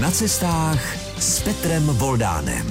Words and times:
Na 0.00 0.10
cestách 0.10 0.96
s 1.18 1.42
Petrem 1.42 1.86
Voldánem. 1.86 2.66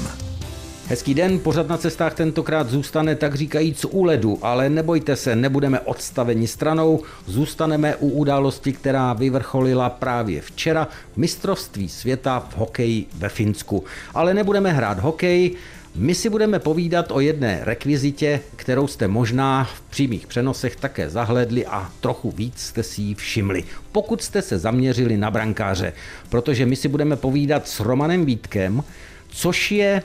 Hezký 0.88 1.14
den, 1.14 1.40
pořad 1.40 1.68
na 1.68 1.78
cestách 1.78 2.14
tentokrát 2.14 2.70
zůstane 2.70 3.16
tak 3.16 3.36
říkajíc 3.36 3.86
u 3.86 4.04
ledu, 4.04 4.40
ale 4.42 4.70
nebojte 4.70 5.16
se, 5.16 5.36
nebudeme 5.36 5.80
odstaveni 5.80 6.48
stranou, 6.48 7.04
zůstaneme 7.26 7.96
u 7.96 8.10
události, 8.10 8.74
která 8.74 9.14
vyvrcholila 9.14 9.90
právě 9.90 10.42
včera 10.42 10.88
mistrovství 11.16 11.90
světa 11.90 12.40
v 12.50 12.58
hokeji 12.58 13.06
ve 13.18 13.30
Finsku. 13.30 13.84
Ale 14.14 14.34
nebudeme 14.34 14.72
hrát 14.72 15.00
hokej, 15.00 15.56
my 15.96 16.16
si 16.16 16.30
budeme 16.30 16.60
povídat 16.60 17.12
o 17.12 17.20
jedné 17.20 17.60
rekvizitě, 17.64 18.40
kterou 18.56 18.88
jste 18.88 19.08
možná 19.08 19.64
v 19.64 19.82
přímých 19.82 20.28
přenosech 20.28 20.76
také 20.76 21.10
zahledli 21.10 21.66
a 21.66 21.92
trochu 22.02 22.32
víc 22.32 22.60
jste 22.60 22.84
si 22.84 23.02
ji 23.02 23.16
všimli, 23.16 23.64
pokud 23.92 24.24
jste 24.24 24.42
se 24.42 24.60
zaměřili 24.60 25.18
na 25.18 25.32
brankáře, 25.32 25.94
protože 26.30 26.66
my 26.66 26.76
si 26.76 26.88
budeme 26.88 27.16
povídat 27.16 27.68
s 27.68 27.80
Romanem 27.80 28.26
Vítkem, 28.26 28.84
což 29.28 29.72
je, 29.72 30.04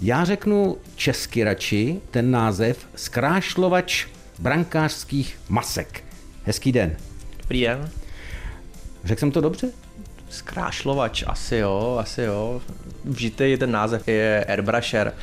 já 0.00 0.24
řeknu 0.24 0.76
česky 0.96 1.44
radši, 1.44 2.00
ten 2.10 2.30
název, 2.30 2.86
zkrášlovač 2.96 4.06
brankářských 4.38 5.38
masek. 5.48 6.04
Hezký 6.44 6.72
den. 6.72 6.96
Dobrý 7.40 7.60
den. 7.60 7.90
Řekl 9.04 9.20
jsem 9.20 9.30
to 9.30 9.40
dobře? 9.40 9.81
Zkrášlovač, 10.32 11.24
asi 11.26 11.56
jo, 11.56 11.96
asi 12.00 12.22
jo. 12.22 12.60
Vžitý 13.04 13.56
ten 13.58 13.70
název 13.70 14.08
je 14.08 14.44
airbrusher, 14.48 15.14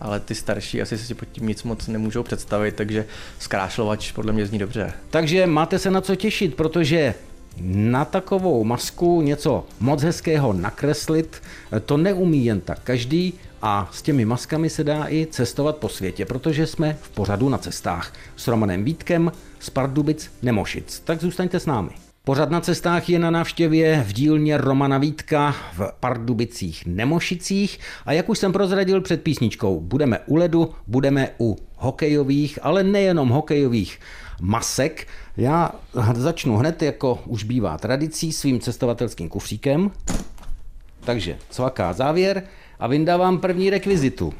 ale 0.00 0.20
ty 0.20 0.34
starší 0.34 0.82
asi 0.82 0.98
si 0.98 1.14
pod 1.14 1.28
tím 1.32 1.46
nic 1.46 1.62
moc 1.62 1.86
nemůžou 1.86 2.22
představit, 2.22 2.74
takže 2.74 3.04
zkrášlovač 3.38 4.12
podle 4.12 4.32
mě 4.32 4.46
zní 4.46 4.58
dobře. 4.58 4.92
Takže 5.10 5.46
máte 5.46 5.78
se 5.78 5.90
na 5.90 6.00
co 6.00 6.16
těšit, 6.16 6.54
protože 6.54 7.14
na 7.60 8.04
takovou 8.04 8.64
masku 8.64 9.22
něco 9.22 9.66
moc 9.80 10.02
hezkého 10.02 10.52
nakreslit, 10.52 11.42
to 11.84 11.96
neumí 11.96 12.44
jen 12.44 12.60
tak 12.60 12.80
každý 12.80 13.34
a 13.62 13.88
s 13.92 14.02
těmi 14.02 14.24
maskami 14.24 14.70
se 14.70 14.84
dá 14.84 15.06
i 15.08 15.26
cestovat 15.30 15.76
po 15.76 15.88
světě, 15.88 16.24
protože 16.24 16.66
jsme 16.66 16.96
v 17.02 17.10
pořadu 17.10 17.48
na 17.48 17.58
cestách 17.58 18.12
s 18.36 18.48
Romanem 18.48 18.84
Vítkem 18.84 19.32
z 19.60 19.70
Pardubic 19.70 20.30
Nemošic. 20.42 21.00
Tak 21.04 21.20
zůstaňte 21.20 21.60
s 21.60 21.66
námi. 21.66 21.90
Pořad 22.26 22.50
na 22.50 22.60
cestách 22.60 23.08
je 23.08 23.18
na 23.18 23.30
návštěvě 23.30 24.04
v 24.06 24.12
dílně 24.12 24.56
Romana 24.56 24.98
Vítka 24.98 25.54
v 25.76 25.92
Pardubicích 26.00 26.86
Nemošicích 26.86 27.78
a 28.06 28.12
jak 28.12 28.28
už 28.28 28.38
jsem 28.38 28.52
prozradil 28.52 29.00
před 29.00 29.22
písničkou, 29.22 29.80
budeme 29.80 30.18
u 30.26 30.36
ledu, 30.36 30.74
budeme 30.86 31.30
u 31.40 31.56
hokejových, 31.76 32.58
ale 32.62 32.82
nejenom 32.82 33.28
hokejových 33.28 34.00
masek. 34.40 35.06
Já 35.36 35.70
začnu 36.14 36.56
hned, 36.56 36.82
jako 36.82 37.18
už 37.26 37.44
bývá 37.44 37.78
tradicí, 37.78 38.32
svým 38.32 38.60
cestovatelským 38.60 39.28
kufříkem. 39.28 39.90
Takže 41.00 41.38
cvaká 41.50 41.92
závěr 41.92 42.42
a 42.78 42.86
vyndávám 42.86 43.38
první 43.38 43.70
rekvizitu. 43.70 44.34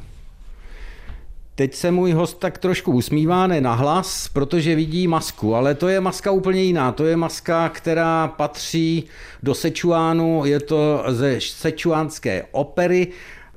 Teď 1.57 1.75
se 1.75 1.91
můj 1.91 2.13
host 2.13 2.39
tak 2.39 2.59
trošku 2.59 2.93
usmívá, 2.93 3.47
ne 3.47 3.61
na 3.61 3.75
hlas, 3.75 4.29
protože 4.29 4.75
vidí 4.75 5.09
masku, 5.09 5.55
ale 5.55 5.75
to 5.75 5.89
je 5.89 6.01
maska 6.01 6.31
úplně 6.31 6.63
jiná. 6.63 6.93
To 6.93 7.05
je 7.05 7.17
maska, 7.17 7.69
která 7.69 8.29
patří 8.29 9.05
do 9.43 9.55
Sečuánu, 9.55 10.45
je 10.45 10.61
to 10.61 11.05
ze 11.09 11.41
sečuánské 11.41 12.45
opery. 12.51 13.09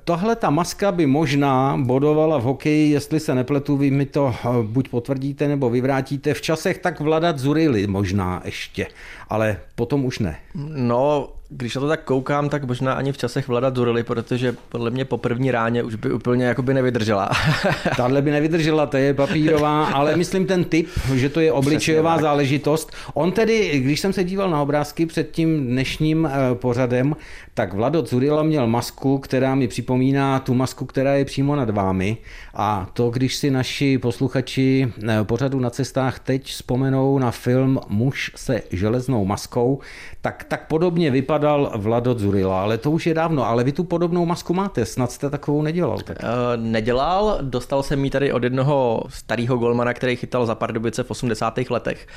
Tahle 0.03 0.35
ta 0.35 0.49
maska 0.49 0.91
by 0.91 1.05
možná 1.05 1.77
bodovala 1.77 2.37
v 2.37 2.43
hokeji, 2.43 2.91
jestli 2.91 3.19
se 3.19 3.35
nepletu, 3.35 3.77
vy 3.77 3.91
mi 3.91 4.05
to 4.05 4.35
eh, 4.35 4.49
buď 4.63 4.89
potvrdíte 4.89 5.47
nebo 5.47 5.69
vyvrátíte, 5.69 6.33
v 6.33 6.41
časech 6.41 6.77
tak 6.77 6.99
vladat 6.99 7.39
Zurily 7.39 7.87
možná 7.87 8.41
ještě, 8.45 8.87
ale 9.29 9.57
potom 9.75 10.05
už 10.05 10.19
ne. 10.19 10.39
No, 10.75 11.29
když 11.49 11.75
na 11.75 11.81
to 11.81 11.87
tak 11.87 12.03
koukám, 12.03 12.49
tak 12.49 12.63
možná 12.63 12.93
ani 12.93 13.11
v 13.11 13.17
časech 13.17 13.47
Vlada 13.47 13.69
Durely, 13.69 14.03
protože 14.03 14.55
podle 14.69 14.89
mě 14.89 15.05
po 15.05 15.17
první 15.17 15.51
ráně 15.51 15.83
už 15.83 15.95
by 15.95 16.11
úplně 16.11 16.45
jakoby 16.45 16.73
nevydržela. 16.73 17.29
Tahle 17.97 18.21
by 18.21 18.31
nevydržela, 18.31 18.85
to 18.85 18.97
je 18.97 19.13
papírová, 19.13 19.85
ale 19.85 20.15
myslím 20.15 20.45
ten 20.45 20.63
typ, 20.63 20.87
že 21.15 21.29
to 21.29 21.39
je 21.39 21.51
obličejová 21.51 22.21
záležitost. 22.21 22.91
On 23.13 23.31
tedy, 23.31 23.79
když 23.79 23.99
jsem 23.99 24.13
se 24.13 24.23
díval 24.23 24.49
na 24.49 24.61
obrázky 24.61 25.05
před 25.05 25.31
tím 25.31 25.67
dnešním 25.67 26.25
eh, 26.25 26.55
pořadem, 26.55 27.15
tak 27.53 27.73
Vlado 27.73 28.05
Zurila 28.05 28.43
měl 28.43 28.67
masku, 28.67 29.17
která 29.17 29.55
mi 29.55 29.67
připomíná 29.67 30.39
tu 30.39 30.53
masku, 30.53 30.85
která 30.85 31.13
je 31.13 31.25
přímo 31.25 31.55
nad 31.55 31.69
vámi. 31.69 32.17
A 32.53 32.89
to, 32.93 33.09
když 33.09 33.35
si 33.35 33.51
naši 33.51 33.97
posluchači 33.97 34.91
eh, 35.09 35.23
pořadu 35.23 35.59
na 35.59 35.69
cestách 35.69 36.19
teď 36.19 36.45
vzpomenou 36.45 37.19
na 37.19 37.31
film 37.31 37.79
Muž 37.89 38.31
se 38.35 38.61
železnou 38.71 39.25
maskou, 39.25 39.79
tak 40.21 40.43
tak 40.43 40.67
podobně 40.67 41.11
vypadá 41.11 41.36
vypadal 41.37 41.71
Vlado 41.75 42.13
Zurila, 42.13 42.61
ale 42.61 42.77
to 42.77 42.91
už 42.91 43.07
je 43.07 43.13
dávno, 43.13 43.45
ale 43.45 43.63
vy 43.63 43.71
tu 43.71 43.83
podobnou 43.83 44.25
masku 44.25 44.53
máte, 44.53 44.85
snad 44.85 45.11
jste 45.11 45.29
takovou 45.29 45.61
nedělal. 45.61 45.97
Tak. 45.97 46.17
Uh, 46.23 46.27
nedělal, 46.63 47.37
dostal 47.41 47.83
jsem 47.83 48.03
ji 48.05 48.09
tady 48.09 48.33
od 48.33 48.43
jednoho 48.43 49.03
starého 49.09 49.57
golmana, 49.57 49.93
který 49.93 50.15
chytal 50.15 50.45
za 50.45 50.55
Pardubice 50.55 51.03
v 51.03 51.11
80. 51.11 51.59
letech 51.69 52.07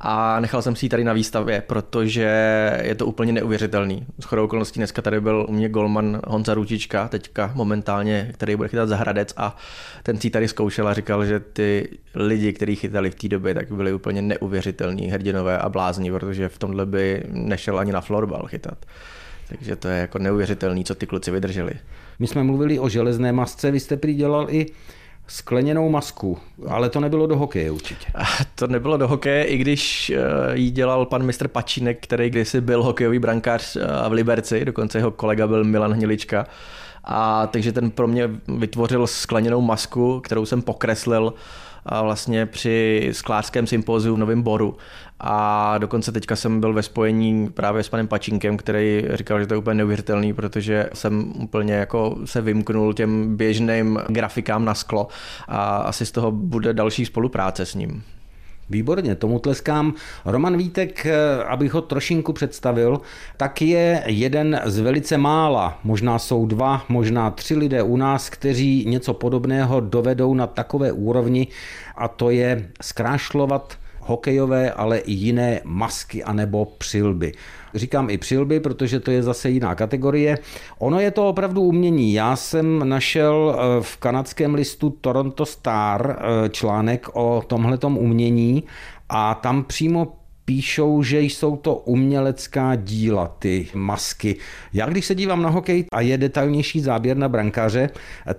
a 0.00 0.40
nechal 0.40 0.62
jsem 0.62 0.76
si 0.76 0.86
ji 0.86 0.88
tady 0.88 1.04
na 1.04 1.12
výstavě, 1.12 1.62
protože 1.66 2.30
je 2.82 2.94
to 2.94 3.06
úplně 3.06 3.32
neuvěřitelný. 3.32 4.06
S 4.20 4.24
chodou 4.24 4.44
okolností 4.44 4.80
dneska 4.80 5.02
tady 5.02 5.20
byl 5.20 5.46
u 5.48 5.52
mě 5.52 5.68
golman 5.68 6.20
Honza 6.26 6.54
Rutička, 6.54 7.08
teďka 7.08 7.50
momentálně, 7.54 8.30
který 8.34 8.56
bude 8.56 8.68
chytat 8.68 8.88
za 8.88 8.96
Hradec 8.96 9.34
a 9.36 9.56
ten 10.02 10.20
si 10.20 10.30
tady 10.30 10.48
zkoušel 10.48 10.88
a 10.88 10.94
říkal, 10.94 11.24
že 11.24 11.40
ty 11.40 11.88
lidi, 12.14 12.52
kteří 12.52 12.76
chytali 12.76 13.10
v 13.10 13.14
té 13.14 13.28
době, 13.28 13.54
tak 13.54 13.72
byli 13.72 13.92
úplně 13.92 14.22
neuvěřitelní 14.22 15.06
hrdinové 15.06 15.58
a 15.58 15.68
blázni, 15.68 16.12
protože 16.12 16.48
v 16.48 16.58
tomhle 16.58 16.86
by 16.86 17.22
nešel 17.28 17.78
ani 17.78 17.92
na 17.92 18.00
florbal 18.00 18.46
chytat. 18.46 18.67
Takže 19.48 19.76
to 19.76 19.88
je 19.88 20.00
jako 20.00 20.18
neuvěřitelný, 20.18 20.84
co 20.84 20.94
ty 20.94 21.06
kluci 21.06 21.30
vydrželi. 21.30 21.72
My 22.18 22.26
jsme 22.26 22.42
mluvili 22.42 22.78
o 22.78 22.88
železné 22.88 23.32
masce, 23.32 23.70
vy 23.70 23.80
jste 23.80 23.96
prý 23.96 24.14
dělal 24.14 24.46
i 24.50 24.66
skleněnou 25.26 25.88
masku, 25.88 26.38
ale 26.68 26.90
to 26.90 27.00
nebylo 27.00 27.26
do 27.26 27.36
hokeje 27.36 27.70
určitě. 27.70 28.06
To 28.54 28.66
nebylo 28.66 28.96
do 28.96 29.08
hokeje, 29.08 29.44
i 29.44 29.56
když 29.58 30.10
eh, 30.10 30.18
ji 30.52 30.70
dělal 30.70 31.06
pan 31.06 31.22
mistr 31.22 31.48
Pačinek, 31.48 31.98
který 32.02 32.30
kdysi 32.30 32.60
byl 32.60 32.82
hokejový 32.82 33.18
brankář 33.18 33.76
eh, 33.76 34.08
v 34.08 34.12
Liberci, 34.12 34.64
dokonce 34.64 34.98
jeho 34.98 35.10
kolega 35.10 35.46
byl 35.46 35.64
Milan 35.64 35.92
Hnilička. 35.92 36.46
A 37.04 37.46
takže 37.46 37.72
ten 37.72 37.90
pro 37.90 38.06
mě 38.06 38.30
vytvořil 38.58 39.06
skleněnou 39.06 39.60
masku, 39.60 40.20
kterou 40.20 40.46
jsem 40.46 40.62
pokreslil 40.62 41.26
a 41.28 41.34
vlastně 42.02 42.46
při 42.46 43.08
sklářském 43.12 43.66
sympóziu 43.66 44.14
v 44.14 44.18
Novém 44.18 44.42
Boru. 44.42 44.76
A 45.20 45.78
dokonce 45.78 46.12
teďka 46.12 46.36
jsem 46.36 46.60
byl 46.60 46.72
ve 46.72 46.82
spojení 46.82 47.48
právě 47.48 47.82
s 47.82 47.88
panem 47.88 48.08
Pačinkem, 48.08 48.56
který 48.56 49.04
říkal, 49.14 49.40
že 49.40 49.46
to 49.46 49.54
je 49.54 49.58
úplně 49.58 49.74
neuvěřitelný, 49.74 50.32
protože 50.32 50.90
jsem 50.94 51.32
úplně 51.42 51.74
jako 51.74 52.16
se 52.24 52.40
vymknul 52.40 52.94
těm 52.94 53.36
běžným 53.36 54.00
grafikám 54.08 54.64
na 54.64 54.74
sklo 54.74 55.08
a 55.48 55.76
asi 55.76 56.06
z 56.06 56.12
toho 56.12 56.30
bude 56.30 56.74
další 56.74 57.06
spolupráce 57.06 57.66
s 57.66 57.74
ním. 57.74 58.02
Výborně, 58.70 59.14
tomu 59.14 59.38
tleskám. 59.38 59.94
Roman 60.24 60.56
Vítek, 60.56 61.06
eh, 61.06 61.44
abych 61.44 61.72
ho 61.72 61.82
trošinku 61.82 62.32
představil, 62.32 63.00
tak 63.36 63.62
je 63.62 64.02
jeden 64.06 64.60
z 64.64 64.78
velice 64.78 65.18
mála, 65.18 65.78
možná 65.84 66.18
jsou 66.18 66.46
dva, 66.46 66.84
možná 66.88 67.30
tři 67.30 67.54
lidé 67.56 67.82
u 67.82 67.96
nás, 67.96 68.30
kteří 68.30 68.84
něco 68.88 69.14
podobného 69.14 69.80
dovedou 69.80 70.34
na 70.34 70.46
takové 70.46 70.92
úrovni 70.92 71.46
a 71.96 72.08
to 72.08 72.30
je 72.30 72.68
zkrášlovat 72.82 73.78
hokejové, 74.00 74.72
ale 74.72 74.98
i 74.98 75.12
jiné 75.12 75.60
masky 75.64 76.24
anebo 76.24 76.64
přilby. 76.64 77.32
Říkám 77.74 78.10
i 78.10 78.18
přilby, 78.18 78.60
protože 78.60 79.00
to 79.00 79.10
je 79.10 79.22
zase 79.22 79.50
jiná 79.50 79.74
kategorie. 79.74 80.38
Ono 80.78 81.00
je 81.00 81.10
to 81.10 81.28
opravdu 81.28 81.62
umění. 81.62 82.12
Já 82.12 82.36
jsem 82.36 82.88
našel 82.88 83.56
eh, 83.58 83.82
v 83.82 83.96
kanadském 83.96 84.54
listu 84.54 84.90
Toronto 84.90 85.46
Star 85.46 86.18
eh, 86.18 86.48
článek 86.48 87.08
o 87.12 87.42
tomhletom 87.46 87.98
umění 87.98 88.64
a 89.08 89.34
tam 89.34 89.64
přímo 89.64 90.18
píšou, 90.48 91.02
že 91.02 91.20
jsou 91.20 91.56
to 91.56 91.74
umělecká 91.74 92.74
díla, 92.74 93.36
ty 93.38 93.68
masky. 93.74 94.36
Já 94.72 94.86
když 94.86 95.06
se 95.06 95.14
dívám 95.14 95.42
na 95.42 95.48
hokej 95.48 95.84
a 95.92 96.00
je 96.00 96.18
detailnější 96.18 96.80
záběr 96.80 97.16
na 97.16 97.28
brankáře, 97.28 97.90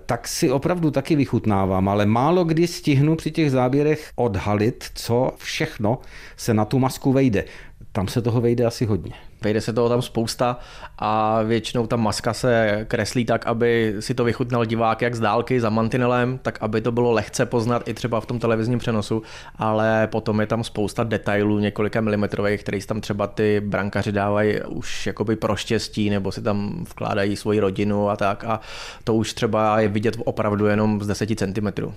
tak 0.06 0.28
si 0.28 0.50
opravdu 0.50 0.90
taky 0.90 1.16
vychutnávám, 1.16 1.88
ale 1.88 2.06
málo 2.06 2.44
kdy 2.44 2.66
stihnu 2.66 3.16
při 3.16 3.30
těch 3.30 3.50
záběrech 3.50 4.10
odhalit, 4.16 4.84
co 4.94 5.32
všechno 5.36 5.98
se 6.36 6.54
na 6.54 6.64
tu 6.64 6.78
masku 6.78 7.12
vejde. 7.12 7.44
Tam 7.92 8.08
se 8.08 8.22
toho 8.22 8.40
vejde 8.40 8.64
asi 8.64 8.86
hodně. 8.86 9.12
Vejde 9.42 9.60
se 9.60 9.72
toho 9.72 9.88
tam 9.88 10.02
spousta 10.02 10.58
a 10.98 11.42
většinou 11.42 11.86
ta 11.86 11.96
maska 11.96 12.34
se 12.34 12.84
kreslí 12.88 13.24
tak, 13.24 13.46
aby 13.46 13.94
si 14.00 14.14
to 14.14 14.24
vychutnal 14.24 14.64
divák 14.64 15.02
jak 15.02 15.14
z 15.14 15.20
dálky 15.20 15.60
za 15.60 15.70
mantinelem, 15.70 16.38
tak 16.42 16.58
aby 16.60 16.80
to 16.80 16.92
bylo 16.92 17.12
lehce 17.12 17.46
poznat 17.46 17.88
i 17.88 17.94
třeba 17.94 18.20
v 18.20 18.26
tom 18.26 18.38
televizním 18.38 18.78
přenosu, 18.78 19.22
ale 19.56 20.06
potom 20.06 20.40
je 20.40 20.46
tam 20.46 20.64
spousta 20.64 21.04
detailů 21.04 21.58
několika 21.58 22.00
milimetrových, 22.00 22.60
které 22.60 22.78
tam 22.86 23.00
třeba 23.00 23.26
ty 23.26 23.60
brankaři 23.60 24.12
dávají 24.12 24.60
už 24.62 25.06
jakoby 25.06 25.36
pro 25.36 25.56
štěstí, 25.56 26.10
nebo 26.10 26.32
si 26.32 26.42
tam 26.42 26.84
vkládají 26.90 27.36
svoji 27.36 27.60
rodinu 27.60 28.08
a 28.10 28.16
tak 28.16 28.44
a 28.44 28.60
to 29.04 29.14
už 29.14 29.34
třeba 29.34 29.80
je 29.80 29.88
vidět 29.88 30.16
opravdu 30.24 30.66
jenom 30.66 31.02
z 31.02 31.06
10 31.06 31.28
cm. 31.38 31.92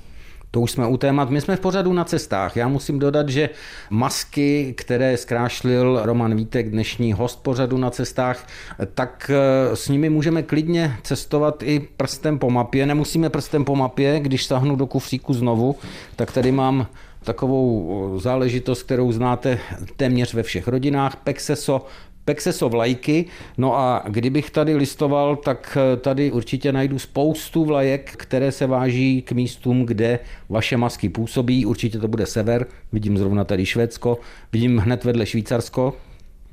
To 0.53 0.61
už 0.61 0.71
jsme 0.71 0.87
u 0.87 0.97
témat. 0.97 1.29
My 1.29 1.41
jsme 1.41 1.55
v 1.55 1.59
pořadu 1.59 1.93
na 1.93 2.03
cestách. 2.03 2.55
Já 2.55 2.67
musím 2.67 2.99
dodat, 2.99 3.29
že 3.29 3.49
masky, 3.89 4.73
které 4.77 5.17
zkrášlil 5.17 5.99
Roman 6.03 6.35
Vítek, 6.35 6.69
dnešní 6.69 7.13
host 7.13 7.43
pořadu 7.43 7.77
na 7.77 7.89
cestách, 7.89 8.47
tak 8.93 9.31
eh, 9.33 9.75
s 9.75 9.89
nimi 9.89 10.09
můžeme 10.09 10.43
klidně 10.43 10.95
cestovat 11.03 11.63
i 11.63 11.79
prstem 11.97 12.39
po 12.39 12.49
mapě. 12.49 12.85
Nemusíme 12.85 13.29
prstem 13.29 13.65
po 13.65 13.75
mapě, 13.75 14.19
když 14.19 14.45
sahnu 14.45 14.75
do 14.75 14.87
kufříku 14.87 15.33
znovu, 15.33 15.75
tak 16.15 16.31
tady 16.31 16.51
mám 16.51 16.87
takovou 17.23 18.19
záležitost, 18.19 18.83
kterou 18.83 19.11
znáte 19.11 19.59
téměř 19.97 20.33
ve 20.33 20.43
všech 20.43 20.67
rodinách, 20.67 21.15
Pexeso 21.15 21.85
Pexeso 22.25 22.69
vlajky. 22.69 23.25
No 23.57 23.77
a 23.77 24.03
kdybych 24.07 24.49
tady 24.51 24.75
listoval, 24.75 25.35
tak 25.35 25.77
eh, 25.81 25.97
tady 25.97 26.31
určitě 26.31 26.71
najdu 26.71 26.99
spoustu 26.99 27.65
vlajek, 27.65 28.11
které 28.17 28.51
se 28.51 28.67
váží 28.67 29.21
k 29.21 29.31
místům, 29.31 29.85
kde 29.85 30.19
vaše 30.49 30.77
masky 30.77 31.09
působí. 31.09 31.65
Určitě 31.65 31.99
to 31.99 32.07
bude 32.07 32.25
sever, 32.25 32.65
vidím 32.91 33.17
zrovna 33.17 33.43
tady 33.43 33.65
Švédsko, 33.65 34.17
vidím 34.51 34.77
hned 34.77 35.03
vedle 35.03 35.25
Švýcarsko. 35.25 35.93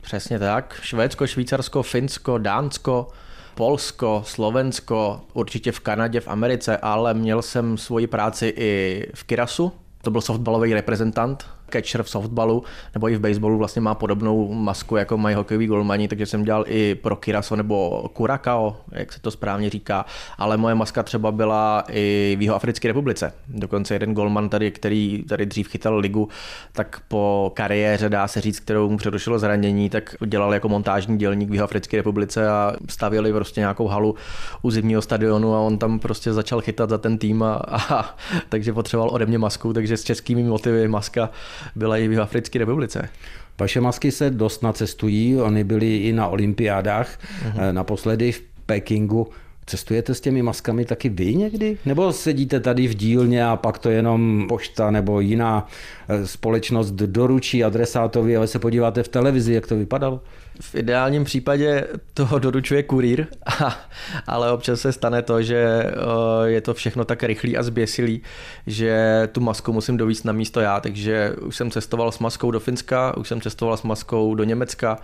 Přesně 0.01 0.39
tak. 0.39 0.81
Švédsko, 0.83 1.27
Švýcarsko, 1.27 1.83
Finsko, 1.83 2.39
Dánsko, 2.39 3.09
Polsko, 3.55 4.23
Slovensko, 4.27 5.21
určitě 5.33 5.73
v 5.73 5.81
Kanadě, 5.81 6.21
v 6.21 6.29
Americe, 6.29 6.77
ale 6.77 7.15
měl 7.15 7.43
jsem 7.43 7.79
svoji 7.79 8.07
práci 8.07 8.55
i 8.57 9.07
v 9.15 9.25
Kirasu. 9.25 9.73
To 10.03 10.11
byl 10.11 10.21
softballový 10.21 10.75
reprezentant 10.75 11.47
catcher 11.71 12.03
v 12.03 12.11
softballu 12.11 12.65
nebo 12.95 13.09
i 13.09 13.17
v 13.17 13.21
baseballu 13.21 13.59
vlastně 13.59 13.83
má 13.83 13.95
podobnou 13.95 14.53
masku, 14.53 14.97
jako 14.97 15.19
mají 15.19 15.37
hokejoví 15.37 15.67
golmani, 15.67 16.09
takže 16.09 16.27
jsem 16.27 16.45
dělal 16.45 16.65
i 16.67 16.95
pro 16.95 17.17
Kiraso 17.17 17.57
nebo 17.57 18.05
Curacao, 18.17 18.77
jak 18.93 19.13
se 19.13 19.21
to 19.21 19.31
správně 19.31 19.71
říká, 19.71 20.05
ale 20.39 20.57
moje 20.57 20.75
maska 20.75 21.03
třeba 21.03 21.33
byla 21.33 21.85
i 21.91 22.37
v 22.39 22.43
Jihoafrické 22.43 22.89
republice. 22.89 23.33
Dokonce 23.49 23.95
jeden 23.95 24.15
golman 24.15 24.49
tady, 24.49 24.71
který 24.71 25.25
tady 25.29 25.47
dřív 25.47 25.69
chytal 25.69 25.99
ligu, 25.99 26.29
tak 26.73 27.01
po 27.09 27.53
kariéře, 27.55 28.09
dá 28.09 28.29
se 28.29 28.41
říct, 28.41 28.61
kterou 28.61 28.91
mu 28.91 28.97
předošlo 28.97 29.39
zranění, 29.39 29.91
tak 29.91 30.15
dělal 30.27 30.55
jako 30.55 30.69
montážní 30.69 31.19
dělník 31.19 31.51
v 31.51 31.53
Jihoafrické 31.53 31.97
republice 31.97 32.49
a 32.49 32.73
stavěli 32.89 33.33
prostě 33.33 33.61
nějakou 33.61 33.87
halu 33.87 34.15
u 34.63 34.71
zimního 34.71 35.03
stadionu 35.03 35.55
a 35.55 35.61
on 35.61 35.79
tam 35.79 35.99
prostě 35.99 36.33
začal 36.33 36.61
chytat 36.61 36.91
za 36.91 36.99
ten 36.99 37.19
tým 37.19 37.43
a, 37.43 37.53
a 37.69 38.17
takže 38.49 38.73
potřeboval 38.73 39.11
ode 39.15 39.27
mě 39.27 39.39
masku, 39.39 39.73
takže 39.73 39.97
s 39.97 40.05
českými 40.05 40.43
motivy 40.43 40.89
maska 40.89 41.31
byla 41.77 41.97
i 41.97 42.09
v 42.09 42.21
Africké 42.21 42.59
republice. 42.59 43.09
Vaše 43.61 43.81
masky 43.81 44.13
se 44.13 44.31
dost 44.31 44.63
nacestují, 44.63 45.37
oni 45.37 45.65
byli 45.65 45.97
i 45.97 46.13
na 46.13 46.27
olympiádách, 46.29 47.19
uh-huh. 47.19 47.73
naposledy 47.73 48.33
v 48.33 48.43
Pekingu. 48.67 49.29
Cestujete 49.67 50.15
s 50.15 50.21
těmi 50.21 50.43
maskami 50.43 50.85
taky 50.85 51.09
vy 51.09 51.35
někdy? 51.35 51.79
Nebo 51.87 52.13
sedíte 52.13 52.61
tady 52.61 52.89
v 52.89 52.95
dílně 52.95 53.47
a 53.47 53.57
pak 53.57 53.79
to 53.79 53.91
jenom 53.91 54.47
pošta 54.49 54.91
nebo 54.91 55.21
jiná 55.21 55.67
eh, 56.09 56.27
společnost 56.27 56.91
doručí 56.91 57.65
adresátovi, 57.65 58.37
ale 58.37 58.47
se 58.47 58.59
podíváte 58.59 59.03
v 59.03 59.09
televizi, 59.09 59.53
jak 59.53 59.67
to 59.67 59.77
vypadalo? 59.77 60.21
V 60.61 60.75
ideálním 60.75 61.25
případě 61.25 61.85
toho 62.15 62.39
doručuje 62.39 62.83
kurýr, 62.83 63.27
ale 64.27 64.53
občas 64.53 64.81
se 64.81 64.93
stane 64.93 65.23
to, 65.23 65.43
že 65.43 65.93
je 66.45 66.61
to 66.61 66.75
všechno 66.75 67.05
tak 67.05 67.23
rychlý 67.23 67.57
a 67.57 67.63
zběsilý, 67.63 68.23
že 68.67 69.29
tu 69.33 69.41
masku 69.41 69.73
musím 69.73 69.97
dovíct 69.97 70.25
na 70.25 70.33
místo 70.33 70.61
já, 70.61 70.81
takže 70.81 71.33
už 71.41 71.57
jsem 71.57 71.71
cestoval 71.71 72.13
s 72.13 72.19
maskou 72.19 72.51
do 72.51 72.61
Finska, 72.61 73.17
už 73.17 73.29
jsem 73.29 73.41
cestoval 73.41 73.77
s 73.77 73.83
maskou 73.83 74.35
do 74.35 74.45
Německa, 74.45 74.99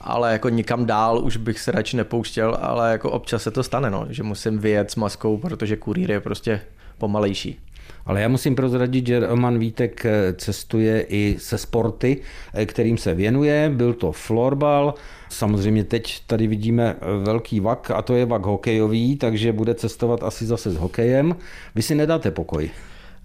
ale 0.00 0.32
jako 0.32 0.48
nikam 0.48 0.86
dál 0.86 1.18
už 1.24 1.36
bych 1.36 1.60
se 1.60 1.72
radši 1.72 1.96
nepouštěl, 1.96 2.58
ale 2.60 2.92
jako 2.92 3.10
občas 3.10 3.42
se 3.42 3.50
to 3.50 3.62
stane, 3.62 3.90
no, 3.90 4.06
že 4.10 4.22
musím 4.22 4.58
vyjet 4.58 4.90
s 4.90 4.96
maskou, 4.96 5.38
protože 5.38 5.76
kurýr 5.76 6.10
je 6.10 6.20
prostě 6.20 6.60
pomalejší. 6.98 7.60
Ale 8.06 8.20
já 8.22 8.28
musím 8.28 8.54
prozradit, 8.54 9.06
že 9.06 9.20
Roman 9.20 9.58
Vítek 9.58 10.06
eh, 10.06 10.32
cestuje 10.32 11.06
i 11.08 11.36
se 11.38 11.58
sporty, 11.58 12.20
eh, 12.54 12.66
kterým 12.66 12.98
se 12.98 13.14
věnuje. 13.14 13.70
Byl 13.74 13.94
to 13.94 14.12
florbal, 14.12 14.94
samozřejmě 15.28 15.84
teď 15.84 16.22
tady 16.26 16.46
vidíme 16.46 16.96
eh, 16.96 17.24
velký 17.24 17.60
vak 17.60 17.90
a 17.90 18.02
to 18.02 18.14
je 18.14 18.26
vak 18.26 18.46
hokejový, 18.46 19.16
takže 19.16 19.52
bude 19.52 19.74
cestovat 19.74 20.22
asi 20.22 20.46
zase 20.46 20.70
s 20.70 20.76
hokejem. 20.76 21.36
Vy 21.74 21.82
si 21.82 21.94
nedáte 21.94 22.30
pokoj. 22.30 22.70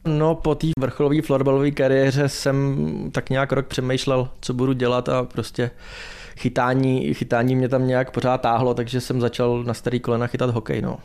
No 0.05 0.35
po 0.35 0.55
té 0.55 0.67
vrcholové 0.79 1.21
florbalové 1.21 1.71
kariéře 1.71 2.29
jsem 2.29 2.77
tak 3.11 3.29
nějak 3.29 3.51
rok 3.51 3.67
přemýšlel, 3.67 4.29
co 4.41 4.53
budu 4.53 4.73
dělat 4.73 5.09
a 5.09 5.23
prostě 5.23 5.71
chytání, 6.37 7.13
chytání 7.13 7.55
mě 7.55 7.69
tam 7.69 7.87
nějak 7.87 8.11
pořád 8.11 8.41
táhlo, 8.41 8.73
takže 8.73 9.01
jsem 9.01 9.21
začal 9.21 9.63
na 9.63 9.73
starý 9.73 9.99
kolena 9.99 10.27
chytat 10.27 10.49
hokej. 10.49 10.81
No. 10.81 10.97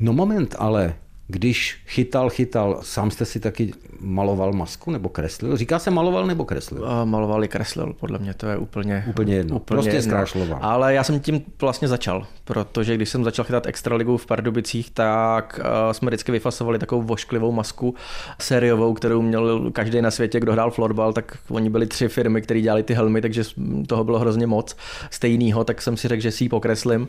No 0.00 0.12
moment, 0.12 0.54
ale 0.58 0.94
když 1.30 1.80
chytal, 1.86 2.30
chytal, 2.30 2.78
sám 2.82 3.10
jste 3.10 3.24
si 3.24 3.40
taky 3.40 3.72
maloval 4.00 4.52
masku 4.52 4.90
nebo 4.90 5.08
kreslil? 5.08 5.56
Říká 5.56 5.78
se 5.78 5.90
maloval 5.90 6.26
nebo 6.26 6.44
kreslil? 6.44 6.88
A 6.88 7.04
maloval 7.04 7.44
i 7.44 7.48
kreslil, 7.48 7.94
podle 8.00 8.18
mě 8.18 8.34
to 8.34 8.46
je 8.46 8.56
úplně... 8.56 9.04
Úplně 9.08 9.34
jedno, 9.34 9.56
úplně 9.56 9.76
prostě 9.76 10.02
zkrášloval. 10.02 10.58
Ale 10.62 10.94
já 10.94 11.04
jsem 11.04 11.20
tím 11.20 11.42
vlastně 11.60 11.88
začal, 11.88 12.26
protože 12.44 12.94
když 12.94 13.08
jsem 13.08 13.24
začal 13.24 13.44
chytat 13.44 13.66
extraligu 13.66 14.16
v 14.16 14.26
Pardubicích, 14.26 14.90
tak 14.90 15.60
eh, 15.62 15.94
jsme 15.94 16.10
vždycky 16.10 16.32
vyfasovali 16.32 16.78
takovou 16.78 17.02
vošklivou 17.02 17.52
masku 17.52 17.94
sériovou, 18.40 18.94
kterou 18.94 19.22
měl 19.22 19.70
každý 19.70 20.02
na 20.02 20.10
světě, 20.10 20.40
kdo 20.40 20.52
hrál 20.52 20.70
florbal, 20.70 21.12
tak 21.12 21.38
oni 21.48 21.70
byli 21.70 21.86
tři 21.86 22.08
firmy, 22.08 22.42
které 22.42 22.60
dělali 22.60 22.82
ty 22.82 22.94
helmy, 22.94 23.20
takže 23.20 23.44
toho 23.86 24.04
bylo 24.04 24.18
hrozně 24.18 24.46
moc 24.46 24.76
stejného, 25.10 25.64
tak 25.64 25.82
jsem 25.82 25.96
si 25.96 26.08
řekl, 26.08 26.22
že 26.22 26.30
si 26.30 26.44
ji 26.44 26.48
pokreslím. 26.48 27.08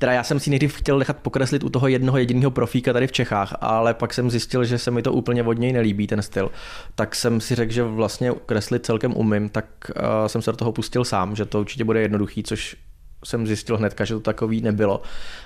Teda 0.00 0.12
já 0.12 0.22
jsem 0.22 0.40
si 0.40 0.50
nejdřív 0.50 0.74
chtěl 0.74 0.98
nechat 0.98 1.16
pokreslit 1.16 1.64
u 1.64 1.68
toho 1.68 1.88
jednoho 1.88 2.18
jediného 2.18 2.50
profíka 2.50 2.92
tady 2.92 3.06
v 3.06 3.12
Čechách, 3.12 3.54
ale 3.60 3.94
pak 3.94 4.14
jsem 4.14 4.30
zjistil, 4.30 4.64
že 4.64 4.78
se 4.78 4.90
mi 4.90 5.02
to 5.02 5.12
úplně 5.12 5.42
od 5.42 5.58
něj 5.58 5.72
nelíbí, 5.72 6.06
ten 6.06 6.22
styl. 6.22 6.50
Tak 6.94 7.14
jsem 7.14 7.40
si 7.40 7.54
řekl, 7.54 7.72
že 7.72 7.82
vlastně 7.82 8.32
kreslit 8.46 8.86
celkem 8.86 9.16
umím, 9.16 9.48
tak 9.48 9.66
uh, 9.88 10.02
jsem 10.26 10.42
se 10.42 10.50
do 10.50 10.56
toho 10.56 10.72
pustil 10.72 11.04
sám, 11.04 11.36
že 11.36 11.44
to 11.44 11.60
určitě 11.60 11.84
bude 11.84 12.00
jednoduchý, 12.00 12.42
což 12.42 12.76
jsem 13.24 13.46
zjistil 13.46 13.76
hnedka, 13.76 14.04
že 14.04 14.14
to 14.14 14.20
takový 14.20 14.60
nebylo. 14.60 15.02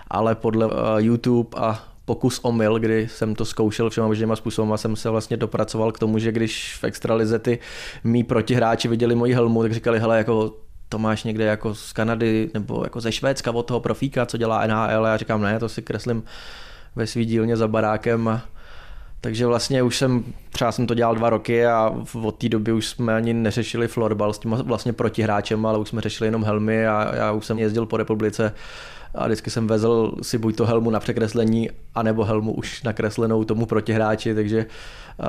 Ale 0.09 0.35
podle 0.35 0.67
uh, 0.67 0.73
YouTube 0.99 1.51
a 1.57 1.85
pokus 2.05 2.41
omyl, 2.43 2.79
kdy 2.79 3.09
jsem 3.09 3.35
to 3.35 3.45
zkoušel 3.45 3.91
všema 3.91 4.07
možnýma 4.07 4.37
způsobem 4.37 4.73
a 4.73 4.77
jsem 4.77 4.97
se 4.97 5.11
vlastně 5.11 5.37
dopracoval 5.37 5.93
k 5.93 5.99
tomu, 5.99 6.19
že 6.19 6.33
když 6.33 6.79
v 6.81 6.85
extralize 6.85 7.39
ty 7.39 7.59
mý 8.05 8.25
protihráči 8.25 8.89
viděli 8.89 9.15
moji 9.15 9.35
helmu, 9.35 9.63
tak 9.63 9.73
říkali, 9.73 9.99
hele, 9.99 10.19
jako 10.19 10.55
to 10.89 10.99
máš 10.99 11.25
někde 11.25 11.45
jako 11.45 11.75
z 11.75 11.93
Kanady 11.93 12.51
nebo 12.55 12.85
jako 12.85 13.01
ze 13.01 13.13
Švédska 13.13 13.51
od 13.51 13.63
toho 13.63 13.81
profíka, 13.81 14.27
co 14.27 14.37
dělá 14.37 14.67
NHL 14.67 15.07
a 15.07 15.09
já 15.09 15.17
říkám, 15.17 15.43
ne, 15.43 15.59
to 15.59 15.69
si 15.69 15.83
kreslím 15.83 16.25
ve 16.97 17.07
svý 17.07 17.25
dílně 17.25 17.57
za 17.57 17.69
barákem. 17.69 18.41
Takže 19.21 19.47
vlastně 19.47 19.83
už 19.83 19.99
jsem, 19.99 20.25
třeba 20.53 20.73
jsem 20.73 20.87
to 20.87 20.95
dělal 20.95 21.15
dva 21.15 21.31
roky 21.31 21.67
a 21.67 21.95
od 22.23 22.39
té 22.39 22.49
doby 22.49 22.73
už 22.73 22.87
jsme 22.87 23.15
ani 23.15 23.35
neřešili 23.35 23.89
florbal 23.89 24.33
s 24.33 24.39
tím 24.39 24.51
vlastně 24.51 24.93
protihráčem, 24.93 25.67
ale 25.67 25.79
už 25.79 25.89
jsme 25.89 26.01
řešili 26.01 26.29
jenom 26.29 26.45
helmy 26.45 26.87
a 26.87 27.15
já 27.17 27.33
už 27.33 27.47
jsem 27.47 27.59
jezdil 27.59 27.87
po 27.87 27.97
republice 27.97 28.53
a 29.15 29.27
vždycky 29.27 29.51
jsem 29.51 29.67
vezl 29.67 30.13
si 30.23 30.39
buď 30.39 30.57
to 30.57 30.67
helmu 30.67 30.91
na 30.91 31.01
překreslení, 31.01 31.71
anebo 31.95 32.25
helmu 32.25 32.53
už 32.53 32.83
nakreslenou 32.83 33.45
tomu 33.45 33.67
protihráči, 33.67 34.35
takže 34.35 34.67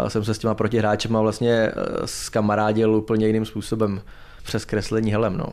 jsem 0.07 0.24
se 0.24 0.33
s 0.33 0.38
těma 0.38 0.53
protihráčema 0.53 1.21
vlastně 1.21 1.71
skamarádil 2.05 2.93
e, 2.93 2.97
úplně 2.97 3.27
jiným 3.27 3.45
způsobem 3.45 4.01
přes 4.45 4.65
kreslení 4.65 5.11
helem. 5.11 5.37
No. 5.37 5.47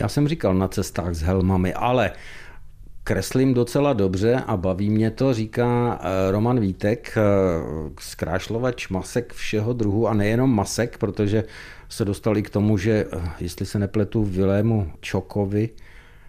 Já 0.00 0.08
jsem 0.08 0.28
říkal 0.28 0.54
na 0.54 0.68
cestách 0.68 1.14
s 1.14 1.22
helmami, 1.22 1.74
ale 1.74 2.12
kreslím 3.04 3.54
docela 3.54 3.92
dobře 3.92 4.42
a 4.46 4.56
baví 4.56 4.90
mě 4.90 5.10
to, 5.10 5.34
říká 5.34 6.00
eh, 6.00 6.30
Roman 6.30 6.60
Vítek, 6.60 7.14
eh, 7.16 7.22
zkrášlovač 8.00 8.88
masek 8.88 9.32
všeho 9.32 9.72
druhu 9.72 10.08
a 10.08 10.14
nejenom 10.14 10.54
masek, 10.54 10.98
protože 10.98 11.44
se 11.88 12.04
dostali 12.04 12.42
k 12.42 12.50
tomu, 12.50 12.78
že 12.78 13.06
eh, 13.12 13.30
jestli 13.40 13.66
se 13.66 13.78
nepletu 13.78 14.24
Vilému 14.24 14.92
Čokovi, 15.00 15.70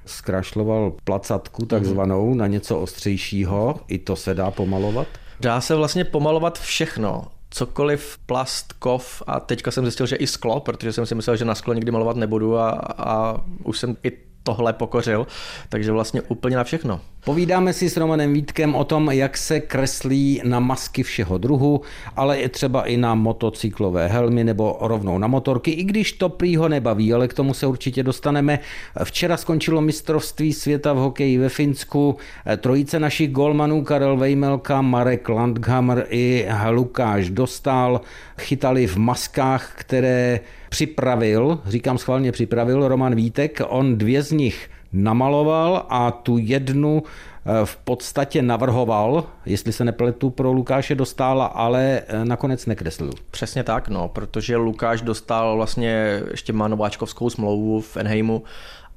zkrášloval 0.06 0.94
placatku 1.04 1.66
takzvanou 1.66 2.34
na 2.34 2.48
něco 2.48 2.80
ostřejšího, 2.80 3.76
i 3.88 3.98
to 3.98 4.16
se 4.16 4.34
dá 4.34 4.52
pomalovat? 4.52 5.08
Dá 5.40 5.62
se 5.62 5.76
vlastně 5.76 6.04
pomalovat 6.04 6.60
všechno 6.60 7.24
cokoliv, 7.58 8.18
plast, 8.26 8.74
kov 8.74 9.24
a 9.28 9.40
teďka 9.40 9.72
jsem 9.72 9.86
zjistil, 9.86 10.06
že 10.06 10.16
i 10.16 10.28
sklo, 10.28 10.60
protože 10.60 10.94
jsem 10.94 11.06
si 11.06 11.16
myslel, 11.16 11.36
že 11.36 11.46
na 11.46 11.56
sklo 11.56 11.74
nikdy 11.74 11.92
malovat 11.92 12.16
nebudu 12.18 12.58
a, 12.58 12.70
a 12.98 13.42
už 13.64 13.80
jsem 13.80 13.98
i 14.04 14.27
tohle 14.48 14.74
pokořil, 14.74 15.28
takže 15.70 15.92
vlastně 15.92 16.22
úplně 16.22 16.56
na 16.56 16.64
všechno. 16.64 17.00
Povídáme 17.26 17.74
si 17.74 17.90
s 17.90 17.98
Romanem 17.98 18.34
Vítkem 18.34 18.76
o 18.76 18.84
tom, 18.84 19.12
jak 19.12 19.38
se 19.38 19.60
kreslí 19.60 20.42
na 20.44 20.60
masky 20.60 21.04
všeho 21.04 21.38
druhu, 21.38 21.82
ale 22.16 22.38
i 22.38 22.50
třeba 22.50 22.84
i 22.84 22.98
na 22.98 23.16
motocyklové 23.16 24.08
helmy 24.08 24.44
nebo 24.44 24.78
rovnou 24.82 25.18
na 25.18 25.28
motorky, 25.28 25.72
i 25.72 25.84
když 25.84 26.14
to 26.14 26.30
prý 26.30 26.56
ho 26.56 26.70
nebaví, 26.70 27.14
ale 27.14 27.28
k 27.28 27.34
tomu 27.34 27.54
se 27.54 27.68
určitě 27.68 28.04
dostaneme. 28.04 28.60
Včera 29.04 29.38
skončilo 29.38 29.82
mistrovství 29.82 30.54
světa 30.54 30.94
v 30.94 30.98
hokeji 30.98 31.38
ve 31.38 31.50
Finsku. 31.50 32.18
Trojice 32.58 33.00
našich 33.00 33.32
golmanů 33.32 33.84
Karel 33.84 34.18
Vejmelka, 34.18 34.82
Marek 34.82 35.30
Landhammer 35.30 36.06
i 36.10 36.48
Lukáš 36.70 37.30
Dostal 37.30 38.02
chytali 38.40 38.88
v 38.88 38.98
maskách, 38.98 39.72
které 39.76 40.40
připravil, 40.70 41.60
říkám 41.66 41.98
schválně 41.98 42.32
připravil, 42.32 42.88
Roman 42.88 43.16
Vítek. 43.16 43.62
On 43.68 43.98
dvě 43.98 44.24
z 44.24 44.32
nich 44.32 44.70
namaloval 44.94 45.86
a 45.90 46.12
tu 46.12 46.38
jednu 46.38 47.04
eh, 47.04 47.66
v 47.66 47.76
podstatě 47.76 48.42
navrhoval, 48.42 49.24
jestli 49.46 49.74
se 49.74 49.86
nepletu, 49.86 50.30
pro 50.30 50.52
Lukáše 50.52 50.96
dostala, 50.96 51.46
ale 51.46 52.02
eh, 52.08 52.26
nakonec 52.26 52.66
nekreslil. 52.66 53.12
Přesně 53.32 53.64
tak, 53.64 53.90
no, 53.90 54.08
protože 54.08 54.56
Lukáš 54.56 55.02
dostal 55.02 55.56
vlastně 55.56 56.22
ještě 56.32 56.54
má 56.54 56.68
nováčkovskou 56.68 57.30
smlouvu 57.30 57.82
v 57.82 57.98
Enheimu 57.98 58.44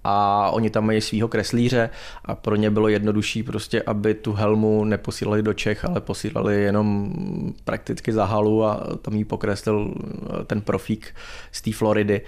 a 0.04 0.50
oni 0.50 0.71
tam 0.71 0.87
mají 0.87 1.00
svého 1.00 1.28
kreslíře 1.28 1.90
a 2.25 2.35
pro 2.35 2.57
ně 2.57 2.71
bylo 2.71 2.88
jednodušší 2.88 3.42
prostě, 3.42 3.83
aby 3.83 4.14
tu 4.14 4.33
helmu 4.33 4.85
neposílali 4.85 5.42
do 5.42 5.54
Čech, 5.54 5.85
ale 5.85 6.00
posílali 6.00 6.62
jenom 6.62 7.12
prakticky 7.64 8.12
za 8.12 8.25
halu 8.25 8.64
a 8.64 8.80
tam 9.02 9.14
jí 9.14 9.25
pokreslil 9.25 9.95
eh, 9.95 10.45
ten 10.45 10.61
profík 10.61 11.14
z 11.52 11.62
té 11.62 11.73
Floridy 11.73 12.21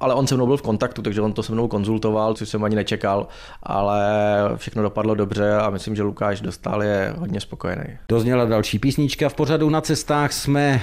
ale 0.00 0.14
on 0.14 0.26
se 0.26 0.34
mnou 0.34 0.46
byl 0.46 0.56
v 0.56 0.62
kontaktu, 0.62 1.02
takže 1.02 1.20
on 1.20 1.32
to 1.32 1.42
se 1.42 1.52
mnou 1.52 1.68
konzultoval, 1.68 2.34
což 2.34 2.48
jsem 2.48 2.64
ani 2.64 2.76
nečekal, 2.76 3.28
ale 3.62 4.02
všechno 4.56 4.82
dopadlo 4.82 5.14
dobře 5.14 5.54
a 5.54 5.70
myslím, 5.70 5.96
že 5.96 6.02
Lukáš 6.02 6.40
dostal 6.40 6.82
je 6.82 7.14
hodně 7.18 7.40
spokojený. 7.40 7.84
Dozněla 8.08 8.44
další 8.44 8.78
písnička 8.78 9.28
v 9.28 9.34
pořadu 9.34 9.70
na 9.70 9.80
cestách 9.80 10.32
jsme 10.32 10.82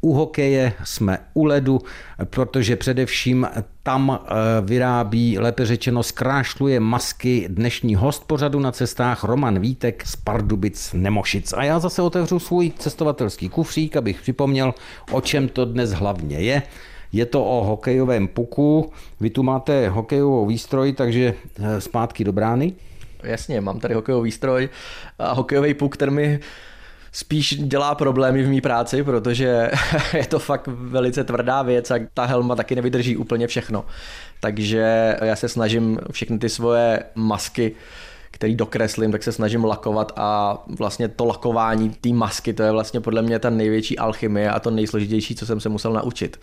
u 0.00 0.12
hokeje, 0.12 0.72
jsme 0.84 1.18
u 1.34 1.44
ledu, 1.44 1.80
protože 2.24 2.76
především 2.76 3.46
tam 3.82 4.18
eh, 4.20 4.34
vyrábí, 4.60 5.38
lépe 5.38 5.66
řečeno, 5.66 6.02
zkrášluje 6.02 6.80
masky 6.80 7.46
dnešní 7.48 7.94
host 7.94 8.24
pořadu 8.26 8.60
na 8.60 8.72
cestách 8.72 9.24
Roman 9.24 9.58
Vítek 9.58 10.06
z 10.06 10.16
Pardubic 10.16 10.92
Nemošic. 10.92 11.52
A 11.52 11.64
já 11.64 11.78
zase 11.78 12.02
otevřu 12.02 12.38
svůj 12.38 12.72
cestovatelský 12.78 13.48
kufřík, 13.48 13.96
abych 13.96 14.20
připomněl, 14.20 14.74
o 15.12 15.20
čem 15.20 15.48
to 15.48 15.64
dnes 15.64 15.90
hlavně 15.90 16.40
je. 16.40 16.62
Je 17.12 17.26
to 17.26 17.44
o 17.44 17.64
hokejovém 17.64 18.28
puku. 18.28 18.92
Vy 19.20 19.30
tu 19.30 19.42
máte 19.42 19.88
hokejovou 19.88 20.46
výstroj, 20.46 20.92
takže 20.92 21.34
eh, 21.58 21.80
zpátky 21.80 22.24
do 22.24 22.32
brány. 22.32 22.72
Jasně, 23.22 23.60
mám 23.60 23.80
tady 23.80 23.94
hokejový 23.94 24.24
výstroj 24.24 24.68
a 25.18 25.32
hokejový 25.32 25.74
puk, 25.74 25.96
ten 25.96 26.10
mi 26.10 26.40
spíš 27.12 27.58
dělá 27.58 27.94
problémy 27.94 28.42
v 28.42 28.48
mý 28.48 28.60
práci, 28.60 29.04
protože 29.04 29.70
je 30.14 30.26
to 30.26 30.38
fakt 30.38 30.66
velice 30.66 31.24
tvrdá 31.24 31.62
věc 31.62 31.90
a 31.90 31.98
ta 32.14 32.24
helma 32.24 32.56
taky 32.56 32.74
nevydrží 32.74 33.16
úplně 33.16 33.46
všechno. 33.46 33.84
Takže 34.40 35.16
já 35.22 35.36
se 35.36 35.48
snažím 35.48 35.98
všechny 36.12 36.38
ty 36.38 36.48
svoje 36.48 37.02
masky 37.14 37.74
který 38.30 38.54
dokreslím, 38.54 39.12
tak 39.12 39.22
se 39.22 39.32
snažím 39.32 39.64
lakovat 39.64 40.12
a 40.16 40.58
vlastně 40.66 41.08
to 41.08 41.24
lakování 41.24 41.90
té 41.90 42.08
masky, 42.08 42.52
to 42.52 42.62
je 42.62 42.72
vlastně 42.72 43.00
podle 43.00 43.22
mě 43.22 43.38
ta 43.38 43.50
největší 43.50 43.98
alchymie 43.98 44.50
a 44.50 44.60
to 44.60 44.70
nejsložitější, 44.70 45.34
co 45.34 45.46
jsem 45.46 45.60
se 45.60 45.68
musel 45.68 45.92
naučit 45.92 46.40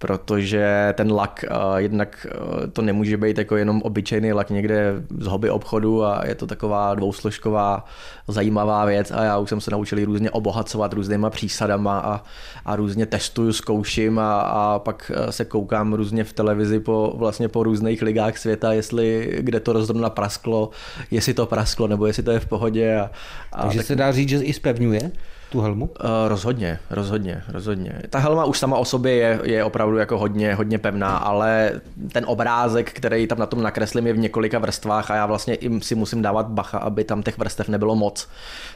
protože 0.00 0.94
ten 0.96 1.12
lak 1.12 1.44
uh, 1.50 1.76
jednak 1.76 2.26
uh, 2.34 2.66
to 2.72 2.82
nemůže 2.82 3.16
být 3.16 3.38
jako 3.38 3.56
jenom 3.56 3.82
obyčejný 3.82 4.32
lak 4.32 4.50
někde 4.50 4.94
z 5.18 5.26
hobby 5.26 5.50
obchodu 5.50 6.04
a 6.04 6.26
je 6.26 6.34
to 6.34 6.46
taková 6.46 6.94
dvousložková 6.94 7.84
zajímavá 8.28 8.84
věc 8.84 9.10
a 9.10 9.24
já 9.24 9.38
už 9.38 9.48
jsem 9.48 9.60
se 9.60 9.70
naučil 9.70 10.04
různě 10.04 10.30
obohacovat 10.30 10.92
různýma 10.92 11.30
přísadama 11.30 11.98
a, 11.98 12.22
a 12.64 12.76
různě 12.76 13.06
testuju, 13.06 13.52
zkouším 13.52 14.18
a, 14.18 14.40
a 14.40 14.78
pak 14.78 15.12
eh, 15.14 15.32
se 15.32 15.44
koukám 15.44 15.92
různě 15.92 16.24
v 16.24 16.32
televizi 16.32 16.80
po, 16.80 17.12
vlastně 17.16 17.48
po 17.48 17.62
různých 17.62 18.02
ligách 18.02 18.38
světa, 18.38 18.72
jestli 18.72 19.36
kde 19.40 19.60
to 19.60 19.72
rozhodně 19.72 20.10
prasklo, 20.10 20.70
jestli 21.10 21.34
to 21.34 21.46
prasklo 21.46 21.86
nebo 21.86 22.06
jestli 22.06 22.22
to 22.22 22.30
je 22.30 22.40
v 22.40 22.46
pohodě. 22.46 22.96
A, 22.96 23.10
a 23.52 23.62
Takže 23.62 23.78
tak... 23.78 23.86
se 23.86 23.96
dá 23.96 24.12
říct, 24.12 24.28
že 24.28 24.36
i 24.36 24.52
spevňuje? 24.52 25.10
Tu 25.50 25.60
helmu? 25.60 25.84
Uh, 25.84 26.10
rozhodně, 26.28 26.78
rozhodně, 26.90 27.42
rozhodně. 27.48 28.02
Ta 28.10 28.18
helma 28.18 28.44
už 28.44 28.58
sama 28.58 28.76
o 28.76 28.84
sobě 28.84 29.12
je, 29.12 29.40
je 29.42 29.64
opravdu 29.64 29.96
jako 29.96 30.18
hodně, 30.18 30.54
hodně 30.54 30.78
pevná, 30.78 31.16
ale 31.16 31.80
ten 32.12 32.24
obrázek, 32.26 32.92
který 32.92 33.26
tam 33.26 33.38
na 33.38 33.46
tom 33.46 33.62
nakreslím, 33.62 34.06
je 34.06 34.12
v 34.12 34.18
několika 34.18 34.58
vrstvách 34.58 35.10
a 35.10 35.14
já 35.16 35.26
vlastně 35.26 35.58
si 35.80 35.94
musím 35.94 36.22
dávat 36.22 36.46
bacha, 36.46 36.78
aby 36.78 37.04
tam 37.04 37.22
těch 37.22 37.38
vrstev 37.38 37.68
nebylo 37.68 37.96
moc. 37.96 38.28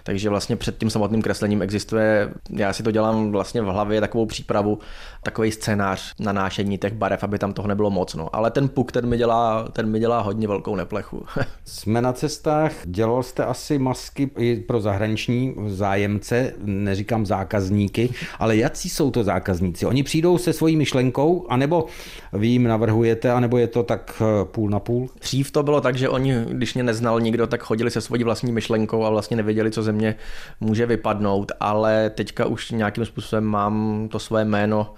Takže 0.02 0.30
vlastně 0.30 0.56
před 0.56 0.78
tím 0.78 0.90
samotným 0.90 1.22
kreslením 1.22 1.62
existuje, 1.62 2.30
já 2.50 2.72
si 2.72 2.82
to 2.82 2.90
dělám 2.90 3.32
vlastně 3.32 3.62
v 3.62 3.66
hlavě 3.66 4.00
takovou 4.00 4.26
přípravu, 4.26 4.78
takový 5.22 5.52
scénář 5.52 6.14
na 6.20 6.32
nášení 6.32 6.78
těch 6.78 6.92
barev, 6.92 7.24
aby 7.24 7.38
tam 7.38 7.52
toho 7.52 7.68
nebylo 7.68 7.90
moc. 7.90 8.14
No. 8.14 8.36
Ale 8.36 8.50
ten 8.50 8.68
puk, 8.68 8.92
ten 8.92 9.06
mi 9.06 9.16
dělá, 9.16 9.68
ten 9.72 9.90
mi 9.90 10.00
dělá 10.00 10.20
hodně 10.20 10.48
velkou 10.48 10.76
neplechu. 10.76 11.26
Jsme 11.64 12.02
na 12.02 12.12
cestách, 12.12 12.72
dělal 12.84 13.22
jste 13.22 13.44
asi 13.44 13.78
masky 13.78 14.30
i 14.38 14.56
pro 14.56 14.80
zahraniční 14.80 15.54
zájemce, 15.66 16.52
neříkám 16.66 17.26
zákazníky, 17.26 18.10
ale 18.38 18.56
jaký 18.56 18.90
jsou 18.90 19.10
to 19.10 19.24
zákazníci? 19.24 19.86
Oni 19.86 20.02
přijdou 20.02 20.38
se 20.38 20.52
svojí 20.52 20.76
myšlenkou, 20.76 21.46
anebo 21.48 21.86
vy 22.32 22.46
jim 22.46 22.64
navrhujete, 22.64 23.30
anebo 23.30 23.58
je 23.58 23.66
to 23.66 23.82
tak 23.82 24.22
eh, 24.22 24.44
půl 24.44 24.70
na 24.70 24.80
půl? 24.80 25.08
Dřív 25.20 25.50
to 25.50 25.62
bylo 25.62 25.80
tak, 25.80 25.96
že 25.96 26.08
oni, 26.08 26.34
když 26.48 26.74
mě 26.74 26.82
neznal 26.82 27.20
nikdo, 27.20 27.46
tak 27.46 27.62
chodili 27.62 27.90
se 27.90 28.00
svojí 28.00 28.24
vlastní 28.24 28.52
myšlenkou 28.52 29.04
a 29.04 29.10
vlastně 29.10 29.36
nevěděli, 29.36 29.70
co 29.70 29.82
ze 29.82 29.92
mě 29.92 30.14
může 30.60 30.86
vypadnout, 30.86 31.52
ale 31.60 32.10
teďka 32.10 32.46
už 32.46 32.70
nějakým 32.70 33.04
způsobem 33.04 33.44
mám 33.44 34.08
to 34.10 34.18
své 34.18 34.44
jméno 34.44 34.94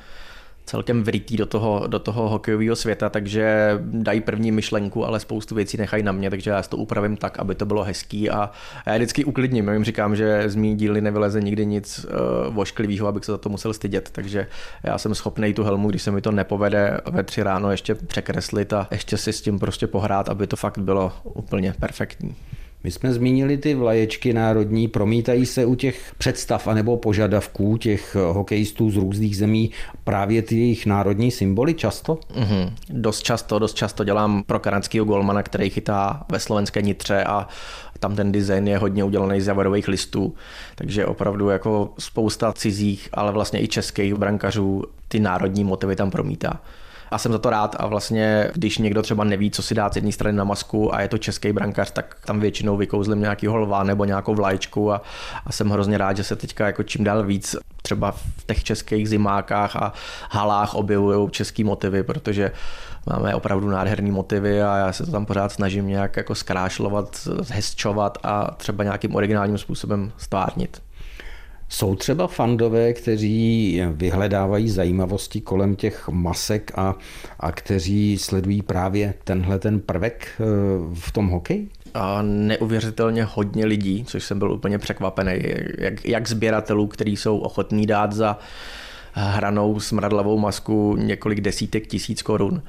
celkem 0.67 1.03
vrytý 1.03 1.37
do 1.37 1.47
toho, 1.47 1.87
do 1.87 1.99
toho 1.99 2.29
hokejového 2.29 2.77
světa, 2.77 3.09
takže 3.09 3.79
dají 3.81 4.21
první 4.21 4.53
myšlenku, 4.53 5.07
ale 5.07 5.21
spoustu 5.21 5.55
věcí 5.55 5.77
nechají 5.77 6.03
na 6.03 6.13
mě, 6.13 6.31
takže 6.31 6.51
já 6.51 6.63
to 6.63 6.77
upravím 6.77 7.17
tak, 7.17 7.39
aby 7.39 7.55
to 7.55 7.67
bylo 7.67 7.85
hezký 7.85 8.31
a 8.31 8.51
já 8.87 8.95
vždycky 8.95 9.25
uklidním. 9.25 9.67
Já 9.67 9.73
jim 9.73 9.85
říkám, 9.85 10.17
že 10.17 10.49
z 10.49 10.55
mý 10.55 10.77
díly 10.77 11.01
nevyleze 11.01 11.41
nikdy 11.41 11.67
nic 11.67 12.05
uh, 12.05 12.55
vošklivého, 12.55 13.09
abych 13.09 13.25
se 13.25 13.33
za 13.33 13.39
to 13.39 13.49
musel 13.49 13.73
stydět, 13.73 14.11
takže 14.13 14.47
já 14.83 14.99
jsem 14.99 15.15
schopný 15.15 15.55
tu 15.55 15.65
helmu, 15.65 15.91
když 15.91 16.03
se 16.03 16.11
mi 16.11 16.21
to 16.21 16.31
nepovede 16.31 17.01
ve 17.11 17.23
tři 17.23 17.43
ráno 17.43 17.71
ještě 17.71 17.95
překreslit 17.95 18.73
a 18.73 18.89
ještě 18.91 19.17
si 19.17 19.33
s 19.33 19.41
tím 19.41 19.59
prostě 19.59 19.87
pohrát, 19.87 20.29
aby 20.29 20.47
to 20.47 20.57
fakt 20.57 20.79
bylo 20.79 21.13
úplně 21.25 21.75
perfektní. 21.81 22.37
My 22.85 22.91
jsme 22.91 23.13
zmínili 23.13 23.59
ty 23.59 23.75
vlaječky 23.75 24.33
národní, 24.33 24.89
promítají 24.89 25.47
se 25.47 25.65
u 25.65 25.75
těch 25.75 26.15
představ 26.19 26.67
anebo 26.67 26.97
požadavků 26.97 27.77
těch 27.77 28.15
hokejistů 28.15 28.91
z 28.91 28.97
různých 28.97 29.37
zemí 29.37 29.71
právě 30.05 30.43
ty 30.43 30.59
jejich 30.59 30.87
národní 30.87 31.31
symboly 31.31 31.75
často? 31.75 32.15
Mm-hmm. 32.15 32.73
Dost 32.91 33.23
často, 33.23 33.59
dost 33.59 33.75
často 33.75 34.05
dělám 34.05 34.43
pro 34.43 34.59
kanadského 34.59 35.05
golmana, 35.05 35.43
který 35.43 35.71
chytá 35.71 36.25
ve 36.33 36.41
slovenské 36.41 36.83
nitře 36.83 37.25
a 37.25 37.49
tam 37.99 38.17
ten 38.17 38.33
design 38.33 38.69
je 38.69 38.79
hodně 38.79 39.05
udělaný 39.05 39.41
z 39.41 39.47
javorových 39.47 39.89
listů, 39.89 40.35
takže 40.75 41.07
opravdu 41.07 41.49
jako 41.49 41.95
spousta 41.99 42.53
cizích, 42.53 43.09
ale 43.13 43.33
vlastně 43.33 43.63
i 43.63 43.69
českých 43.69 44.15
brankařů 44.15 44.85
ty 45.09 45.21
národní 45.21 45.65
motivy 45.65 45.97
tam 45.97 46.11
promítá 46.11 46.61
a 47.11 47.19
jsem 47.19 47.33
za 47.33 47.39
to 47.39 47.51
rád 47.51 47.77
a 47.79 47.87
vlastně, 47.87 48.51
když 48.55 48.79
někdo 48.79 49.03
třeba 49.03 49.25
neví, 49.25 49.51
co 49.51 49.63
si 49.63 49.75
dát 49.75 49.93
z 49.93 49.97
jedné 49.97 50.13
strany 50.13 50.37
na 50.37 50.45
masku 50.45 50.95
a 50.95 51.01
je 51.01 51.09
to 51.09 51.19
český 51.19 51.53
brankář, 51.53 51.91
tak 51.91 52.17
tam 52.25 52.41
většinou 52.41 52.77
vykouzlím 52.77 53.21
nějakýho 53.21 53.57
lva 53.57 53.83
nebo 53.83 54.05
nějakou 54.05 54.35
vlajčku 54.35 54.93
a, 54.93 55.03
a 55.47 55.53
jsem 55.53 55.71
hrozně 55.71 55.99
rád, 55.99 56.17
že 56.17 56.25
se 56.25 56.37
teďka 56.37 56.67
jako 56.67 56.83
čím 56.83 57.05
dál 57.05 57.23
víc 57.23 57.57
třeba 57.83 58.11
v 58.13 58.45
těch 58.47 58.65
českých 58.65 59.09
zimákách 59.09 59.77
a 59.77 59.93
halách 60.31 60.75
objevují 60.75 61.31
český 61.31 61.65
motivy, 61.65 62.03
protože 62.03 62.53
máme 63.11 63.35
opravdu 63.35 63.69
nádherný 63.69 64.11
motivy 64.11 64.63
a 64.63 64.77
já 64.77 64.93
se 64.93 65.07
to 65.07 65.13
tam 65.13 65.27
pořád 65.27 65.53
snažím 65.53 65.87
nějak 65.87 66.17
jako 66.17 66.35
zkrášlovat, 66.35 67.17
zhezčovat 67.41 68.19
a 68.23 68.51
třeba 68.57 68.85
nějakým 68.85 69.15
originálním 69.15 69.59
způsobem 69.59 70.13
stvárnit. 70.17 70.86
Jsou 71.69 71.95
třeba 71.95 72.27
fandové, 72.27 72.93
kteří 72.93 73.83
vyhledávají 73.93 74.71
zajímavosti 74.71 75.41
kolem 75.41 75.77
těch 75.77 76.09
masek 76.09 76.73
a, 76.75 76.95
a 77.41 77.53
kteří 77.53 78.19
sledují 78.19 78.63
právě 78.63 79.15
tenhle 79.25 79.59
ten 79.59 79.81
prvek 79.81 80.29
eh, 80.41 80.45
v 80.95 81.13
tom 81.13 81.29
hokeji? 81.29 81.69
A 81.95 82.23
neuvěřitelně 82.23 83.25
hodně 83.25 83.67
lidí, 83.67 84.05
což 84.05 84.25
jsem 84.25 84.39
byl 84.39 84.53
úplně 84.53 84.79
překvapený, 84.79 85.43
jak, 85.79 86.05
jak 86.05 86.29
sběratelů, 86.29 86.87
kteří 86.87 87.17
jsou 87.17 87.39
ochotní 87.39 87.87
dát 87.87 88.13
za 88.13 88.39
hranou 89.13 89.81
smradlavou 89.81 90.39
masku 90.39 90.97
několik 90.97 91.41
desítek 91.41 91.87
tisíc 91.87 92.23
korun 92.23 92.63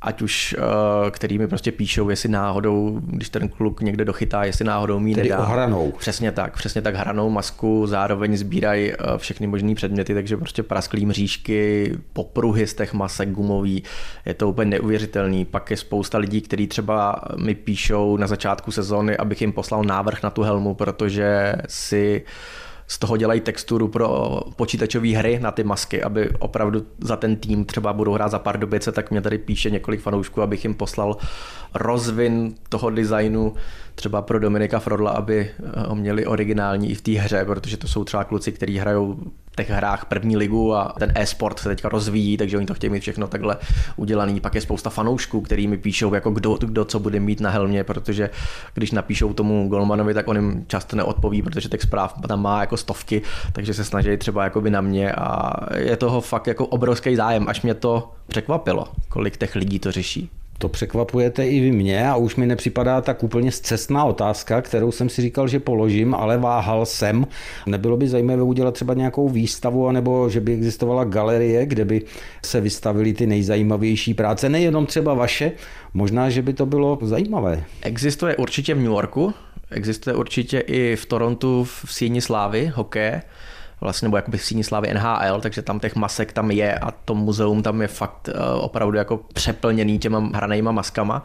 ať 0.00 0.22
už 0.22 0.56
uh, 0.58 1.10
který 1.10 1.38
mi 1.38 1.48
prostě 1.48 1.72
píšou, 1.72 2.08
jestli 2.08 2.28
náhodou, 2.28 3.00
když 3.02 3.28
ten 3.28 3.48
kluk 3.48 3.80
někde 3.80 4.04
dochytá, 4.04 4.44
jestli 4.44 4.64
náhodou 4.64 4.98
mít 4.98 5.16
nedá. 5.16 5.44
hranou. 5.44 5.92
Přesně 5.98 6.32
tak, 6.32 6.56
přesně 6.56 6.82
tak 6.82 6.94
hranou 6.94 7.30
masku, 7.30 7.86
zároveň 7.86 8.36
sbírají 8.36 8.92
uh, 8.92 8.96
všechny 9.16 9.46
možné 9.46 9.74
předměty, 9.74 10.14
takže 10.14 10.36
prostě 10.36 10.62
prasklý 10.62 11.06
mřížky, 11.06 11.92
popruhy 12.12 12.66
z 12.66 12.74
těch 12.74 12.92
masek 12.92 13.30
gumový, 13.30 13.82
je 14.26 14.34
to 14.34 14.48
úplně 14.48 14.70
neuvěřitelný. 14.70 15.44
Pak 15.44 15.70
je 15.70 15.76
spousta 15.76 16.18
lidí, 16.18 16.40
kteří 16.40 16.66
třeba 16.66 17.20
mi 17.36 17.54
píšou 17.54 18.16
na 18.16 18.26
začátku 18.26 18.72
sezóny, 18.72 19.16
abych 19.16 19.40
jim 19.40 19.52
poslal 19.52 19.84
návrh 19.84 20.22
na 20.22 20.30
tu 20.30 20.42
helmu, 20.42 20.74
protože 20.74 21.54
si 21.68 22.22
uh, 22.24 22.67
z 22.88 22.98
toho 22.98 23.16
dělají 23.16 23.40
texturu 23.40 23.88
pro 23.88 24.40
počítačové 24.56 25.08
hry 25.08 25.38
na 25.40 25.50
ty 25.50 25.64
masky, 25.64 26.02
aby 26.02 26.30
opravdu 26.38 26.86
za 26.98 27.16
ten 27.16 27.36
tým 27.36 27.64
třeba 27.64 27.92
budou 27.92 28.12
hrát 28.12 28.28
za 28.28 28.38
pár 28.38 28.58
dobice, 28.58 28.92
tak 28.92 29.10
mě 29.10 29.20
tady 29.20 29.38
píše 29.38 29.70
několik 29.70 30.00
fanoušků, 30.00 30.42
abych 30.42 30.64
jim 30.64 30.74
poslal 30.74 31.16
rozvin 31.74 32.54
toho 32.68 32.90
designu 32.90 33.54
třeba 33.94 34.22
pro 34.22 34.38
Dominika 34.38 34.78
Frodla, 34.78 35.10
aby 35.10 35.50
ho 35.88 35.94
měli 35.94 36.26
originální 36.26 36.90
i 36.90 36.94
v 36.94 37.00
té 37.00 37.12
hře, 37.12 37.44
protože 37.44 37.76
to 37.76 37.88
jsou 37.88 38.04
třeba 38.04 38.24
kluci, 38.24 38.52
kteří 38.52 38.78
hrajou 38.78 39.16
těch 39.56 39.70
hrách 39.70 40.04
první 40.04 40.36
ligu 40.36 40.74
a 40.74 40.94
ten 40.98 41.12
e-sport 41.14 41.58
se 41.58 41.68
teďka 41.68 41.88
rozvíjí, 41.88 42.36
takže 42.36 42.56
oni 42.56 42.66
to 42.66 42.74
chtějí 42.74 42.90
mít 42.90 43.00
všechno 43.00 43.26
takhle 43.26 43.56
udělaný. 43.96 44.40
Pak 44.40 44.54
je 44.54 44.60
spousta 44.60 44.90
fanoušků, 44.90 45.40
který 45.40 45.68
mi 45.68 45.76
píšou, 45.76 46.14
jako 46.14 46.30
kdo, 46.30 46.58
kdo 46.60 46.84
co 46.84 46.98
bude 46.98 47.20
mít 47.20 47.40
na 47.40 47.50
helmě, 47.50 47.84
protože 47.84 48.30
když 48.74 48.92
napíšou 48.92 49.32
tomu 49.32 49.68
Golmanovi, 49.68 50.14
tak 50.14 50.28
on 50.28 50.36
jim 50.36 50.64
často 50.66 50.96
neodpoví, 50.96 51.42
protože 51.42 51.68
těch 51.68 51.82
zpráv 51.82 52.14
tam 52.28 52.42
má 52.42 52.60
jako 52.60 52.76
stovky, 52.76 53.22
takže 53.52 53.74
se 53.74 53.84
snaží 53.84 54.16
třeba 54.16 54.44
jakoby 54.44 54.70
na 54.70 54.80
mě 54.80 55.12
a 55.12 55.52
je 55.76 55.96
toho 55.96 56.20
fakt 56.20 56.46
jako 56.46 56.66
obrovský 56.66 57.16
zájem, 57.16 57.48
až 57.48 57.62
mě 57.62 57.74
to 57.74 58.10
překvapilo, 58.26 58.84
kolik 59.08 59.36
těch 59.36 59.54
lidí 59.54 59.78
to 59.78 59.92
řeší. 59.92 60.30
To 60.58 60.68
překvapujete 60.68 61.48
i 61.48 61.60
vy 61.60 61.72
mě 61.72 62.08
a 62.08 62.16
už 62.16 62.36
mi 62.36 62.46
nepřipadá 62.46 63.00
tak 63.00 63.22
úplně 63.22 63.52
zcestná 63.52 64.04
otázka, 64.04 64.62
kterou 64.62 64.92
jsem 64.92 65.08
si 65.08 65.22
říkal, 65.22 65.48
že 65.48 65.60
položím, 65.60 66.14
ale 66.14 66.38
váhal 66.38 66.86
jsem. 66.86 67.26
Nebylo 67.66 67.96
by 67.96 68.08
zajímavé 68.08 68.42
udělat 68.42 68.74
třeba 68.74 68.94
nějakou 68.94 69.28
výstavu, 69.28 69.92
nebo 69.92 70.28
že 70.28 70.40
by 70.40 70.54
existovala 70.54 71.04
galerie, 71.04 71.66
kde 71.66 71.84
by 71.84 72.02
se 72.44 72.60
vystavily 72.60 73.12
ty 73.12 73.26
nejzajímavější 73.26 74.14
práce, 74.14 74.48
nejenom 74.48 74.86
třeba 74.86 75.14
vaše, 75.14 75.52
možná, 75.94 76.30
že 76.30 76.42
by 76.42 76.52
to 76.52 76.66
bylo 76.66 76.98
zajímavé. 77.02 77.64
Existuje 77.82 78.36
určitě 78.36 78.74
v 78.74 78.78
New 78.78 78.86
Yorku, 78.86 79.34
existuje 79.70 80.16
určitě 80.16 80.58
i 80.58 80.96
v 80.96 81.06
Torontu 81.06 81.64
v 81.64 81.84
síni 81.88 82.20
slávy 82.20 82.72
hokeje, 82.74 83.22
vlastně, 83.80 84.06
nebo 84.06 84.16
jakoby 84.16 84.38
síní 84.38 84.64
slávy 84.64 84.94
NHL, 84.94 85.40
takže 85.40 85.62
tam 85.62 85.80
těch 85.80 85.96
masek 85.96 86.32
tam 86.32 86.50
je 86.50 86.78
a 86.78 86.90
to 86.90 87.14
muzeum 87.14 87.62
tam 87.62 87.82
je 87.82 87.88
fakt 87.88 88.28
eh, 88.28 88.32
opravdu 88.54 88.98
jako 88.98 89.20
přeplněný 89.34 89.98
těma 89.98 90.30
hranejma 90.34 90.72
maskama. 90.72 91.24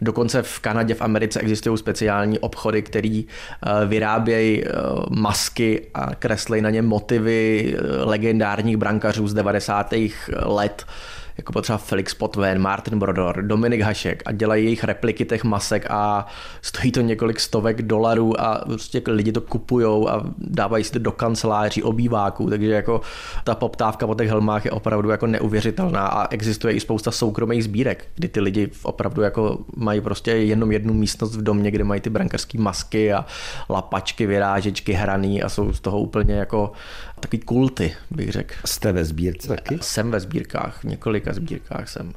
Dokonce 0.00 0.42
v 0.42 0.58
Kanadě, 0.58 0.94
v 0.94 1.02
Americe 1.02 1.40
existují 1.40 1.78
speciální 1.78 2.38
obchody, 2.38 2.82
které 2.82 3.22
eh, 3.22 3.86
vyrábějí 3.86 4.64
eh, 4.64 4.70
masky 5.10 5.86
a 5.94 6.14
kreslí 6.14 6.60
na 6.60 6.70
ně 6.70 6.82
motivy 6.82 7.74
legendárních 7.98 8.76
brankařů 8.76 9.28
z 9.28 9.34
90. 9.34 9.94
let 10.42 10.86
jako 11.36 11.52
potřeba 11.52 11.78
Felix 11.78 12.14
Potven, 12.14 12.58
Martin 12.58 12.98
Brodor, 12.98 13.42
Dominik 13.42 13.80
Hašek 13.80 14.22
a 14.26 14.32
dělají 14.32 14.64
jejich 14.64 14.84
repliky 14.84 15.24
těch 15.24 15.44
masek 15.44 15.86
a 15.90 16.26
stojí 16.62 16.92
to 16.92 17.00
několik 17.00 17.40
stovek 17.40 17.82
dolarů 17.82 18.40
a 18.40 18.64
prostě 18.64 19.02
lidi 19.06 19.32
to 19.32 19.40
kupujou 19.40 20.08
a 20.08 20.24
dávají 20.38 20.84
si 20.84 20.92
to 20.92 20.98
do 20.98 21.12
kanceláří, 21.12 21.82
obýváků, 21.82 22.50
takže 22.50 22.66
jako 22.66 23.00
ta 23.44 23.54
poptávka 23.54 24.06
po 24.06 24.14
těch 24.14 24.28
helmách 24.28 24.64
je 24.64 24.70
opravdu 24.70 25.10
jako 25.10 25.26
neuvěřitelná 25.26 26.06
a 26.06 26.28
existuje 26.30 26.74
i 26.74 26.80
spousta 26.80 27.10
soukromých 27.10 27.64
sbírek, 27.64 28.04
kdy 28.14 28.28
ty 28.28 28.40
lidi 28.40 28.70
opravdu 28.82 29.22
jako 29.22 29.58
mají 29.76 30.00
prostě 30.00 30.30
jenom 30.30 30.72
jednu 30.72 30.94
místnost 30.94 31.36
v 31.36 31.42
domě, 31.42 31.70
kde 31.70 31.84
mají 31.84 32.00
ty 32.00 32.10
brankarské 32.10 32.58
masky 32.58 33.12
a 33.12 33.24
lapačky, 33.70 34.26
vyrážečky 34.26 34.92
hraný 34.92 35.42
a 35.42 35.48
jsou 35.48 35.72
z 35.72 35.80
toho 35.80 36.00
úplně 36.00 36.34
jako 36.34 36.72
takový 37.22 37.42
kulty, 37.42 37.92
bych 38.10 38.32
řekl. 38.32 38.54
Jste 38.64 38.92
ve 38.92 39.04
sbírce 39.04 39.48
taky? 39.48 39.78
Jsem 39.80 40.10
ve 40.10 40.20
sbírkách, 40.20 40.80
v 40.80 40.84
několika 40.84 41.32
sbírkách 41.32 41.88
jsem. 41.88 42.12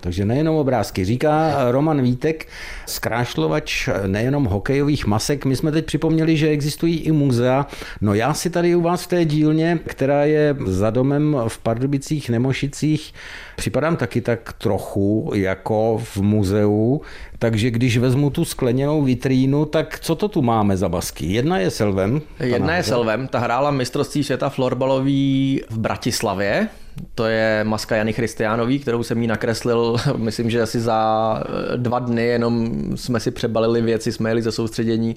Takže 0.00 0.24
nejenom 0.24 0.56
obrázky. 0.56 1.04
Říká 1.04 1.56
Roman 1.70 2.02
Vítek, 2.02 2.48
zkrášlovač 2.86 3.88
nejenom 4.06 4.44
hokejových 4.44 5.06
masek. 5.06 5.44
My 5.44 5.56
jsme 5.56 5.72
teď 5.72 5.86
připomněli, 5.86 6.36
že 6.36 6.48
existují 6.48 6.98
i 6.98 7.12
muzea. 7.12 7.66
No 8.00 8.14
já 8.14 8.34
si 8.34 8.50
tady 8.50 8.74
u 8.74 8.80
vás 8.80 9.02
v 9.04 9.06
té 9.06 9.24
dílně, 9.24 9.78
která 9.86 10.24
je 10.24 10.56
za 10.66 10.90
domem 10.90 11.36
v 11.48 11.58
Pardubicích 11.58 12.30
Nemošicích, 12.30 13.14
připadám 13.56 13.96
taky 13.96 14.20
tak 14.20 14.52
trochu 14.52 15.30
jako 15.34 16.00
v 16.04 16.16
muzeu. 16.16 17.00
Takže 17.44 17.70
když 17.70 17.98
vezmu 17.98 18.30
tu 18.30 18.44
skleněnou 18.44 19.02
vitrínu, 19.02 19.64
tak 19.64 20.00
co 20.00 20.14
to 20.14 20.28
tu 20.28 20.42
máme 20.42 20.76
za 20.76 20.88
basky? 20.88 21.26
Jedna 21.26 21.58
je 21.58 21.70
Selvem. 21.70 22.20
Jedna 22.40 22.76
je 22.76 22.82
Selvem, 22.82 23.28
ta 23.28 23.38
hrála 23.38 23.70
mistrovství 23.70 24.24
světa 24.24 24.48
florbalový 24.48 25.60
v 25.70 25.78
Bratislavě 25.78 26.68
to 27.14 27.26
je 27.26 27.64
maska 27.64 27.96
Jany 27.96 28.12
Christianový, 28.12 28.78
kterou 28.78 29.02
jsem 29.02 29.22
jí 29.22 29.28
nakreslil, 29.28 29.96
myslím, 30.16 30.50
že 30.50 30.62
asi 30.62 30.80
za 30.80 31.42
eh, 31.44 31.76
dva 31.76 31.98
dny, 31.98 32.26
jenom 32.26 32.72
jsme 32.94 33.20
si 33.20 33.30
přebalili 33.30 33.82
věci, 33.82 34.12
jsme 34.12 34.30
jeli 34.30 34.42
ze 34.42 34.52
soustředění, 34.52 35.16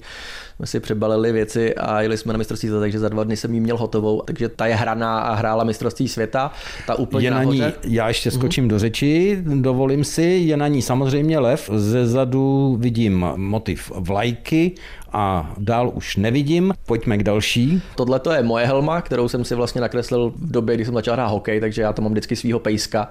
jsme 0.58 0.66
si 0.66 0.80
přebalili 0.80 1.32
věci 1.32 1.74
a 1.74 2.00
jeli 2.00 2.16
jsme 2.16 2.32
na 2.32 2.36
mistrovství 2.36 2.68
světa, 2.68 2.80
takže 2.80 2.98
za 2.98 3.08
dva 3.08 3.24
dny 3.24 3.36
jsem 3.36 3.54
jí 3.54 3.60
měl 3.60 3.76
hotovou. 3.76 4.22
Takže 4.26 4.48
ta 4.48 4.66
je 4.66 4.74
hraná 4.74 5.20
a 5.20 5.34
hrála 5.34 5.64
mistrovství 5.64 6.08
světa. 6.08 6.50
Ta 6.86 6.94
úplně 6.94 7.26
je 7.26 7.30
na 7.30 7.44
ní, 7.44 7.62
já 7.84 8.08
ještě 8.08 8.30
skočím 8.30 8.64
mm-hmm. 8.64 8.68
do 8.68 8.78
řeči, 8.78 9.38
dovolím 9.42 10.04
si, 10.04 10.22
je 10.22 10.56
na 10.56 10.68
ní 10.68 10.82
samozřejmě 10.82 11.38
lev, 11.38 11.70
ze 11.74 12.06
zadu 12.06 12.76
vidím 12.80 13.26
motiv 13.36 13.92
vlajky, 13.94 14.72
a 15.12 15.54
dál 15.58 15.90
už 15.94 16.16
nevidím. 16.16 16.74
Pojďme 16.86 17.18
k 17.18 17.22
další. 17.22 17.82
Tohle 17.96 18.18
to 18.20 18.32
je 18.32 18.42
moje 18.42 18.66
helma, 18.66 19.00
kterou 19.00 19.28
jsem 19.28 19.44
si 19.44 19.54
vlastně 19.54 19.80
nakreslil 19.80 20.32
v 20.36 20.52
době, 20.52 20.74
kdy 20.74 20.84
jsem 20.84 20.94
začal 20.94 21.14
hrát 21.14 21.26
hokej, 21.26 21.60
takže 21.60 21.82
já 21.82 21.92
tam 21.92 22.02
mám 22.04 22.12
vždycky 22.12 22.36
svého 22.36 22.58
pejska 22.58 23.10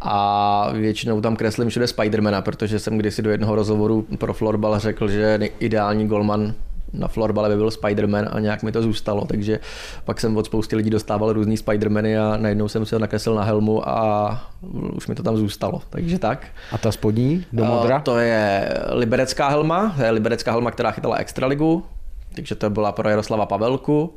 a 0.00 0.70
většinou 0.72 1.20
tam 1.20 1.36
kreslím 1.36 1.68
všude 1.68 1.86
Spidermana, 1.86 2.42
protože 2.42 2.78
jsem 2.78 2.98
kdysi 2.98 3.22
do 3.22 3.30
jednoho 3.30 3.54
rozhovoru 3.54 4.06
pro 4.18 4.34
Florbal 4.34 4.78
řekl, 4.78 5.08
že 5.08 5.38
ideální 5.58 6.08
golman 6.08 6.54
na 6.92 7.08
florbale 7.08 7.48
by 7.48 7.56
byl 7.56 7.68
Spider-Man 7.68 8.28
a 8.32 8.40
nějak 8.40 8.62
mi 8.62 8.72
to 8.72 8.82
zůstalo, 8.82 9.24
takže 9.24 9.60
pak 10.04 10.20
jsem 10.20 10.36
od 10.36 10.46
spousty 10.46 10.76
lidí 10.76 10.90
dostával 10.90 11.32
různý 11.32 11.56
Spider-Many 11.56 12.22
a 12.22 12.36
najednou 12.36 12.68
jsem 12.68 12.86
si 12.86 12.94
ho 12.94 12.98
nakreslil 12.98 13.34
na 13.34 13.42
helmu 13.42 13.88
a 13.88 14.40
už 14.96 15.06
mi 15.06 15.14
to 15.14 15.22
tam 15.22 15.36
zůstalo, 15.36 15.82
takže 15.90 16.18
tak. 16.18 16.46
A 16.72 16.78
ta 16.78 16.92
spodní 16.92 17.44
do 17.52 17.64
modra? 17.64 18.00
To 18.00 18.18
je 18.18 18.74
liberecká 18.92 19.48
helma, 19.48 19.94
to 19.96 20.02
je 20.02 20.10
liberecká 20.10 20.52
helma, 20.52 20.70
která 20.70 20.90
chytala 20.90 21.16
Extraligu, 21.16 21.84
takže 22.34 22.54
to 22.54 22.70
byla 22.70 22.92
pro 22.92 23.08
Jaroslava 23.08 23.46
Pavelku. 23.46 24.14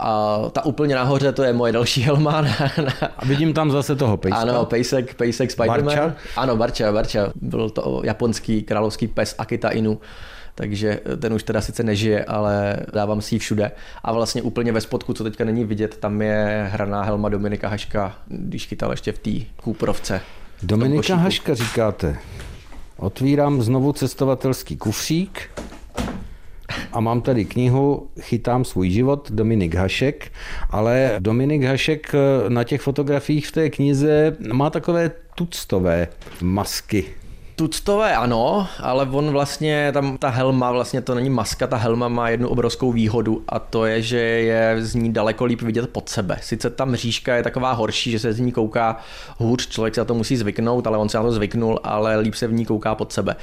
A 0.00 0.38
ta 0.52 0.64
úplně 0.64 0.94
nahoře, 0.94 1.32
to 1.32 1.42
je 1.42 1.52
moje 1.52 1.72
další 1.72 2.02
helma. 2.02 2.44
A 3.18 3.24
vidím 3.24 3.52
tam 3.52 3.70
zase 3.70 3.96
toho 3.96 4.16
pejska. 4.16 4.40
Ano, 4.40 4.64
pejsek, 4.64 5.14
pejsek 5.14 5.50
Spider-Man. 5.50 5.84
Barča? 5.84 6.14
Ano, 6.36 6.56
Barča, 6.56 6.92
Barča. 6.92 7.32
Byl 7.34 7.70
to 7.70 8.00
japonský 8.04 8.62
královský 8.62 9.06
pes 9.06 9.34
Akita 9.38 9.68
Inu 9.68 10.00
takže 10.54 11.00
ten 11.20 11.32
už 11.32 11.42
teda 11.42 11.60
sice 11.60 11.82
nežije, 11.82 12.24
ale 12.24 12.76
dávám 12.92 13.20
si 13.20 13.34
ji 13.34 13.38
všude. 13.38 13.70
A 14.02 14.12
vlastně 14.12 14.42
úplně 14.42 14.72
ve 14.72 14.80
spodku, 14.80 15.12
co 15.12 15.24
teďka 15.24 15.44
není 15.44 15.64
vidět, 15.64 15.96
tam 15.96 16.22
je 16.22 16.68
hraná 16.72 17.02
helma 17.02 17.28
Dominika 17.28 17.68
Haška, 17.68 18.16
když 18.26 18.66
chytal 18.66 18.90
ještě 18.90 19.12
v 19.12 19.18
té 19.18 19.30
kůprovce. 19.56 20.20
Dominika 20.62 21.14
Haška 21.14 21.54
říkáte. 21.54 22.18
Otvírám 22.96 23.62
znovu 23.62 23.92
cestovatelský 23.92 24.76
kufřík 24.76 25.50
a 26.92 27.00
mám 27.00 27.20
tady 27.22 27.44
knihu 27.44 28.08
Chytám 28.20 28.64
svůj 28.64 28.90
život, 28.90 29.30
Dominik 29.30 29.74
Hašek, 29.74 30.32
ale 30.70 31.16
Dominik 31.18 31.62
Hašek 31.62 32.12
na 32.48 32.64
těch 32.64 32.80
fotografiích 32.80 33.46
v 33.46 33.52
té 33.52 33.70
knize 33.70 34.36
má 34.52 34.70
takové 34.70 35.10
tuctové 35.34 36.08
masky. 36.40 37.04
Tuctové 37.62 38.16
ano, 38.16 38.68
ale 38.80 39.08
on 39.10 39.30
vlastně, 39.30 39.90
tam 39.92 40.18
ta 40.18 40.28
helma, 40.28 40.72
vlastně 40.72 41.00
to 41.00 41.14
není 41.14 41.30
maska, 41.30 41.66
ta 41.66 41.76
helma 41.76 42.08
má 42.08 42.28
jednu 42.28 42.48
obrovskou 42.48 42.92
výhodu 42.92 43.44
a 43.48 43.58
to 43.58 43.86
je, 43.86 44.02
že 44.02 44.18
je 44.18 44.76
z 44.80 44.94
ní 44.94 45.12
daleko 45.12 45.44
líp 45.44 45.62
vidět 45.62 45.90
pod 45.90 46.08
sebe. 46.08 46.38
Sice 46.40 46.70
ta 46.70 46.84
mřížka 46.84 47.36
je 47.36 47.42
taková 47.42 47.72
horší, 47.72 48.10
že 48.10 48.18
se 48.18 48.32
z 48.32 48.40
ní 48.40 48.52
kouká 48.52 48.96
hůř, 49.38 49.68
člověk 49.68 49.94
se 49.94 50.00
na 50.00 50.04
to 50.04 50.14
musí 50.14 50.36
zvyknout, 50.36 50.86
ale 50.86 50.98
on 50.98 51.08
se 51.08 51.16
na 51.16 51.22
to 51.22 51.32
zvyknul, 51.32 51.80
ale 51.84 52.16
líp 52.16 52.34
se 52.34 52.46
v 52.46 52.52
ní 52.52 52.66
kouká 52.66 52.94
pod 52.94 53.12
sebe 53.12 53.36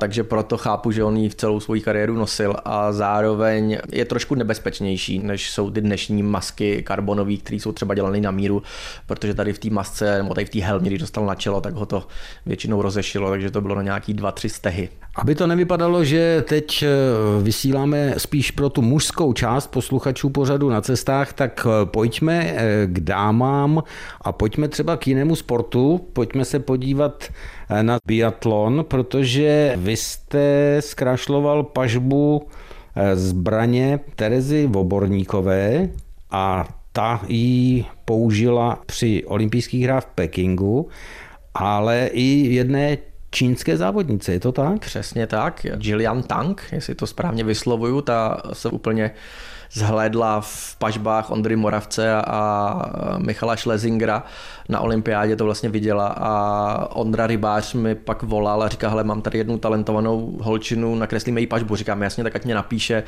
takže 0.00 0.24
proto 0.24 0.56
chápu, 0.56 0.90
že 0.90 1.04
on 1.04 1.16
ji 1.16 1.28
v 1.28 1.34
celou 1.34 1.60
svou 1.60 1.80
kariéru 1.80 2.14
nosil 2.14 2.54
a 2.64 2.92
zároveň 2.92 3.78
je 3.92 4.04
trošku 4.04 4.34
nebezpečnější, 4.34 5.18
než 5.18 5.50
jsou 5.50 5.70
ty 5.70 5.80
dnešní 5.80 6.22
masky 6.22 6.82
karbonové, 6.82 7.36
které 7.36 7.56
jsou 7.56 7.72
třeba 7.72 7.94
dělané 7.94 8.20
na 8.20 8.30
míru, 8.30 8.62
protože 9.06 9.34
tady 9.34 9.52
v 9.52 9.58
té 9.58 9.70
masce, 9.70 10.22
nebo 10.22 10.34
tady 10.34 10.44
v 10.44 10.50
té 10.50 10.60
helmě, 10.60 10.90
když 10.90 11.00
dostal 11.00 11.26
na 11.26 11.34
čelo, 11.34 11.60
tak 11.60 11.74
ho 11.74 11.86
to 11.86 12.06
většinou 12.46 12.82
rozešilo, 12.82 13.30
takže 13.30 13.50
to 13.50 13.60
bylo 13.60 13.74
na 13.74 13.82
nějaký 13.82 14.14
dva, 14.14 14.32
tři 14.32 14.48
stehy. 14.48 14.88
Aby 15.16 15.34
to 15.34 15.46
nevypadalo, 15.46 16.04
že 16.04 16.44
teď 16.48 16.82
eh, 16.82 16.88
vysíláme 17.42 18.14
spíš 18.18 18.50
pro 18.50 18.68
tu 18.68 18.82
mužskou 18.82 19.32
část 19.32 19.66
posluchačů 19.66 20.30
pořadu 20.30 20.70
na 20.70 20.80
cestách, 20.80 21.32
tak 21.32 21.66
eh, 21.66 21.86
pojďme 21.86 22.54
eh, 22.56 22.86
k 22.86 23.00
dámám 23.00 23.82
a 24.20 24.32
pojďme 24.32 24.68
třeba 24.68 24.96
k 24.96 25.06
jinému 25.06 25.36
sportu. 25.36 26.06
Pojďme 26.12 26.44
se 26.44 26.58
podívat 26.58 27.24
na 27.82 27.98
biatlon, 28.06 28.84
protože 28.88 29.72
vy 29.76 29.96
jste 29.96 30.76
zkrašloval 30.80 31.62
pažbu 31.62 32.48
zbraně 33.14 34.00
Terezy 34.16 34.66
Voborníkové 34.66 35.88
a 36.30 36.68
ta 36.92 37.20
ji 37.28 37.84
použila 38.04 38.78
při 38.86 39.24
olympijských 39.26 39.84
hrách 39.84 40.04
v 40.04 40.14
Pekingu, 40.14 40.88
ale 41.54 42.10
i 42.12 42.54
jedné 42.54 42.98
čínské 43.30 43.76
závodnice, 43.76 44.32
je 44.32 44.40
to 44.40 44.52
tak? 44.52 44.78
Přesně 44.78 45.26
tak. 45.26 45.66
Jilian 45.78 46.22
Tang, 46.22 46.62
jestli 46.72 46.94
to 46.94 47.06
správně 47.06 47.44
vyslovuju, 47.44 48.00
ta 48.00 48.42
se 48.52 48.68
úplně 48.68 49.10
zhlédla 49.72 50.40
v 50.40 50.76
pažbách 50.78 51.30
Ondry 51.30 51.56
Moravce 51.56 52.14
a 52.14 52.82
Michala 53.18 53.56
Schlesingera 53.56 54.22
na 54.68 54.80
olympiádě 54.80 55.36
to 55.36 55.44
vlastně 55.44 55.68
viděla. 55.68 56.06
A 56.06 56.96
Ondra 56.96 57.26
Rybář 57.26 57.74
mi 57.74 57.94
pak 57.94 58.22
volal 58.22 58.62
a 58.62 58.68
říká, 58.68 58.88
hele, 58.88 59.04
mám 59.04 59.22
tady 59.22 59.38
jednu 59.38 59.58
talentovanou 59.58 60.38
holčinu, 60.40 60.94
nakreslíme 60.94 61.40
její 61.40 61.46
pažbu. 61.46 61.76
Říkám, 61.76 62.02
jasně, 62.02 62.24
tak 62.24 62.36
ať 62.36 62.44
mě 62.44 62.54
napíše, 62.54 63.02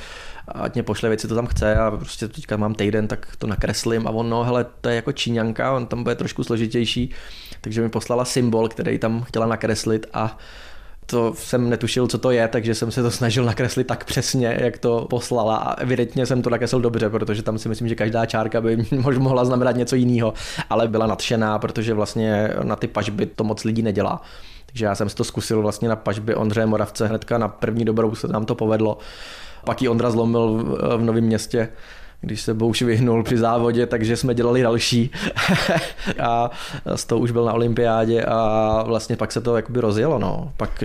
ať 0.48 0.75
mě 0.75 0.83
pošle 0.83 1.09
věci, 1.09 1.29
to 1.29 1.35
tam 1.35 1.46
chce 1.46 1.77
a 1.77 1.90
prostě 1.90 2.29
teďka 2.29 2.57
mám 2.57 2.75
týden, 2.75 3.09
tak 3.09 3.27
to 3.38 3.46
nakreslím. 3.46 4.07
A 4.07 4.11
on, 4.11 4.31
no 4.31 4.44
hele, 4.44 4.66
to 4.81 4.88
je 4.88 4.96
jako 4.96 5.12
Číňanka, 5.12 5.72
on 5.72 5.87
tam 5.87 6.03
bude 6.03 6.14
trošku 6.14 6.44
složitější, 6.44 7.11
takže 7.61 7.83
mi 7.83 7.88
poslala 7.88 8.25
symbol, 8.25 8.68
který 8.68 8.98
tam 8.98 9.22
chtěla 9.22 9.46
nakreslit 9.46 10.07
a 10.14 10.38
to 11.12 11.35
jsem 11.35 11.70
netušil, 11.70 12.07
co 12.07 12.18
to 12.18 12.31
je, 12.31 12.48
takže 12.48 12.75
jsem 12.75 12.90
se 12.90 13.03
to 13.03 13.11
snažil 13.11 13.44
nakreslit 13.44 13.87
tak 13.87 14.05
přesně, 14.05 14.59
jak 14.61 14.79
to 14.79 15.07
poslala 15.11 15.57
a 15.57 15.75
evidentně 15.75 16.27
jsem 16.27 16.42
to 16.42 16.51
nakreslil 16.51 16.81
dobře, 16.81 17.11
protože 17.11 17.42
tam 17.42 17.59
si 17.59 17.68
myslím, 17.68 17.88
že 17.88 17.94
každá 17.94 18.27
čárka 18.27 18.61
by 18.61 18.77
mohla 19.18 19.44
znamenat 19.44 19.77
něco 19.77 19.96
jiného, 19.96 20.35
ale 20.70 20.88
byla 20.88 21.07
nadšená, 21.07 21.59
protože 21.59 21.94
vlastně 21.94 22.51
na 22.62 22.77
ty 22.77 22.87
pažby 22.87 23.27
to 23.27 23.44
moc 23.44 23.64
lidí 23.64 23.83
nedělá. 23.83 24.22
Takže 24.66 24.85
já 24.85 24.94
jsem 24.94 25.09
si 25.09 25.16
to 25.16 25.25
zkusil 25.25 25.62
vlastně 25.62 25.88
na 25.88 25.96
pažby 25.96 26.35
Ondřeje 26.35 26.66
Moravce 26.66 27.07
hnedka 27.07 27.38
na 27.38 27.48
první 27.48 27.85
dobrou 27.85 28.14
se 28.14 28.29
nám 28.29 28.44
to 28.44 28.55
povedlo. 28.55 28.98
Pak 29.64 29.83
ji 29.83 29.88
Ondra 29.88 30.11
zlomil 30.11 30.77
v 30.96 31.03
Novém 31.03 31.25
městě 31.25 31.68
když 32.23 32.41
se 32.41 32.55
Bouš 32.55 32.83
vyhnul 32.83 33.23
při 33.23 33.39
závodě, 33.39 33.87
takže 33.87 34.17
jsme 34.17 34.35
dělali 34.35 34.63
další 34.63 35.11
a 36.23 36.51
z 36.95 37.05
toho 37.05 37.21
už 37.21 37.31
byl 37.31 37.45
na 37.45 37.53
olympiádě 37.53 38.25
a 38.25 38.83
vlastně 38.87 39.17
pak 39.17 39.33
se 39.33 39.41
to 39.41 39.57
jakoby 39.57 39.81
rozjelo, 39.81 40.19
no. 40.19 40.53
Pak 40.57 40.85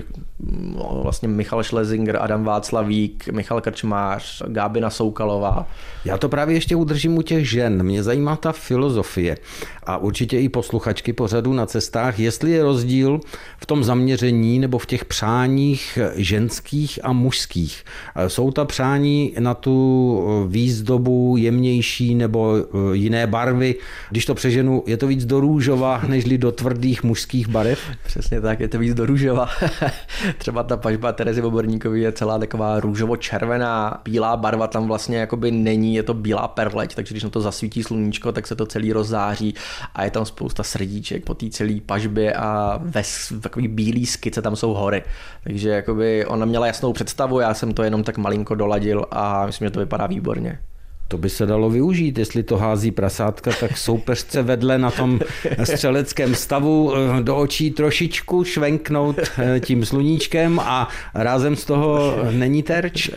no, 0.76 1.00
vlastně 1.04 1.28
Michal 1.28 1.64
Schlesinger, 1.64 2.18
Adam 2.22 2.44
Václavík, 2.44 3.28
Michal 3.28 3.62
Krčmář, 3.62 4.44
Gábina 4.48 4.90
Soukalová. 4.90 5.68
Já 6.06 6.18
to 6.18 6.30
právě 6.30 6.56
ještě 6.56 6.76
udržím 6.76 7.18
u 7.18 7.22
těch 7.22 7.50
žen. 7.50 7.84
Mě 7.84 8.04
zajímá 8.04 8.36
ta 8.36 8.52
filozofie 8.52 9.38
a 9.84 9.98
určitě 9.98 10.40
i 10.40 10.50
posluchačky 10.50 11.14
pořadu 11.14 11.54
na 11.54 11.66
cestách, 11.66 12.20
jestli 12.20 12.52
je 12.52 12.64
rozdíl 12.64 13.20
v 13.58 13.66
tom 13.66 13.84
zaměření 13.84 14.60
nebo 14.60 14.78
v 14.78 14.86
těch 14.86 15.06
přáních 15.06 16.00
ženských 16.16 17.00
a 17.04 17.14
mužských. 17.14 17.84
Jsou 18.28 18.52
ta 18.52 18.66
přání 18.66 19.36
na 19.40 19.54
tu 19.54 20.48
výzdobu 20.48 21.27
jemnější 21.36 22.16
nebo 22.16 22.56
eh, 22.58 22.96
jiné 22.96 23.28
barvy. 23.28 23.76
Když 24.10 24.26
to 24.26 24.36
přeženu, 24.36 24.84
je 24.88 24.98
to 24.98 25.08
víc 25.08 25.26
do 25.26 25.40
růžova, 25.40 26.02
nežli 26.08 26.38
do 26.38 26.52
tvrdých 26.52 27.04
mužských 27.04 27.48
barev? 27.48 27.80
Přesně 28.06 28.42
tak, 28.42 28.60
je 28.60 28.68
to 28.68 28.80
víc 28.80 28.94
do 28.94 29.06
růžova. 29.06 29.50
Třeba 30.38 30.64
ta 30.64 30.78
pažba 30.78 31.12
Terezy 31.12 31.42
Oborníkový 31.42 32.02
je 32.02 32.12
celá 32.12 32.40
taková 32.40 32.80
růžovo-červená, 32.80 34.02
bílá 34.04 34.38
barva 34.38 34.68
tam 34.68 34.88
vlastně 34.88 35.18
jakoby 35.18 35.52
není, 35.52 35.96
je 35.96 36.04
to 36.04 36.14
bílá 36.14 36.48
perleť, 36.48 36.96
takže 36.96 37.14
když 37.14 37.24
na 37.24 37.30
to 37.30 37.42
zasvítí 37.42 37.84
sluníčko, 37.84 38.32
tak 38.32 38.48
se 38.48 38.56
to 38.56 38.66
celý 38.66 38.94
rozzáří 38.94 39.56
a 39.96 40.04
je 40.04 40.12
tam 40.12 40.26
spousta 40.26 40.64
srdíček 40.64 41.24
po 41.24 41.34
té 41.34 41.50
celé 41.50 41.80
pažbě 41.86 42.34
a 42.34 42.80
ve 42.84 43.04
takový 43.42 43.68
bílý 43.68 44.06
skice 44.06 44.42
tam 44.42 44.56
jsou 44.56 44.74
hory. 44.74 45.04
Takže 45.44 45.70
jakoby 45.70 46.26
ona 46.26 46.46
měla 46.46 46.68
jasnou 46.68 46.94
představu, 46.94 47.40
já 47.40 47.54
jsem 47.54 47.74
to 47.74 47.84
jenom 47.84 48.04
tak 48.04 48.18
malinko 48.18 48.56
doladil 48.56 49.06
a 49.12 49.46
myslím, 49.46 49.66
že 49.66 49.72
to 49.72 49.80
vypadá 49.80 50.08
výborně. 50.08 50.60
To 51.08 51.18
by 51.18 51.30
se 51.30 51.46
dalo 51.46 51.70
využít, 51.70 52.18
jestli 52.18 52.44
to 52.44 52.58
hází 52.58 52.92
prasátka, 52.92 53.52
tak 53.60 53.78
soupeřce 53.78 54.44
vedle 54.44 54.78
na 54.78 54.92
tom 54.92 55.20
střeleckém 55.64 56.36
stavu 56.36 56.94
eh, 56.96 57.24
do 57.24 57.38
očí 57.38 57.72
trošičku 57.72 58.44
švenknout 58.44 59.20
eh, 59.20 59.60
tím 59.60 59.86
sluníčkem 59.86 60.60
a 60.60 60.88
rázem 61.14 61.56
z 61.56 61.66
toho 61.66 62.16
není 62.32 62.64
terč. 62.64 63.10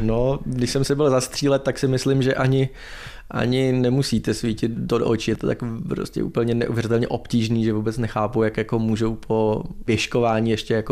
No, 0.00 0.38
když 0.44 0.70
jsem 0.70 0.84
se 0.84 0.94
byl 0.94 1.10
zastřílet, 1.10 1.62
tak 1.62 1.78
si 1.78 1.88
myslím, 1.88 2.22
že 2.22 2.34
ani 2.34 2.68
ani 3.30 3.72
nemusíte 3.72 4.34
svítit 4.34 4.72
do 4.72 5.06
očí, 5.06 5.30
je 5.30 5.36
to 5.36 5.46
tak 5.46 5.58
prostě 5.88 6.22
úplně 6.22 6.54
neuvěřitelně 6.54 7.08
obtížný, 7.08 7.64
že 7.64 7.72
vůbec 7.72 7.98
nechápu, 7.98 8.42
jak 8.42 8.56
jako 8.56 8.78
můžou 8.78 9.14
po 9.14 9.62
běžkování 9.86 10.50
ještě 10.50 10.84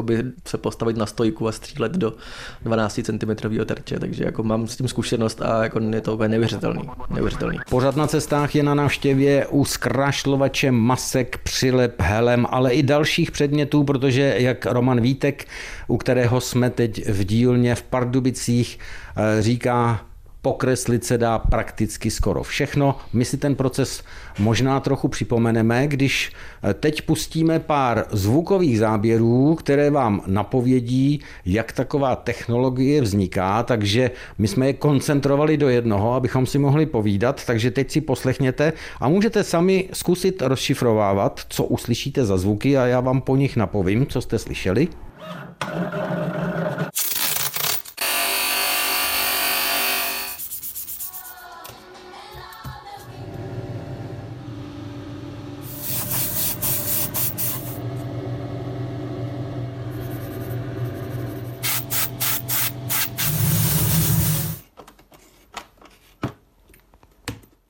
se 0.46 0.58
postavit 0.58 0.96
na 0.96 1.06
stojku 1.06 1.48
a 1.48 1.52
střílet 1.52 1.92
do 1.92 2.14
12 2.62 3.00
cm 3.02 3.64
terče, 3.64 3.98
takže 3.98 4.24
jako 4.24 4.42
mám 4.42 4.66
s 4.66 4.76
tím 4.76 4.88
zkušenost 4.88 5.42
a 5.42 5.62
jako 5.62 5.80
je 5.80 6.00
to 6.00 6.14
úplně 6.14 6.28
neuvěřitelný. 6.28 6.82
neuvěřitelný. 7.10 7.58
Pořad 7.70 7.96
na 7.96 8.06
cestách 8.06 8.54
je 8.54 8.62
na 8.62 8.74
návštěvě 8.74 9.46
u 9.46 9.64
zkrašlovače 9.64 10.70
masek, 10.70 11.38
přilep, 11.38 11.94
helem, 12.00 12.46
ale 12.50 12.72
i 12.72 12.82
dalších 12.82 13.30
předmětů, 13.30 13.84
protože 13.84 14.34
jak 14.38 14.66
Roman 14.66 15.00
Vítek, 15.00 15.44
u 15.86 15.96
kterého 15.96 16.40
jsme 16.40 16.70
teď 16.70 17.08
v 17.08 17.24
dílně 17.24 17.74
v 17.74 17.82
Pardubicích, 17.82 18.78
eh, 19.16 19.42
říká, 19.42 20.07
pokreslit 20.42 21.04
se 21.04 21.18
dá 21.18 21.38
prakticky 21.38 22.10
skoro 22.10 22.42
všechno. 22.42 22.96
My 23.12 23.24
si 23.24 23.36
ten 23.36 23.54
proces 23.54 24.02
možná 24.38 24.80
trochu 24.80 25.08
připomeneme, 25.08 25.86
když 25.86 26.32
eh, 26.62 26.74
teď 26.74 27.02
pustíme 27.02 27.58
pár 27.58 28.04
zvukových 28.10 28.78
záběrů, 28.78 29.54
které 29.54 29.90
vám 29.90 30.22
napovědí, 30.26 31.20
jak 31.46 31.72
taková 31.72 32.16
technologie 32.16 33.00
vzniká, 33.00 33.62
takže 33.62 34.10
my 34.38 34.48
jsme 34.48 34.66
je 34.66 34.72
koncentrovali 34.72 35.56
do 35.56 35.68
jednoho, 35.68 36.14
abychom 36.14 36.46
si 36.46 36.58
mohli 36.58 36.86
povídat, 36.86 37.44
takže 37.46 37.70
teď 37.70 37.90
si 37.90 38.00
poslechněte 38.00 38.72
a 39.00 39.08
můžete 39.08 39.44
sami 39.44 39.88
zkusit 39.92 40.42
rozšifrovávat, 40.42 41.40
co 41.48 41.64
uslyšíte 41.64 42.24
za 42.24 42.38
zvuky 42.38 42.78
a 42.78 42.86
já 42.86 43.00
vám 43.00 43.20
po 43.20 43.36
nich 43.36 43.56
napovím, 43.56 44.06
co 44.06 44.20
jste 44.20 44.38
slyšeli. 44.38 44.88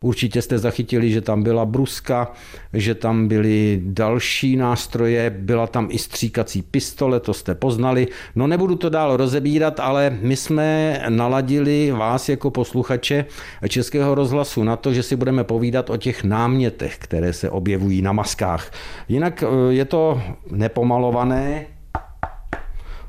Určitě 0.09 0.42
jste 0.42 0.59
zachytili, 0.59 1.11
že 1.11 1.21
tam 1.21 1.42
byla 1.42 1.64
bruska, 1.64 2.33
že 2.73 2.94
tam 2.94 3.29
byly 3.29 3.81
další 3.85 4.57
nástroje, 4.57 5.31
byla 5.31 5.66
tam 5.66 5.88
i 5.90 5.99
stříkací 5.99 6.62
pistole, 6.62 7.21
to 7.21 7.35
jste 7.35 7.55
poznali. 7.55 8.09
No 8.35 8.47
nebudu 8.47 8.77
to 8.77 8.88
dál 8.88 9.16
rozebírat, 9.16 9.81
ale 9.81 10.18
my 10.21 10.37
jsme 10.37 11.01
naladili 11.09 11.92
vás 11.92 12.29
jako 12.29 12.51
posluchače 12.51 13.25
Českého 13.68 14.14
rozhlasu 14.14 14.64
na 14.64 14.77
to, 14.77 14.92
že 14.92 15.03
si 15.03 15.16
budeme 15.16 15.44
povídat 15.44 15.90
o 15.90 15.97
těch 15.97 16.25
námětech, 16.25 16.99
které 16.99 17.33
se 17.33 17.51
objevují 17.51 18.03
na 18.03 18.12
maskách. 18.12 18.73
Jinak 19.09 19.42
eh, 19.42 19.73
je 19.73 19.85
to 19.85 20.23
nepomalované, 20.51 21.66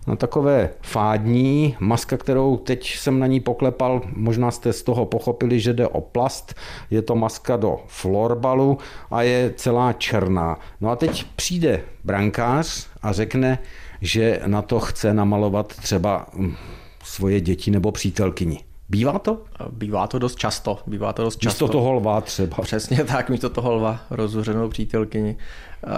no, 0.09 0.15
takové 0.15 0.69
fádní. 0.81 1.75
Maska, 1.79 2.17
kterou 2.17 2.57
teď 2.57 2.97
jsem 2.97 3.19
na 3.19 3.27
ní 3.27 3.39
poklepal, 3.39 4.01
možná 4.13 4.51
jste 4.51 4.73
z 4.73 4.83
toho 4.83 5.05
pochopili, 5.05 5.59
že 5.59 5.73
jde 5.73 5.87
o 5.87 6.01
plast. 6.01 6.55
Je 6.91 7.01
to 7.01 7.15
maska 7.15 7.57
do 7.57 7.79
florbalu 7.87 8.77
a 9.11 9.21
je 9.21 9.53
celá 9.55 9.93
černá. 9.93 10.59
No 10.81 10.89
a 10.89 10.95
teď 10.95 11.25
přijde 11.35 11.81
brankář 12.03 12.87
a 13.01 13.11
řekne, 13.11 13.59
že 14.01 14.41
na 14.45 14.61
to 14.61 14.79
chce 14.79 15.13
namalovat 15.13 15.67
třeba 15.67 16.25
hm, 16.33 16.55
svoje 17.03 17.41
děti 17.41 17.71
nebo 17.71 17.91
přítelkyni. 17.91 18.68
Bývá 18.89 19.19
to? 19.19 19.41
Bývá 19.71 20.07
to 20.07 20.19
dost 20.19 20.35
často. 20.35 20.79
Bývá 20.87 21.13
to 21.13 21.23
dost 21.23 21.39
často. 21.39 21.65
Místo 21.65 21.77
toho 21.77 21.93
lva 21.93 22.21
třeba. 22.21 22.57
Přesně 22.61 23.03
tak, 23.03 23.29
místo 23.29 23.49
toho 23.49 23.73
lva, 23.73 23.99
rozuřenou 24.09 24.69
přítelkyni. 24.69 25.37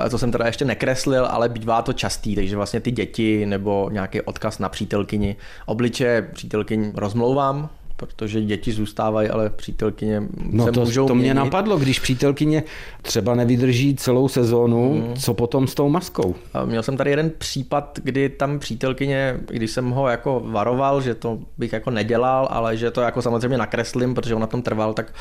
To 0.09 0.17
jsem 0.17 0.31
teda 0.31 0.45
ještě 0.45 0.65
nekreslil, 0.65 1.25
ale 1.25 1.49
bývá 1.49 1.81
to 1.81 1.93
častý, 1.93 2.35
takže 2.35 2.55
vlastně 2.55 2.79
ty 2.79 2.91
děti 2.91 3.45
nebo 3.45 3.89
nějaký 3.91 4.21
odkaz 4.21 4.59
na 4.59 4.69
přítelkyni. 4.69 5.35
Obliče 5.65 6.29
přítelkyni 6.33 6.91
rozmlouvám, 6.95 7.69
protože 8.01 8.41
děti 8.41 8.71
zůstávají, 8.71 9.29
ale 9.29 9.49
přítelkyně 9.49 10.23
no 10.51 10.65
se 10.65 10.71
to, 10.71 10.79
můžou 10.79 11.07
to 11.07 11.15
mě 11.15 11.21
měnit. 11.21 11.43
napadlo, 11.43 11.77
když 11.77 11.99
přítelkyně 11.99 12.63
třeba 13.01 13.35
nevydrží 13.35 13.95
celou 13.95 14.27
sezónu, 14.27 14.93
hmm. 14.93 15.15
co 15.15 15.33
potom 15.33 15.67
s 15.67 15.75
tou 15.75 15.89
maskou? 15.89 16.35
A 16.53 16.65
měl 16.65 16.83
jsem 16.83 16.97
tady 16.97 17.09
jeden 17.09 17.31
případ, 17.37 17.99
kdy 18.03 18.29
tam 18.29 18.59
přítelkyně, 18.59 19.39
když 19.47 19.71
jsem 19.71 19.89
ho 19.89 20.07
jako 20.07 20.43
varoval, 20.45 21.01
že 21.01 21.15
to 21.15 21.39
bych 21.57 21.73
jako 21.73 21.91
nedělal, 21.91 22.47
ale 22.51 22.77
že 22.77 22.91
to 22.91 23.01
jako 23.01 23.21
samozřejmě 23.21 23.57
nakreslím, 23.57 24.13
protože 24.13 24.35
on 24.35 24.41
na 24.41 24.47
tom 24.47 24.61
trval, 24.61 24.93
tak 24.93 25.13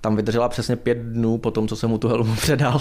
tam 0.00 0.16
vydržela 0.16 0.48
přesně 0.48 0.76
pět 0.76 0.98
dnů 0.98 1.38
po 1.38 1.50
tom, 1.50 1.68
co 1.68 1.76
jsem 1.76 1.90
mu 1.90 1.98
tu 1.98 2.08
helmu 2.08 2.34
předal. 2.40 2.80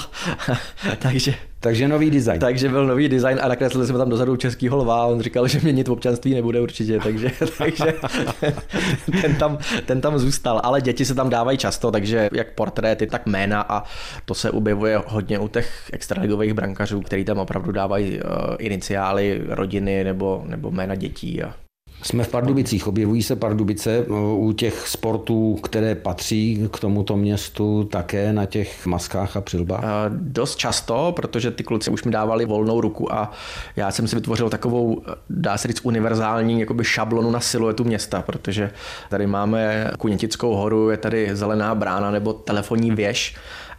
takže 0.99 1.33
takže 1.61 1.87
nový 1.87 2.09
design. 2.09 2.39
Takže 2.39 2.69
byl 2.69 2.87
nový 2.87 3.09
design 3.09 3.39
a 3.41 3.47
nakreslili 3.47 3.87
jsme 3.87 3.97
tam 3.97 4.09
dozadu 4.09 4.35
českýho 4.35 4.77
lva. 4.77 5.05
On 5.05 5.21
říkal, 5.21 5.47
že 5.47 5.59
měnit 5.59 5.89
občanství 5.89 6.33
nebude 6.33 6.61
určitě, 6.61 6.99
takže, 6.99 7.31
takže 7.57 7.93
ten, 9.21 9.35
tam, 9.35 9.57
ten 9.85 10.01
tam 10.01 10.19
zůstal. 10.19 10.61
Ale 10.63 10.81
děti 10.81 11.05
se 11.05 11.15
tam 11.15 11.29
dávají 11.29 11.57
často, 11.57 11.91
takže 11.91 12.29
jak 12.33 12.51
portréty, 12.55 13.07
tak 13.07 13.25
jména 13.25 13.65
a 13.69 13.83
to 14.25 14.33
se 14.33 14.51
objevuje 14.51 15.01
hodně 15.07 15.39
u 15.39 15.47
těch 15.47 15.89
extraligových 15.93 16.53
brankařů, 16.53 17.01
který 17.01 17.25
tam 17.25 17.37
opravdu 17.37 17.71
dávají 17.71 18.19
uh, 18.19 18.29
iniciály 18.59 19.41
rodiny 19.47 20.03
nebo, 20.03 20.43
nebo 20.45 20.71
jména 20.71 20.95
dětí. 20.95 21.43
A 21.43 21.53
Jsme 22.03 22.23
v 22.23 22.29
Pardubicích, 22.29 22.87
objevují 22.87 23.23
se 23.23 23.35
Pardubice 23.35 24.05
u 24.35 24.53
těch 24.53 24.87
sportů, 24.87 25.59
které 25.63 25.95
patří 25.95 26.67
k 26.71 26.79
tomuto 26.79 27.17
městu, 27.17 27.83
také 27.83 28.33
na 28.33 28.45
těch 28.45 28.85
maskách 28.85 29.37
a 29.37 29.41
přilbách? 29.41 29.83
Dost 30.09 30.55
často, 30.55 31.13
protože 31.15 31.51
ty 31.51 31.63
kluci 31.63 31.91
už 31.91 32.03
mi 32.03 32.11
dávali 32.11 32.45
volnou 32.45 32.81
ruku 32.81 33.13
a 33.13 33.31
já 33.75 33.91
jsem 33.91 34.07
si 34.07 34.15
vytvořil 34.15 34.49
takovou, 34.49 35.01
dá 35.29 35.57
se 35.57 35.67
říct, 35.67 35.81
univerzální 35.83 36.59
jakoby 36.59 36.83
šablonu 36.83 37.31
na 37.31 37.39
siluetu 37.39 37.83
města, 37.83 38.21
protože 38.21 38.71
tady 39.09 39.27
máme 39.27 39.91
Kunětickou 39.97 40.55
horu, 40.55 40.89
je 40.89 40.97
tady 40.97 41.29
zelená 41.33 41.75
brána 41.75 42.11
nebo 42.11 42.33
telefonní 42.33 42.91
věž 42.91 43.35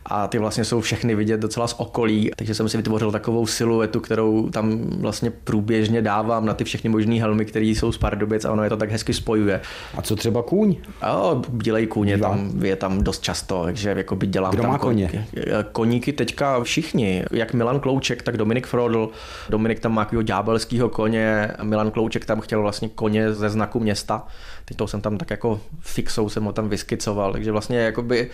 a 0.06 0.28
ty 0.28 0.38
vlastně 0.38 0.64
jsou 0.64 0.80
všechny 0.80 1.14
vidět 1.14 1.40
docela 1.40 1.66
z 1.66 1.74
okolí, 1.78 2.30
takže 2.36 2.54
jsem 2.54 2.68
si 2.68 2.76
vytvořil 2.76 3.12
takovou 3.12 3.46
siluetu, 3.46 4.00
kterou 4.00 4.48
tam 4.48 4.80
vlastně 4.82 5.30
průběžně 5.30 6.02
dávám 6.02 6.46
na 6.46 6.54
ty 6.54 6.64
všechny 6.64 6.90
možné 6.90 7.20
helmy, 7.20 7.44
které 7.44 7.66
jsou 7.66 7.92
z 7.92 7.98
Pardubic 7.98 8.44
a 8.44 8.52
ono 8.52 8.64
je 8.64 8.70
to 8.70 8.76
tak 8.76 8.90
hezky 8.90 9.14
spojuje. 9.14 9.60
A 9.96 10.02
co 10.02 10.16
třeba 10.16 10.42
kůň? 10.42 10.76
A 11.02 11.42
bílej 11.48 11.86
kůň 11.86 12.08
je 12.08 12.18
tam, 12.18 12.64
je 12.64 12.76
tam 12.76 13.04
dost 13.04 13.22
často, 13.22 13.64
takže 13.64 13.94
jako 13.96 14.16
by 14.16 14.26
dělám 14.26 14.52
Kdo 14.52 14.62
tam 14.62 14.70
má 14.70 14.78
koně? 14.78 15.26
Koníky 15.72 16.12
teďka 16.12 16.62
všichni, 16.62 17.24
jak 17.30 17.54
Milan 17.54 17.80
Klouček, 17.80 18.22
tak 18.22 18.36
Dominik 18.36 18.66
Frodl. 18.66 19.10
Dominik 19.50 19.80
tam 19.80 19.94
má 19.94 20.04
takového 20.04 20.22
ďábelského 20.22 20.88
koně, 20.88 21.50
Milan 21.62 21.90
Klouček 21.90 22.24
tam 22.24 22.40
chtěl 22.40 22.62
vlastně 22.62 22.88
koně 22.88 23.32
ze 23.32 23.50
znaku 23.50 23.80
města, 23.80 24.26
teď 24.64 24.77
to 24.77 24.88
jsem 24.88 25.01
tam 25.01 25.18
tak 25.18 25.31
jako 25.31 25.61
fixou 25.81 26.29
jsem 26.29 26.44
ho 26.44 26.53
tam 26.53 26.68
vyskicoval, 26.68 27.33
takže 27.33 27.53
vlastně 27.53 27.79
jakoby 27.79 28.31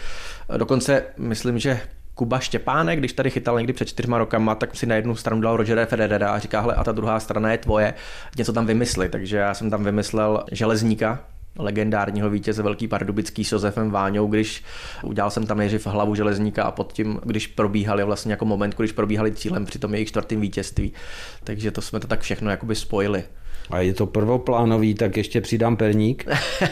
dokonce 0.57 1.05
myslím, 1.17 1.59
že 1.59 1.81
Kuba 2.15 2.39
Štěpánek, 2.39 2.99
když 2.99 3.13
tady 3.13 3.31
chytal 3.31 3.59
někdy 3.59 3.73
před 3.73 3.89
čtyřma 3.89 4.19
rokama, 4.19 4.55
tak 4.55 4.77
si 4.77 4.87
na 4.87 4.95
jednu 4.95 5.17
stranu 5.17 5.41
dal 5.41 5.57
Rogera 5.57 5.87
Federera 5.87 6.33
a 6.33 6.39
říká, 6.39 6.61
hele, 6.61 6.75
a 6.75 6.85
ta 6.85 6.93
druhá 6.93 7.21
strana 7.21 7.53
je 7.53 7.59
tvoje, 7.59 7.95
něco 8.37 8.53
tam 8.53 8.67
vymysli. 8.67 9.09
Takže 9.09 9.37
já 9.37 9.55
jsem 9.55 9.71
tam 9.71 9.85
vymyslel 9.85 10.45
železníka, 10.53 11.21
legendárního 11.59 12.31
vítěze 12.31 12.63
Velký 12.63 12.89
Pardubický 12.89 13.45
s 13.45 13.53
Josefem 13.53 13.91
Váňou, 13.91 14.27
když 14.27 14.65
udělal 15.03 15.31
jsem 15.31 15.47
tam 15.47 15.59
nejdřív 15.59 15.87
hlavu 15.87 16.15
železníka 16.15 16.65
a 16.65 16.71
pod 16.71 16.93
tím, 16.93 17.21
když 17.25 17.47
probíhali 17.47 18.05
vlastně 18.05 18.33
jako 18.33 18.45
moment, 18.45 18.75
když 18.77 18.93
probíhali 18.93 19.33
cílem 19.33 19.65
při 19.65 19.79
tom 19.79 19.95
jejich 19.95 20.09
čtvrtém 20.09 20.41
vítězství. 20.41 20.93
Takže 21.45 21.71
to 21.71 21.83
jsme 21.83 22.01
to 22.01 22.07
tak 22.07 22.21
všechno 22.21 22.51
jakoby 22.51 22.75
spojili. 22.75 23.25
A 23.71 23.79
je 23.81 23.95
to 23.95 24.07
prvoplánový, 24.07 24.95
tak 24.95 25.17
ještě 25.17 25.41
přidám 25.41 25.77
perník. 25.77 26.29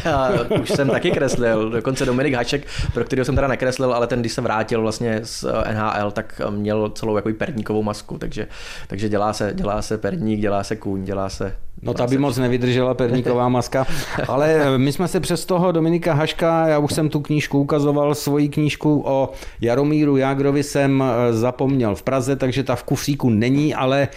Už 0.62 0.68
jsem 0.68 0.88
taky 0.88 1.11
kreslil, 1.11 1.70
dokonce 1.70 2.04
Dominik 2.06 2.35
Haček, 2.35 2.66
pro 2.94 3.04
kterého 3.04 3.24
jsem 3.24 3.35
teda 3.35 3.48
nekreslil, 3.48 3.92
ale 3.92 4.06
ten, 4.06 4.20
když 4.20 4.32
se 4.32 4.40
vrátil 4.40 4.82
vlastně 4.82 5.20
z 5.22 5.44
eh, 5.44 5.74
NHL, 5.74 6.11
tak 6.11 6.40
měl 6.50 6.90
celou 6.90 7.16
jako 7.16 7.30
perníkovou 7.38 7.82
masku, 7.82 8.18
takže, 8.18 8.46
takže 8.87 9.09
dělá, 9.09 9.32
se, 9.32 9.52
dělá 9.54 9.82
se 9.82 9.98
perník, 9.98 10.40
dělá 10.40 10.64
se 10.64 10.76
kůň, 10.76 11.04
dělá 11.04 11.28
se 11.28 11.56
No 11.82 11.94
ta 11.94 12.06
by 12.06 12.18
moc 12.18 12.38
nevydržela 12.38 12.94
perníková 12.94 13.48
maska, 13.59 13.87
ale 14.28 14.54
eh, 14.54 14.78
my 14.78 14.92
jsme 14.92 15.09
se 15.09 15.20
přes 15.20 15.44
toho 15.44 15.72
Dominika 15.72 16.14
Haška, 16.14 16.68
já 16.68 16.78
už 16.78 16.94
jsem 16.94 17.09
tu 17.09 17.20
knížku 17.20 17.61
ukazoval, 17.61 18.14
svoji 18.14 18.48
knížku 18.48 19.02
o 19.06 19.30
Jaromíru 19.61 20.16
Jágrovi 20.16 20.62
jsem 20.62 21.02
eh, 21.02 21.32
zapomněl 21.32 21.94
v 21.94 22.02
Praze, 22.02 22.37
takže 22.37 22.62
ta 22.62 22.76
v 22.76 22.85
kufříku 22.85 23.30
není, 23.30 23.74
ale 23.74 24.09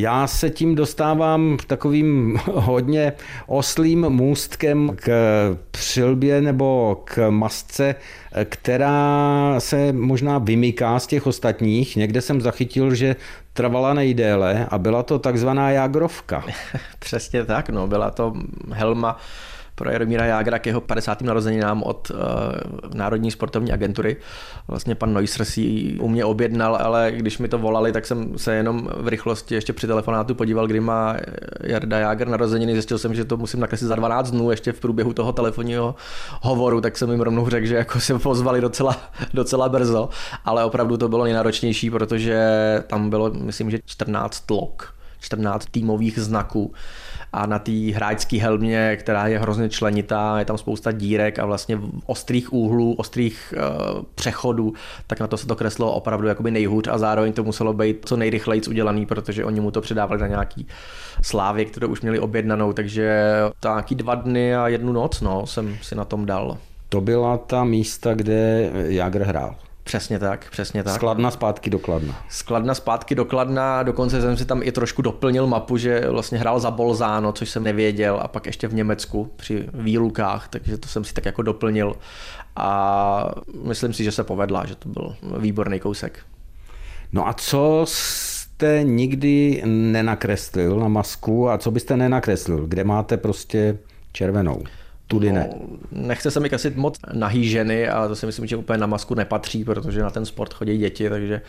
já 0.00 0.26
se 0.26 0.50
tím 0.50 0.74
dostávám 0.74 1.56
takovým 1.66 2.38
hodně 2.46 3.12
oslým 3.46 4.08
můstkem 4.08 4.96
k 4.96 5.08
přilbě 5.70 6.40
nebo 6.40 7.00
k 7.04 7.30
masce, 7.30 7.94
která 8.44 9.54
se 9.58 9.92
možná 9.92 10.38
vymyká 10.38 10.98
z 10.98 11.06
těch 11.06 11.26
ostatních. 11.26 11.96
Někde 11.96 12.20
jsem 12.20 12.40
zachytil, 12.40 12.94
že 12.94 13.16
trvala 13.52 13.94
nejdéle 13.94 14.66
a 14.70 14.78
byla 14.78 15.02
to 15.02 15.18
takzvaná 15.18 15.70
jágrovka. 15.70 16.44
Přesně 16.98 17.44
tak, 17.44 17.70
no, 17.70 17.86
byla 17.86 18.10
to 18.10 18.32
helma 18.72 19.18
pro 19.78 19.90
Jaromíra 19.90 20.24
Jágra 20.24 20.58
k 20.58 20.66
jeho 20.66 20.80
50. 20.80 21.22
narozeninám 21.22 21.82
od 21.82 22.10
uh, 22.10 22.18
Národní 22.94 23.30
sportovní 23.30 23.72
agentury. 23.72 24.16
Vlastně 24.68 24.94
pan 24.94 25.14
Neusser 25.14 25.44
si 25.44 25.60
ji 25.60 25.98
u 25.98 26.08
mě 26.08 26.24
objednal, 26.24 26.76
ale 26.76 27.12
když 27.16 27.38
mi 27.38 27.48
to 27.48 27.58
volali, 27.58 27.92
tak 27.92 28.06
jsem 28.06 28.38
se 28.38 28.54
jenom 28.54 28.90
v 28.96 29.08
rychlosti 29.08 29.54
ještě 29.54 29.72
při 29.72 29.86
telefonátu 29.86 30.34
podíval, 30.34 30.66
kdy 30.66 30.80
má 30.80 31.16
Jarda 31.62 31.98
Jágr 31.98 32.28
narozeniny. 32.28 32.72
Zjistil 32.72 32.98
jsem, 32.98 33.14
že 33.14 33.24
to 33.24 33.36
musím 33.36 33.60
nakreslit 33.60 33.88
za 33.88 33.94
12 33.94 34.30
dnů 34.30 34.50
ještě 34.50 34.72
v 34.72 34.80
průběhu 34.80 35.12
toho 35.12 35.32
telefonního 35.32 35.94
hovoru, 36.42 36.80
tak 36.80 36.98
jsem 36.98 37.10
jim 37.10 37.20
rovnou 37.20 37.48
řekl, 37.48 37.66
že 37.66 37.74
jako 37.74 38.00
se 38.00 38.18
pozvali 38.18 38.60
docela, 38.60 38.96
docela 39.34 39.68
brzo, 39.68 40.08
ale 40.44 40.64
opravdu 40.64 40.96
to 40.96 41.08
bylo 41.08 41.24
nejnáročnější, 41.24 41.90
protože 41.90 42.38
tam 42.86 43.10
bylo, 43.10 43.30
myslím, 43.30 43.70
že 43.70 43.78
14 43.86 44.50
lok 44.50 44.94
14 45.20 45.66
týmových 45.70 46.18
znaků 46.18 46.72
a 47.32 47.46
na 47.46 47.58
té 47.58 47.72
hráčské 47.72 48.40
helmě, 48.40 48.96
která 49.00 49.26
je 49.26 49.38
hrozně 49.38 49.68
členitá, 49.68 50.38
je 50.38 50.44
tam 50.44 50.58
spousta 50.58 50.92
dírek 50.92 51.38
a 51.38 51.46
vlastně 51.46 51.78
ostrých 52.06 52.52
úhlů, 52.52 52.94
ostrých 52.94 53.54
uh, 53.56 54.02
přechodů, 54.14 54.72
tak 55.06 55.20
na 55.20 55.26
to 55.26 55.36
se 55.36 55.46
to 55.46 55.56
kreslo 55.56 55.92
opravdu 55.92 56.28
jakoby 56.28 56.50
nejhůř 56.50 56.88
a 56.88 56.98
zároveň 56.98 57.32
to 57.32 57.44
muselo 57.44 57.72
být 57.72 57.96
co 58.04 58.16
nejrychleji 58.16 58.62
udělaný, 58.68 59.06
protože 59.06 59.44
oni 59.44 59.60
mu 59.60 59.70
to 59.70 59.80
předávali 59.80 60.20
na 60.20 60.26
nějaký 60.26 60.66
slávy, 61.22 61.64
které 61.66 61.86
už 61.86 62.00
měli 62.00 62.18
objednanou, 62.18 62.72
takže 62.72 63.24
taky 63.60 63.94
dva 63.94 64.14
dny 64.14 64.56
a 64.56 64.68
jednu 64.68 64.92
noc 64.92 65.20
no, 65.20 65.46
jsem 65.46 65.76
si 65.82 65.94
na 65.94 66.04
tom 66.04 66.26
dal. 66.26 66.58
To 66.88 67.00
byla 67.00 67.38
ta 67.38 67.64
místa, 67.64 68.14
kde 68.14 68.70
Jagr 68.88 69.22
hrál. 69.22 69.54
Přesně 69.88 70.18
tak, 70.18 70.50
přesně 70.50 70.84
tak. 70.84 70.94
Skladna 70.94 71.30
zpátky 71.30 71.70
do 71.70 71.78
Kladna. 71.78 72.24
Skladna 72.28 72.74
zpátky 72.74 73.14
do 73.14 73.24
Kladna, 73.24 73.82
dokonce 73.82 74.20
jsem 74.20 74.36
si 74.36 74.44
tam 74.44 74.62
i 74.62 74.72
trošku 74.72 75.02
doplnil 75.02 75.46
mapu, 75.46 75.76
že 75.76 76.10
vlastně 76.10 76.38
hrál 76.38 76.60
za 76.60 76.70
Bolzáno, 76.70 77.32
což 77.32 77.50
jsem 77.50 77.64
nevěděl, 77.64 78.20
a 78.22 78.28
pak 78.28 78.46
ještě 78.46 78.68
v 78.68 78.74
Německu 78.74 79.30
při 79.36 79.68
výlukách, 79.74 80.48
takže 80.48 80.78
to 80.78 80.88
jsem 80.88 81.04
si 81.04 81.14
tak 81.14 81.24
jako 81.24 81.42
doplnil. 81.42 81.94
A 82.56 83.30
myslím 83.64 83.92
si, 83.92 84.04
že 84.04 84.12
se 84.12 84.24
povedla, 84.24 84.66
že 84.66 84.74
to 84.74 84.88
byl 84.88 85.16
výborný 85.38 85.80
kousek. 85.80 86.18
No 87.12 87.28
a 87.28 87.32
co 87.32 87.84
jste 87.88 88.80
nikdy 88.82 89.62
nenakreslil 89.66 90.80
na 90.80 90.88
masku 90.88 91.50
a 91.50 91.58
co 91.58 91.70
byste 91.70 91.96
nenakreslil? 91.96 92.66
Kde 92.66 92.84
máte 92.84 93.16
prostě 93.16 93.78
červenou? 94.12 94.62
Tudy 95.08 95.32
ne. 95.32 95.50
No, 95.52 95.76
nechce 95.92 96.30
se 96.30 96.40
mi 96.40 96.50
kasit 96.50 96.76
moc 96.76 96.98
nahý 97.12 97.48
ženy 97.48 97.88
a 97.88 98.08
to 98.08 98.16
si 98.16 98.26
myslím, 98.26 98.46
že 98.46 98.56
úplně 98.56 98.78
na 98.78 98.86
masku 98.86 99.14
nepatří, 99.14 99.64
protože 99.64 100.02
na 100.02 100.10
ten 100.10 100.26
sport 100.26 100.54
chodí 100.54 100.78
děti, 100.78 101.10
takže 101.10 101.40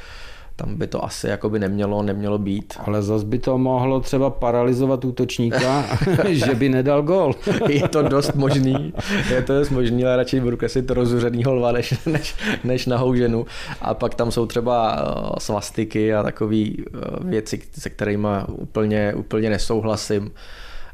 tam 0.60 0.76
by 0.76 0.88
to 0.88 1.06
asi 1.06 1.28
jakoby 1.28 1.60
nemělo, 1.60 2.04
nemělo 2.04 2.38
být. 2.38 2.74
Ale 2.86 3.02
zas 3.02 3.24
by 3.24 3.40
to 3.40 3.58
mohlo 3.58 4.00
třeba 4.00 4.30
paralizovat 4.30 5.06
útočníka, 5.06 5.86
že 6.30 6.56
by 6.56 6.70
nedal 6.70 7.02
gol. 7.02 7.34
je 7.70 7.88
to 7.88 8.02
dost 8.02 8.36
možný, 8.36 8.94
je 9.30 9.42
to 9.42 9.54
dost 9.60 9.70
možný, 9.70 10.06
ale 10.06 10.18
radši 10.18 10.40
budu 10.40 10.58
kreslit 10.58 10.92
rozuřenýho 10.92 11.54
lva 11.54 11.72
než, 11.72 11.94
než, 12.06 12.36
než 12.64 12.86
nahou 12.86 13.16
ženu. 13.16 13.46
A 13.82 13.94
pak 13.94 14.16
tam 14.16 14.32
jsou 14.32 14.46
třeba 14.46 14.98
eh, 14.98 15.40
svastiky 15.40 16.14
a 16.14 16.24
takové 16.24 16.64
eh, 16.78 16.84
věci, 17.22 17.62
se 17.80 17.90
kterými 17.90 18.28
úplně, 18.48 19.14
úplně 19.14 19.50
nesouhlasím. 19.50 20.32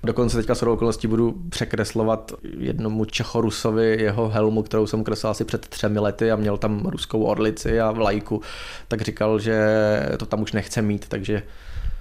Dokonce 0.04 0.38
teďka 0.38 0.56
s 0.56 0.64
okolností 0.64 1.08
budu 1.08 1.36
překreslovat 1.50 2.32
jednomu 2.58 3.06
Čechorusovi 3.06 3.98
jeho 4.02 4.30
helmu, 4.30 4.64
kterou 4.64 4.88
jsem 4.88 5.04
kreslil 5.04 5.32
asi 5.32 5.46
před 5.46 5.68
třemi 5.68 6.00
lety 6.00 6.32
a 6.32 6.36
měl 6.36 6.58
tam 6.58 6.86
ruskou 6.86 7.24
orlici 7.24 7.80
a 7.80 7.92
vlajku, 7.92 8.42
tak 8.88 9.02
říkal, 9.02 9.40
že 9.40 9.68
to 10.18 10.26
tam 10.26 10.42
už 10.42 10.52
nechce 10.52 10.82
mít, 10.82 11.06
takže 11.08 11.44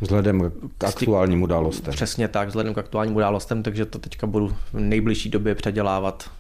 Vzhledem 0.01 0.53
k 0.79 0.85
aktuálním 0.85 1.43
událostem. 1.43 1.95
Přesně 1.95 2.29
tak, 2.29 2.49
vzhledem 2.49 2.75
k 2.75 2.79
aktuálním 2.79 3.17
událostem, 3.17 3.63
takže 3.63 3.87
to 3.87 3.99
teďka 3.99 4.27
budu 4.27 4.49
v 4.49 4.81
nejbližší 4.81 5.31
době 5.31 5.55
předělávat. 5.55 6.31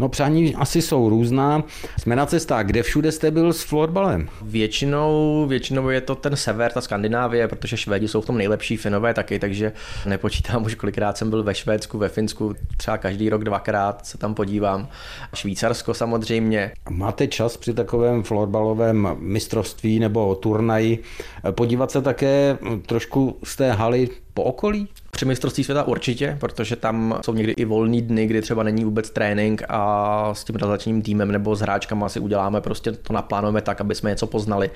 No 0.00 0.08
přání 0.08 0.54
asi 0.54 0.82
jsou 0.82 1.08
různá. 1.08 1.64
Jsme 1.98 2.16
na 2.16 2.26
cestách. 2.26 2.66
Kde 2.66 2.82
všude 2.82 3.12
jste 3.12 3.30
byl 3.30 3.52
s 3.52 3.62
florbalem? 3.62 4.28
Většinou, 4.42 5.46
většinou 5.48 5.88
je 5.88 6.00
to 6.00 6.14
ten 6.14 6.36
sever, 6.36 6.72
ta 6.72 6.80
Skandinávie, 6.80 7.48
protože 7.48 7.76
Švédi 7.76 8.08
jsou 8.08 8.20
v 8.20 8.26
tom 8.26 8.38
nejlepší, 8.38 8.76
Finové 8.76 9.14
taky, 9.14 9.38
takže 9.38 9.72
nepočítám 10.06 10.64
už 10.64 10.74
kolikrát 10.74 11.18
jsem 11.18 11.30
byl 11.30 11.42
ve 11.42 11.54
Švédsku, 11.54 11.98
ve 11.98 12.08
Finsku, 12.08 12.54
třeba 12.76 12.98
každý 12.98 13.28
rok 13.28 13.44
dvakrát 13.44 14.06
se 14.06 14.18
tam 14.18 14.34
podívám. 14.34 14.88
Švýcarsko 15.34 15.94
samozřejmě. 15.94 16.72
Máte 16.90 17.26
čas 17.26 17.56
při 17.56 17.74
takovém 17.74 18.22
florbalovém 18.22 19.16
mistrovství 19.18 19.98
nebo 19.98 20.34
turnaji 20.34 21.02
podívat 21.50 21.90
se 21.90 22.02
také 22.02 22.58
trošku 22.86 23.38
z 23.44 23.56
té 23.56 23.72
haly 23.72 24.08
po 24.34 24.42
okolí? 24.42 24.88
Při 25.10 25.24
mistrovství 25.24 25.64
světa 25.64 25.82
určitě, 25.82 26.36
protože 26.40 26.76
tam 26.76 27.18
jsou 27.24 27.34
někdy 27.34 27.52
i 27.52 27.64
volný 27.64 28.02
dny, 28.02 28.26
kdy 28.26 28.42
třeba 28.42 28.62
není 28.62 28.84
vůbec 28.84 29.10
trénink 29.10 29.62
a 29.68 30.34
s 30.34 30.44
tím 30.44 30.56
realizačním 30.56 31.02
týmem 31.02 31.32
nebo 31.32 31.56
s 31.56 31.60
hráčkama 31.60 32.08
si 32.08 32.20
uděláme 32.20 32.60
prostě 32.60 32.92
to 32.92 33.12
naplánujeme 33.12 33.62
tak, 33.62 33.80
aby 33.80 33.94
jsme 33.94 34.10
něco 34.10 34.26
poznali, 34.26 34.70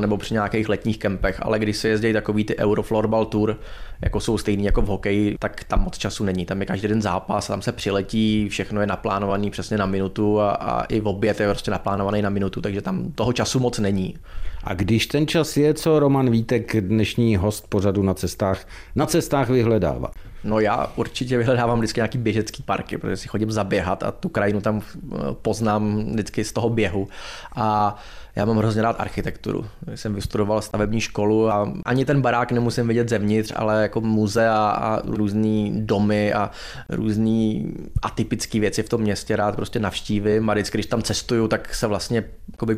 nebo 0.00 0.16
při 0.16 0.34
nějakých 0.34 0.68
letních 0.68 0.98
kempech, 0.98 1.38
ale 1.42 1.58
když 1.58 1.76
se 1.76 1.88
jezdí 1.88 2.12
takový 2.12 2.44
ty 2.44 2.58
Euroflorbal 2.58 3.24
Tour, 3.24 3.56
jako 4.02 4.20
jsou 4.20 4.38
stejný 4.38 4.64
jako 4.64 4.82
v 4.82 4.86
hokeji, 4.86 5.36
tak 5.38 5.64
tam 5.64 5.84
moc 5.84 5.98
času 5.98 6.24
není. 6.24 6.46
Tam 6.46 6.60
je 6.60 6.66
každý 6.66 6.88
den 6.88 7.02
zápas, 7.02 7.46
tam 7.46 7.62
se 7.62 7.72
přiletí, 7.72 8.48
všechno 8.48 8.80
je 8.80 8.86
naplánovaný 8.86 9.50
přesně 9.50 9.78
na 9.78 9.86
minutu 9.86 10.40
a, 10.40 10.50
a 10.50 10.84
i 10.84 11.00
v 11.00 11.08
oběd 11.08 11.40
je 11.40 11.48
prostě 11.48 11.70
naplánovaný 11.70 12.22
na 12.22 12.30
minutu, 12.30 12.60
takže 12.60 12.82
tam 12.82 13.12
toho 13.12 13.32
času 13.32 13.60
moc 13.60 13.78
není. 13.78 14.16
A 14.64 14.74
když 14.74 15.06
ten 15.06 15.26
čas 15.26 15.56
je, 15.56 15.74
co 15.74 15.98
Roman 15.98 16.30
Vítek, 16.30 16.80
dnešní 16.80 17.36
host 17.36 17.66
pořadu 17.68 18.02
na 18.02 18.14
cestách, 18.14 18.66
na 18.96 19.06
cestách 19.06 19.48
vyhledává? 19.48 20.10
No 20.44 20.60
já 20.60 20.92
určitě 20.96 21.38
vyhledávám 21.38 21.78
vždycky 21.78 21.98
nějaký 21.98 22.18
běžecký 22.18 22.62
parky, 22.62 22.98
protože 22.98 23.16
si 23.16 23.28
chodím 23.28 23.50
zaběhat 23.50 24.02
a 24.02 24.10
tu 24.10 24.28
krajinu 24.28 24.60
tam 24.60 24.82
eh, 24.82 25.16
poznám 25.42 26.04
vždycky 26.12 26.44
z 26.44 26.52
toho 26.52 26.68
běhu. 26.68 27.08
A 27.56 27.96
já 28.36 28.44
mám 28.44 28.56
hrozně 28.56 28.82
rád 28.82 29.00
architekturu. 29.00 29.66
Jsem 29.94 30.14
vystudoval 30.14 30.62
stavební 30.62 31.00
školu 31.00 31.50
a 31.50 31.72
ani 31.84 32.04
ten 32.04 32.22
barák 32.22 32.52
nemusím 32.52 32.88
vidět 32.88 33.08
zevnitř, 33.08 33.52
ale 33.56 33.82
jako 33.82 34.00
muzea 34.00 34.70
a 34.70 35.02
různý 35.04 35.72
domy 35.86 36.32
a 36.32 36.50
různý 36.88 37.72
atypické 38.02 38.60
věci 38.60 38.82
v 38.82 38.88
tom 38.88 39.00
městě 39.00 39.36
rád 39.36 39.56
prostě 39.56 39.80
navštívím 39.80 40.50
a 40.50 40.52
vždycky, 40.52 40.78
když 40.78 40.86
tam 40.86 41.02
cestuju, 41.02 41.48
tak 41.48 41.74
se 41.74 41.86
vlastně 41.86 42.24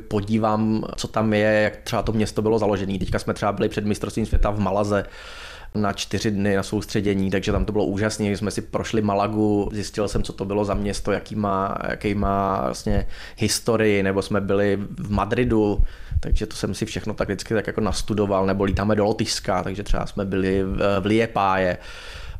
podívám, 0.09 0.85
co 0.97 1.09
tam 1.09 1.33
je, 1.33 1.61
jak 1.63 1.77
třeba 1.77 2.03
to 2.03 2.13
město 2.13 2.43
bylo 2.43 2.59
založené. 2.59 2.99
Teďka 2.99 3.19
jsme 3.19 3.35
třeba 3.35 3.53
byli 3.53 3.69
před 3.69 3.87
mistrovstvím 3.87 4.27
světa 4.27 4.51
v 4.51 4.61
Malaze, 4.61 5.05
na 5.75 5.93
čtyři 5.93 6.31
dny 6.31 6.57
na 6.57 6.63
soustředění, 6.63 7.31
takže 7.31 7.53
tam 7.53 7.65
to 7.65 7.73
bylo 7.73 7.85
úžasné. 7.85 8.37
Jsme 8.37 8.51
si 8.51 8.63
prošli 8.63 9.03
Malagu, 9.03 9.69
zjistil 9.73 10.09
jsem, 10.09 10.23
co 10.23 10.33
to 10.33 10.45
bylo 10.45 10.65
za 10.65 10.75
město, 10.75 11.13
jaký 11.13 11.37
má, 11.37 11.79
jaký 11.89 12.15
má 12.15 12.61
vlastně 12.65 13.07
historii, 13.37 14.03
nebo 14.03 14.23
jsme 14.23 14.41
byli 14.41 14.79
v 14.99 15.11
Madridu, 15.11 15.79
takže 16.21 16.47
to 16.47 16.57
jsem 16.57 16.75
si 16.75 16.87
všechno 16.87 17.15
tak 17.15 17.29
vždycky 17.29 17.55
tak 17.55 17.67
jako 17.67 17.81
nastudoval, 17.81 18.47
nebo 18.47 18.65
lítáme 18.65 18.97
do 18.97 19.05
Lotyšska, 19.05 19.63
takže 19.63 19.83
třeba 19.83 20.07
jsme 20.07 20.25
byli 20.25 20.65
v, 21.01 21.07
Liepáje, 21.07 21.79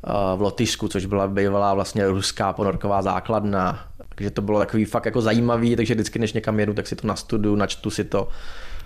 eh, 0.07 0.37
v 0.37 0.41
Lotyšsku, 0.41 0.89
což 0.89 1.07
byla 1.07 1.29
bývalá 1.29 1.75
vlastně 1.75 2.09
ruská 2.09 2.53
ponorková 2.53 3.03
základna, 3.03 3.87
takže 4.15 4.31
to 4.31 4.43
bylo 4.43 4.59
takový 4.59 4.85
fakt 4.85 5.05
jako 5.05 5.21
zajímavý, 5.21 5.77
takže 5.77 5.95
vždycky 5.95 6.19
než 6.19 6.33
někam 6.33 6.61
jedu, 6.61 6.75
tak 6.75 6.87
si 6.87 6.97
to 6.97 7.07
nastuduju, 7.07 7.57
načtu 7.57 7.91
si 7.91 8.05
to 8.05 8.29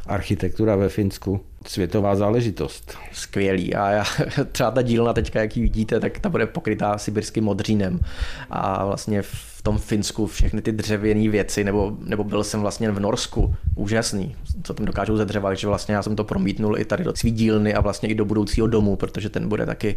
architektura 0.07 0.77
ve 0.77 0.89
Finsku 0.89 1.41
světová 1.67 2.17
záležitost. 2.17 2.97
Skvělý. 3.13 3.75
A 3.75 3.91
já, 3.91 4.05
třeba 4.53 4.71
ta 4.71 4.83
dílna 4.83 5.13
teďka, 5.13 5.41
jak 5.41 5.57
ji 5.57 5.63
vidíte, 5.63 6.01
tak 6.01 6.19
ta 6.19 6.29
bude 6.29 6.47
pokrytá 6.47 6.99
sibirským 6.99 7.45
modřínem. 7.45 8.01
A 8.51 8.85
vlastně 8.85 9.23
v 9.23 9.63
tom 9.63 9.79
Finsku 9.79 10.27
všechny 10.27 10.63
ty 10.63 10.73
dřevěné 10.73 11.29
věci, 11.29 11.65
nebo, 11.65 11.97
nebo 12.01 12.25
byl 12.25 12.45
jsem 12.45 12.61
vlastně 12.61 12.91
v 12.91 13.01
Norsku, 13.01 13.55
úžasný, 13.75 14.37
co 14.63 14.75
tam 14.75 14.87
dokážou 14.87 15.17
ze 15.17 15.25
dřeva, 15.25 15.51
takže 15.51 15.67
vlastně 15.67 15.95
já 15.95 16.03
jsem 16.03 16.17
to 16.17 16.25
promítnul 16.25 16.79
i 16.79 16.85
tady 16.85 17.05
do 17.05 17.17
svý 17.17 17.31
dílny 17.31 17.75
a 17.75 17.81
vlastně 17.81 18.09
i 18.09 18.15
do 18.15 18.25
budoucího 18.25 18.67
domu, 18.67 18.97
protože 18.97 19.29
ten 19.29 19.49
bude 19.49 19.67
taky 19.67 19.97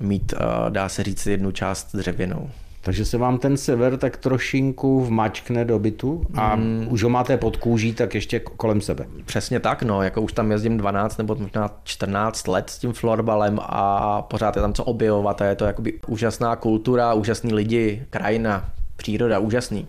mít, 0.00 0.34
dá 0.68 0.88
se 0.88 1.02
říct, 1.02 1.26
jednu 1.26 1.52
část 1.52 1.96
dřevěnou. 1.96 2.50
Takže 2.88 3.04
se 3.04 3.18
vám 3.18 3.38
ten 3.38 3.56
sever 3.56 3.96
tak 3.96 4.16
trošinku 4.16 5.04
vmačkne 5.04 5.64
do 5.64 5.78
bytu 5.78 6.24
a 6.34 6.56
mm. 6.56 6.86
už 6.90 7.02
ho 7.02 7.08
máte 7.08 7.36
pod 7.36 7.56
kůží, 7.56 7.92
tak 7.92 8.14
ještě 8.14 8.40
kolem 8.40 8.80
sebe. 8.80 9.06
Přesně 9.24 9.60
tak, 9.60 9.82
no, 9.82 10.02
jako 10.02 10.22
už 10.22 10.32
tam 10.32 10.50
jezdím 10.50 10.76
12 10.76 11.16
nebo 11.16 11.34
možná 11.34 11.70
14 11.84 12.48
let 12.48 12.70
s 12.70 12.78
tím 12.78 12.92
florbalem 12.92 13.58
a 13.62 14.22
pořád 14.22 14.56
je 14.56 14.62
tam 14.62 14.72
co 14.72 14.84
objevovat 14.84 15.42
a 15.42 15.44
je 15.44 15.54
to 15.54 15.64
jakoby 15.64 16.00
úžasná 16.06 16.56
kultura, 16.56 17.14
úžasní 17.14 17.54
lidi, 17.54 18.06
krajina, 18.10 18.64
příroda, 18.96 19.38
úžasný 19.38 19.86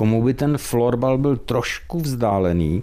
komu 0.00 0.22
by 0.22 0.34
ten 0.34 0.58
florbal 0.58 1.18
byl 1.18 1.36
trošku 1.36 2.00
vzdálený, 2.00 2.82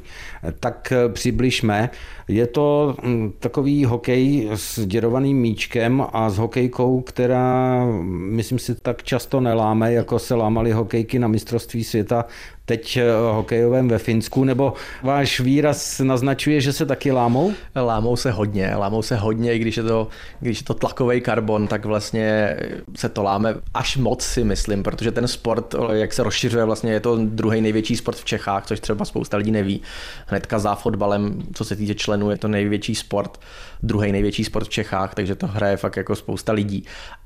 tak 0.60 0.94
přibližme. 1.14 1.90
Je 2.28 2.48
to 2.48 2.96
mm, 3.04 3.34
takový 3.40 3.86
hokej 3.86 4.50
s 4.56 4.86
děrovaným 4.86 5.38
míčkem 5.38 6.06
a 6.14 6.30
s 6.30 6.38
hokejkou, 6.38 7.02
která, 7.02 7.86
myslím 8.12 8.60
si, 8.60 8.76
tak 8.76 9.04
často 9.04 9.42
neláme, 9.42 9.94
jako 9.94 10.20
se 10.20 10.36
lámaly 10.36 10.72
hokejky 10.72 11.20
na 11.20 11.28
mistrovství 11.28 11.84
světa 11.84 12.26
teď 12.68 12.98
eh, 12.98 13.04
hokejovém 13.32 13.88
ve 13.88 13.98
Finsku, 13.98 14.44
nebo 14.44 14.74
váš 15.04 15.40
výraz 15.40 16.00
naznačuje, 16.00 16.62
že 16.62 16.74
se 16.74 16.86
taky 16.86 17.12
lámou? 17.12 17.54
Lámou 17.76 18.16
se 18.16 18.32
hodně, 18.32 18.76
lámou 18.76 19.02
se 19.02 19.16
hodně, 19.16 19.54
i 19.54 19.60
když 19.60 19.78
je 19.78 19.84
to, 19.84 20.08
když 20.40 20.60
je 20.60 20.66
to 20.66 20.74
tlakový 20.74 21.22
karbon, 21.22 21.68
tak 21.68 21.86
vlastně 21.86 22.58
se 22.96 23.10
to 23.10 23.24
láme 23.24 23.56
až 23.74 23.98
moc 23.98 24.22
si 24.22 24.44
myslím, 24.44 24.84
protože 24.84 25.12
ten 25.12 25.28
sport, 25.28 25.76
jak 25.92 26.14
se 26.14 26.24
rozšiřuje, 26.24 26.66
vlastně 26.66 26.92
je 26.92 27.00
to 27.00 27.18
druhý 27.22 27.62
největší 27.62 27.96
sport 27.96 28.18
v 28.18 28.26
Čechách, 28.26 28.66
což 28.66 28.80
třeba 28.80 29.06
spousta 29.06 29.38
lidí 29.38 29.52
neví. 29.52 29.82
Hnedka 30.26 30.60
za 30.60 30.76
fotbalem, 30.76 31.44
co 31.54 31.66
se 31.66 31.76
týče 31.76 31.96
členů, 31.96 32.32
je 32.32 32.38
to 32.38 32.48
největší 32.48 32.96
sport, 32.96 33.40
druhý 33.84 34.12
největší 34.12 34.44
sport 34.44 34.66
v 34.66 34.70
Čechách, 34.70 35.16
takže 35.16 35.36
to 35.36 35.48
hraje 35.48 35.78
fakt 35.78 35.98
jako 35.98 36.16
spousta 36.16 36.54
lidí. 36.54 36.86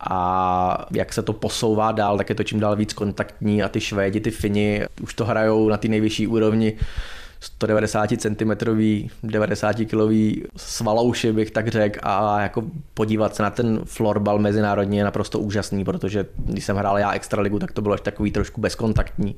A 0.09 0.85
jak 0.91 1.13
se 1.13 1.21
to 1.21 1.33
posouvá 1.33 1.91
dál, 1.91 2.17
tak 2.17 2.29
je 2.29 2.35
to 2.35 2.43
čím 2.43 2.59
dál 2.59 2.75
víc 2.75 2.93
kontaktní 2.93 3.63
a 3.63 3.69
ty 3.69 3.81
Švédi, 3.81 4.19
ty 4.19 4.31
Fini 4.31 4.85
už 5.01 5.13
to 5.13 5.25
hrajou 5.31 5.69
na 5.69 5.77
té 5.77 5.87
nejvyšší 5.87 6.27
úrovni 6.27 6.77
190 7.39 8.09
cm, 8.17 8.51
90 9.23 9.75
kg 9.75 10.11
svalouši 10.57 11.31
bych 11.31 11.51
tak 11.51 11.67
řekl 11.67 11.99
a 12.03 12.41
jako 12.41 12.63
podívat 12.93 13.35
se 13.35 13.43
na 13.43 13.49
ten 13.49 13.81
florbal 13.85 14.39
mezinárodní 14.39 14.97
je 14.97 15.03
naprosto 15.03 15.39
úžasný, 15.39 15.83
protože 15.83 16.25
když 16.37 16.65
jsem 16.65 16.77
hrál 16.77 16.99
já 16.99 17.11
extraligu, 17.11 17.59
tak 17.59 17.71
to 17.71 17.81
bylo 17.81 17.93
až 17.93 18.01
takový 18.01 18.31
trošku 18.31 18.61
bezkontaktní, 18.61 19.35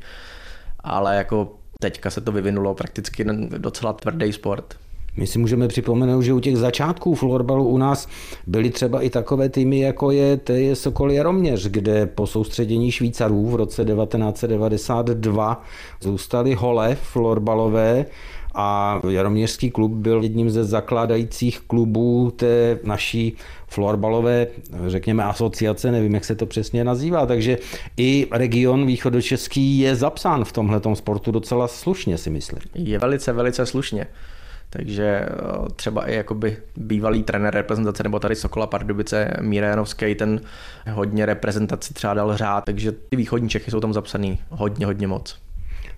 ale 0.79 1.15
jako 1.15 1.55
teďka 1.79 2.09
se 2.09 2.21
to 2.21 2.31
vyvinulo 2.31 2.75
prakticky 2.75 3.25
docela 3.57 3.93
tvrdý 3.93 4.33
sport. 4.33 4.75
My 5.17 5.27
si 5.27 5.39
můžeme 5.39 5.67
připomenout, 5.67 6.21
že 6.21 6.33
u 6.33 6.39
těch 6.39 6.57
začátků 6.57 7.15
florbalu 7.15 7.67
u 7.67 7.77
nás 7.77 8.07
byly 8.47 8.69
třeba 8.69 9.01
i 9.01 9.09
takové 9.09 9.49
týmy, 9.49 9.79
jako 9.79 10.11
je 10.11 10.37
TJ 10.37 10.75
Sokol 10.75 11.11
Jaroměř, 11.11 11.67
kde 11.67 12.05
po 12.05 12.27
soustředění 12.27 12.91
Švýcarů 12.91 13.49
v 13.49 13.55
roce 13.55 13.85
1992 13.85 15.63
zůstaly 16.01 16.53
hole 16.53 16.97
florbalové 17.01 18.05
a 18.55 19.01
Jaroměřský 19.09 19.71
klub 19.71 19.91
byl 19.91 20.23
jedním 20.23 20.49
ze 20.49 20.65
zakládajících 20.65 21.59
klubů 21.59 22.33
té 22.35 22.79
naší 22.83 23.35
florbalové, 23.67 24.47
řekněme, 24.87 25.23
asociace, 25.23 25.91
nevím, 25.91 26.13
jak 26.13 26.25
se 26.25 26.35
to 26.35 26.45
přesně 26.45 26.83
nazývá, 26.83 27.25
takže 27.25 27.57
i 27.97 28.27
region 28.31 28.85
východočeský 28.85 29.79
je 29.79 29.95
zapsán 29.95 30.45
v 30.45 30.51
tomhle 30.51 30.81
sportu 30.93 31.31
docela 31.31 31.67
slušně, 31.67 32.17
si 32.17 32.29
myslím. 32.29 32.59
Je 32.75 32.99
velice, 32.99 33.33
velice 33.33 33.65
slušně. 33.65 34.07
Takže 34.73 35.03
eh, 35.03 35.29
třeba 35.75 36.09
i 36.09 36.15
jakoby 36.15 36.57
bývalý 36.77 37.23
trenér 37.23 37.53
reprezentace 37.53 38.03
nebo 38.03 38.19
tady 38.19 38.35
Sokola 38.35 38.67
Pardubice 38.67 39.33
Míra 39.41 39.67
Janovský, 39.67 40.15
ten 40.15 40.41
hodně 40.91 41.25
reprezentaci 41.25 41.93
třeba 41.93 42.13
dal 42.13 42.37
řád, 42.37 42.65
takže 42.65 42.91
ty 42.91 43.15
východní 43.15 43.49
Čechy 43.49 43.71
jsou 43.71 43.79
tam 43.79 43.93
zapsaný 43.93 44.39
hodně, 44.49 44.85
hodně 44.85 45.07
moc. 45.07 45.39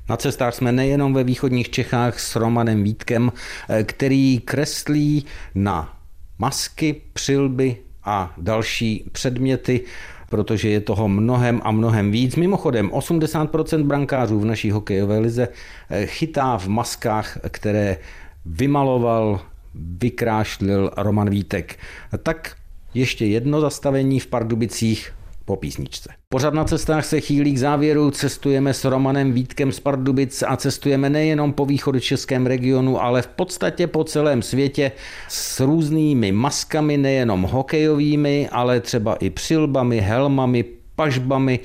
Na 0.09 0.17
cestách 0.17 0.53
jsme 0.53 0.71
nejenom 0.71 1.13
ve 1.13 1.23
východních 1.23 1.69
Čechách 1.69 2.19
s 2.19 2.35
Romanem 2.35 2.83
Vítkem, 2.83 3.31
eh, 3.69 3.83
který 3.83 4.39
kreslí 4.39 5.25
na 5.55 5.97
masky, 6.39 7.01
přilby 7.13 7.77
a 8.03 8.33
další 8.38 9.09
předměty, 9.11 9.81
protože 10.29 10.69
je 10.69 10.81
toho 10.81 11.07
mnohem 11.07 11.61
a 11.63 11.71
mnohem 11.71 12.11
víc. 12.11 12.35
Mimochodem, 12.35 12.91
80% 12.91 13.85
brankářů 13.85 14.39
v 14.39 14.45
naší 14.45 14.71
hokejové 14.71 15.19
lize 15.19 15.47
eh, 15.89 16.05
chytá 16.05 16.57
v 16.57 16.67
maskách, 16.67 17.38
které 17.49 17.97
vymaloval, 18.45 19.41
vykrášlil 19.75 20.91
Roman 20.97 21.29
Vítek. 21.29 21.79
Tak 22.23 22.55
ještě 22.93 23.25
jedno 23.25 23.62
zastavení 23.62 24.19
v 24.19 24.27
Pardubicích 24.27 25.13
po 25.45 25.55
písničce. 25.55 26.13
Pořád 26.29 26.53
na 26.53 26.63
cestách 26.63 27.05
se 27.05 27.21
chýlí 27.21 27.53
k 27.53 27.58
závěru, 27.58 28.12
cestujeme 28.12 28.73
s 28.73 28.86
Romanem 28.86 29.31
Vítkem 29.31 29.71
z 29.71 29.79
Pardubic 29.79 30.43
a 30.47 30.58
cestujeme 30.58 31.10
nejenom 31.10 31.53
po 31.53 31.65
východočeském 31.65 32.45
regionu, 32.45 33.01
ale 33.01 33.21
v 33.21 33.27
podstatě 33.27 33.88
po 33.88 34.03
celém 34.03 34.41
světě 34.41 34.91
s 35.27 35.60
různými 35.60 36.31
maskami, 36.31 36.97
nejenom 36.97 37.41
hokejovými, 37.41 38.49
ale 38.51 38.79
třeba 38.79 39.15
i 39.15 39.29
přilbami, 39.29 39.99
helmami, 39.99 40.65
pažbami 40.95 41.60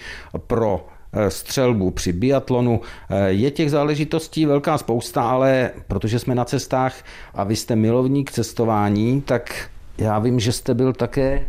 pro 0.46 0.86
střelbu 1.28 1.90
při 1.90 2.12
biatlonu. 2.12 2.80
Eh, 3.10 3.30
je 3.30 3.50
těch 3.50 3.70
záležitostí 3.70 4.46
velká 4.46 4.78
spousta, 4.78 5.22
ale 5.22 5.70
protože 5.88 6.18
jsme 6.18 6.34
na 6.34 6.44
cestách 6.44 6.94
a 7.34 7.44
vy 7.44 7.56
jste 7.56 7.76
milovník 7.76 8.32
cestování, 8.32 9.20
tak 9.20 9.70
já 9.98 10.18
vím, 10.18 10.40
že 10.40 10.52
jste 10.52 10.74
byl 10.74 10.92
také 10.92 11.46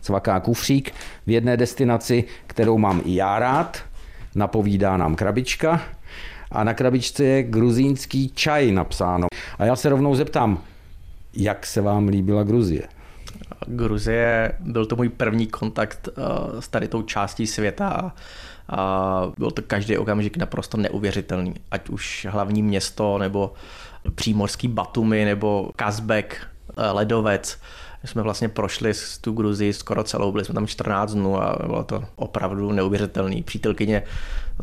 cvaká 0.00 0.40
kufřík 0.40 0.92
v 1.26 1.30
jedné 1.30 1.56
destinaci, 1.56 2.24
kterou 2.46 2.78
mám 2.78 3.00
i 3.04 3.14
já 3.14 3.38
rád. 3.38 3.78
Napovídá 4.34 4.96
nám 4.96 5.14
krabička 5.14 5.82
a 6.50 6.64
na 6.64 6.74
krabičce 6.74 7.24
je 7.24 7.42
gruzínský 7.42 8.32
čaj 8.34 8.72
napsáno. 8.72 9.26
A 9.58 9.64
já 9.64 9.76
se 9.76 9.88
rovnou 9.88 10.14
zeptám, 10.14 10.58
jak 11.34 11.66
se 11.66 11.80
vám 11.80 12.08
líbila 12.08 12.42
Gruzie? 12.42 12.82
Gruzie 13.66 14.52
byl 14.60 14.86
to 14.86 14.96
můj 14.96 15.08
první 15.08 15.46
kontakt 15.46 16.08
eh, 16.08 16.62
s 16.62 16.68
tady 16.68 16.88
tou 16.88 17.02
částí 17.02 17.46
světa 17.46 18.12
a 18.68 19.22
byl 19.38 19.50
to 19.50 19.62
každý 19.62 19.96
okamžik 19.96 20.36
naprosto 20.36 20.76
neuvěřitelný. 20.76 21.54
Ať 21.70 21.88
už 21.88 22.26
hlavní 22.30 22.62
město, 22.62 23.18
nebo 23.18 23.52
přímorský 24.14 24.68
Batumi, 24.68 25.24
nebo 25.24 25.70
Kazbek, 25.76 26.46
eh, 26.76 26.90
Ledovec. 26.90 27.58
My 28.02 28.08
jsme 28.08 28.22
vlastně 28.22 28.48
prošli 28.48 28.94
z 28.94 29.18
tu 29.18 29.32
Gruzii 29.32 29.72
skoro 29.72 30.04
celou, 30.04 30.32
byli 30.32 30.44
jsme 30.44 30.54
tam 30.54 30.66
14 30.66 31.12
dnů 31.12 31.42
a 31.42 31.66
bylo 31.66 31.84
to 31.84 32.04
opravdu 32.16 32.72
neuvěřitelný. 32.72 33.42
Přítelkyně 33.42 34.02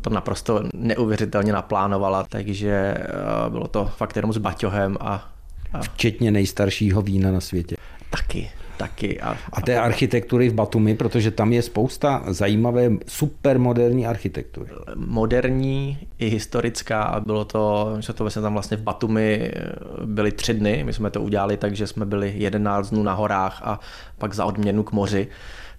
to 0.01 0.09
naprosto 0.09 0.63
neuvěřitelně 0.73 1.53
naplánovala, 1.53 2.23
takže 2.29 2.69
eh, 2.69 3.49
bylo 3.49 3.67
to 3.67 3.85
fakt 3.85 4.15
jenom 4.15 4.33
s 4.33 4.38
baťohem 4.38 4.97
a, 4.99 5.29
a... 5.74 5.82
Včetně 5.82 6.32
nejstaršího 6.32 7.01
vína 7.01 7.32
na 7.32 7.41
světě. 7.41 7.76
Taky. 8.09 8.51
Taky. 8.80 9.21
A, 9.21 9.38
a 9.53 9.61
té 9.61 9.80
architektury 9.80 10.49
v 10.49 10.53
Batumi, 10.53 10.95
protože 10.95 11.32
tam 11.32 11.53
je 11.53 11.61
spousta 11.61 12.23
zajímavé 12.27 12.91
supermoderní 13.07 14.07
architektury. 14.07 14.69
Moderní 14.95 15.97
i 16.19 16.27
historická 16.27 17.03
a 17.03 17.19
bylo 17.19 17.45
to, 17.45 17.95
že 17.99 18.13
to 18.13 18.23
vlastně 18.23 18.41
tam 18.41 18.53
vlastně 18.53 18.77
v 18.77 18.82
Batumi 18.82 19.51
byly 20.05 20.32
tři 20.32 20.53
dny, 20.53 20.84
my 20.86 20.93
jsme 20.93 21.09
to 21.09 21.21
udělali 21.21 21.57
tak, 21.57 21.75
že 21.75 21.88
jsme 21.88 22.05
byli 22.05 22.34
11 22.36 22.89
dnů 22.89 23.03
na 23.03 23.13
horách 23.13 23.61
a 23.63 23.80
pak 24.17 24.34
za 24.34 24.45
odměnu 24.45 24.84
k 24.84 24.91
moři. 24.91 25.27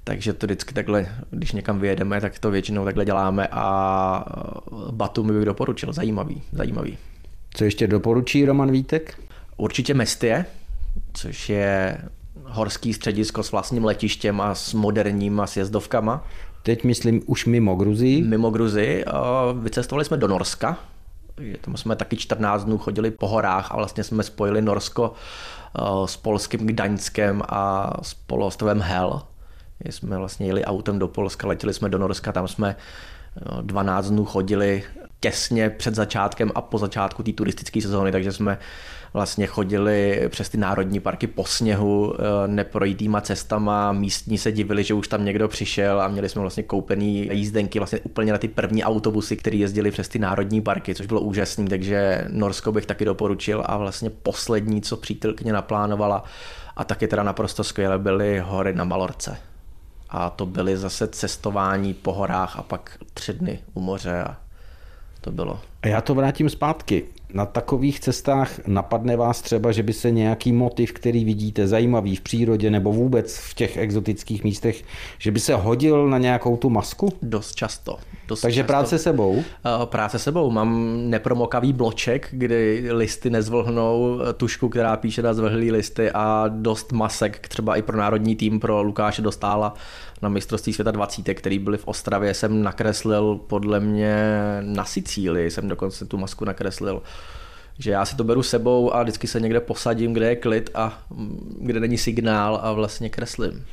Takže 0.04 0.32
to 0.32 0.46
vždycky 0.46 0.74
takhle, 0.74 1.06
když 1.30 1.52
někam 1.52 1.80
vyjedeme, 1.80 2.20
tak 2.20 2.38
to 2.38 2.50
většinou 2.50 2.84
takhle 2.84 3.04
děláme 3.04 3.48
a 3.50 4.24
Batumi 4.90 5.32
bych 5.32 5.44
doporučil, 5.44 5.92
zajímavý, 5.92 6.42
zajímavý. 6.52 6.98
Co 7.54 7.64
ještě 7.64 7.86
doporučí 7.86 8.44
Roman 8.44 8.70
Vítek? 8.70 9.18
Určitě 9.56 9.94
Mestie, 9.94 10.44
což 11.12 11.48
je 11.48 11.98
horský 12.50 12.94
středisko 12.94 13.42
s 13.42 13.52
vlastním 13.52 13.84
letištěm 13.84 14.40
a 14.40 14.54
s 14.54 14.74
moderníma 14.74 15.46
sjezdovkama. 15.46 16.24
Teď 16.62 16.84
myslím 16.84 17.22
už 17.26 17.46
mimo 17.46 17.74
Gruzii. 17.74 18.22
Mimo 18.22 18.50
Gruzii. 18.50 19.04
Vycestovali 19.62 20.04
jsme 20.04 20.16
do 20.16 20.28
Norska. 20.28 20.78
Tam 21.60 21.76
jsme 21.76 21.96
taky 21.96 22.16
14 22.16 22.64
dnů 22.64 22.78
chodili 22.78 23.10
po 23.10 23.28
horách 23.28 23.72
a 23.72 23.76
vlastně 23.76 24.04
jsme 24.04 24.22
spojili 24.22 24.62
Norsko 24.62 25.12
s 26.04 26.16
polským 26.16 26.66
Gdaňskem 26.66 27.42
a 27.48 27.92
s 28.02 28.14
poloostrovem 28.14 28.80
Hel. 28.80 29.22
Jsme 29.84 30.18
vlastně 30.18 30.46
jeli 30.46 30.64
autem 30.64 30.98
do 30.98 31.08
Polska, 31.08 31.48
letěli 31.48 31.74
jsme 31.74 31.88
do 31.88 31.98
Norska, 31.98 32.32
tam 32.32 32.48
jsme 32.48 32.76
12 33.62 34.10
dnů 34.10 34.24
chodili 34.24 34.82
těsně 35.20 35.70
před 35.70 35.94
začátkem 35.94 36.50
a 36.54 36.60
po 36.60 36.78
začátku 36.78 37.22
té 37.22 37.32
turistické 37.32 37.82
sezóny, 37.82 38.12
takže 38.12 38.32
jsme 38.32 38.58
vlastně 39.12 39.46
chodili 39.46 40.22
přes 40.28 40.48
ty 40.48 40.58
národní 40.58 41.00
parky 41.00 41.26
po 41.26 41.44
sněhu 41.44 42.14
eh, 42.14 42.48
neprojitýma 42.48 43.20
cestama, 43.20 43.92
místní 43.92 44.38
se 44.38 44.52
divili, 44.52 44.84
že 44.84 44.94
už 44.94 45.08
tam 45.08 45.24
někdo 45.24 45.48
přišel 45.48 46.00
a 46.00 46.08
měli 46.08 46.28
jsme 46.28 46.40
vlastně 46.40 46.62
koupený 46.62 47.28
jízdenky 47.32 47.78
vlastně 47.78 48.00
úplně 48.00 48.32
na 48.32 48.38
ty 48.38 48.48
první 48.48 48.84
autobusy, 48.84 49.36
které 49.36 49.56
jezdili 49.56 49.90
přes 49.90 50.08
ty 50.08 50.18
národní 50.18 50.60
parky, 50.60 50.94
což 50.94 51.06
bylo 51.06 51.20
úžasné, 51.20 51.68
takže 51.68 52.24
Norsko 52.28 52.72
bych 52.72 52.86
taky 52.86 53.04
doporučil 53.04 53.62
a 53.66 53.76
vlastně 53.76 54.10
poslední, 54.10 54.80
co 54.82 54.96
přítelkyně 54.96 55.52
naplánovala 55.52 56.24
a 56.76 56.84
taky 56.84 57.08
teda 57.08 57.22
naprosto 57.22 57.64
skvěle 57.64 57.98
byly 57.98 58.38
hory 58.38 58.74
na 58.74 58.84
Malorce. 58.84 59.49
A 60.10 60.30
to 60.30 60.46
byly 60.46 60.76
zase 60.76 61.08
cestování 61.08 61.94
po 61.94 62.12
horách 62.12 62.58
a 62.58 62.62
pak 62.62 62.98
tři 63.14 63.32
dny 63.32 63.60
u 63.74 63.80
moře 63.80 64.22
a 64.22 64.36
to 65.20 65.30
bylo. 65.30 65.60
A 65.82 65.88
já 65.88 66.00
to 66.00 66.14
vrátím 66.14 66.50
zpátky. 66.50 67.04
Na 67.34 67.46
takových 67.46 68.00
cestách 68.00 68.66
napadne 68.66 69.16
vás 69.16 69.42
třeba, 69.42 69.72
že 69.72 69.82
by 69.82 69.92
se 69.92 70.10
nějaký 70.10 70.52
motiv, 70.52 70.92
který 70.92 71.24
vidíte 71.24 71.66
zajímavý 71.66 72.16
v 72.16 72.20
přírodě 72.20 72.70
nebo 72.70 72.92
vůbec 72.92 73.36
v 73.38 73.54
těch 73.54 73.76
exotických 73.76 74.44
místech, 74.44 74.84
že 75.18 75.30
by 75.30 75.40
se 75.40 75.54
hodil 75.54 76.08
na 76.08 76.18
nějakou 76.18 76.56
tu 76.56 76.70
masku? 76.70 77.08
Dost 77.22 77.54
často. 77.54 77.98
Dost 78.28 78.40
Takže 78.40 78.60
často. 78.60 78.66
práce 78.66 78.98
sebou? 78.98 79.30
Uh, 79.30 79.42
práce 79.84 80.18
sebou. 80.18 80.50
Mám 80.50 80.96
nepromokavý 81.10 81.72
bloček, 81.72 82.28
kdy 82.32 82.88
listy 82.90 83.30
nezvlhnou, 83.30 84.18
tušku, 84.36 84.68
která 84.68 84.96
píše 84.96 85.22
na 85.22 85.34
zvlhlý 85.34 85.72
listy 85.72 86.10
a 86.10 86.44
dost 86.48 86.92
masek, 86.92 87.48
třeba 87.48 87.76
i 87.76 87.82
pro 87.82 87.96
národní 87.96 88.36
tým, 88.36 88.60
pro 88.60 88.82
Lukáše 88.82 89.22
Dostála 89.22 89.74
na 90.22 90.28
mistrovství 90.28 90.72
světa 90.72 90.90
20, 90.90 91.34
který 91.34 91.58
byly 91.58 91.78
v 91.78 91.88
Ostravě, 91.88 92.34
jsem 92.34 92.62
nakreslil 92.62 93.40
podle 93.46 93.80
mě 93.80 94.16
na 94.60 94.84
Sicílii, 94.84 95.50
jsem 95.50 95.68
dokonce 95.68 96.06
tu 96.06 96.16
masku 96.16 96.44
nakreslil 96.44 97.02
že 97.80 97.90
já 97.90 98.04
si 98.04 98.16
to 98.16 98.24
beru 98.24 98.42
sebou 98.42 98.94
a 98.94 99.02
vždycky 99.02 99.26
se 99.26 99.40
někde 99.40 99.60
posadím, 99.60 100.12
kde 100.12 100.28
je 100.28 100.36
klid 100.36 100.70
a 100.74 101.02
mm, 101.10 101.56
kde 101.60 101.80
není 101.80 101.98
signál 101.98 102.60
a 102.62 102.72
vlastně 102.72 103.10
kreslím. 103.10 103.64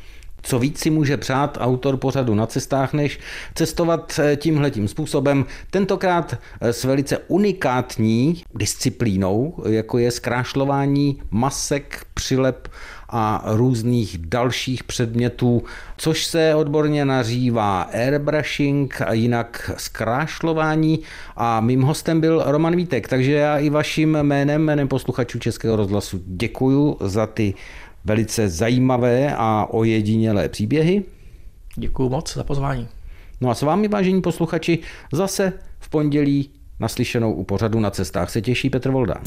Co 0.41 0.60
víc 0.60 0.80
si 0.80 0.89
může 0.89 1.18
přát 1.18 1.58
autor 1.62 1.98
pořadu 1.98 2.36
na 2.36 2.48
cestách, 2.48 2.93
než 2.93 3.20
cestovat 3.56 4.20
eh, 4.20 4.36
tímhletím 4.36 4.88
způsobem, 4.88 5.45
tentokrát 5.72 6.38
eh, 6.62 6.74
s 6.74 6.84
velice 6.84 7.18
unikátní 7.18 8.43
disciplínou, 8.56 9.64
jako 9.70 9.98
je 9.98 10.12
zkrášlování 10.12 11.22
masek, 11.32 12.06
přilep 12.14 12.68
a 13.10 13.43
různých 13.45 14.18
dalších 14.18 14.84
předmětů, 14.84 15.64
což 15.97 16.26
se 16.26 16.55
odborně 16.55 17.05
nařívá 17.05 17.82
airbrushing 17.82 19.01
a 19.01 19.14
jinak 19.14 19.72
zkrášlování 19.78 20.99
a 21.36 21.60
mým 21.60 21.82
hostem 21.82 22.22
byl 22.22 22.43
Roman 22.45 22.76
Vítek, 22.76 23.08
takže 23.08 23.32
já 23.32 23.58
i 23.58 23.70
vaším 23.70 24.18
jménem, 24.24 24.62
jménem 24.62 24.88
posluchačů 24.88 25.39
Českého 25.39 25.76
rozhlasu 25.76 26.22
děkuju 26.26 26.97
za 27.01 27.28
ty 27.28 27.53
velice 28.05 28.49
zajímavé 28.49 29.36
a 29.38 29.68
ojedinělé 29.70 30.49
příběhy. 30.49 31.03
Děkuji 31.76 32.10
moc 32.10 32.34
za 32.34 32.43
pozvání. 32.43 32.88
No 33.41 33.49
a 33.49 33.55
s 33.55 33.62
vámi, 33.62 33.88
vážení 33.88 34.22
posluchači, 34.22 34.80
zase 35.14 35.53
v 35.80 35.89
pondělí 35.89 36.49
naslyšenou 36.80 37.34
u 37.34 37.43
pořadu 37.43 37.80
na 37.80 37.91
cestách 37.91 38.30
se 38.30 38.41
těší 38.41 38.70
Petr 38.70 38.91
Voldán. 38.91 39.22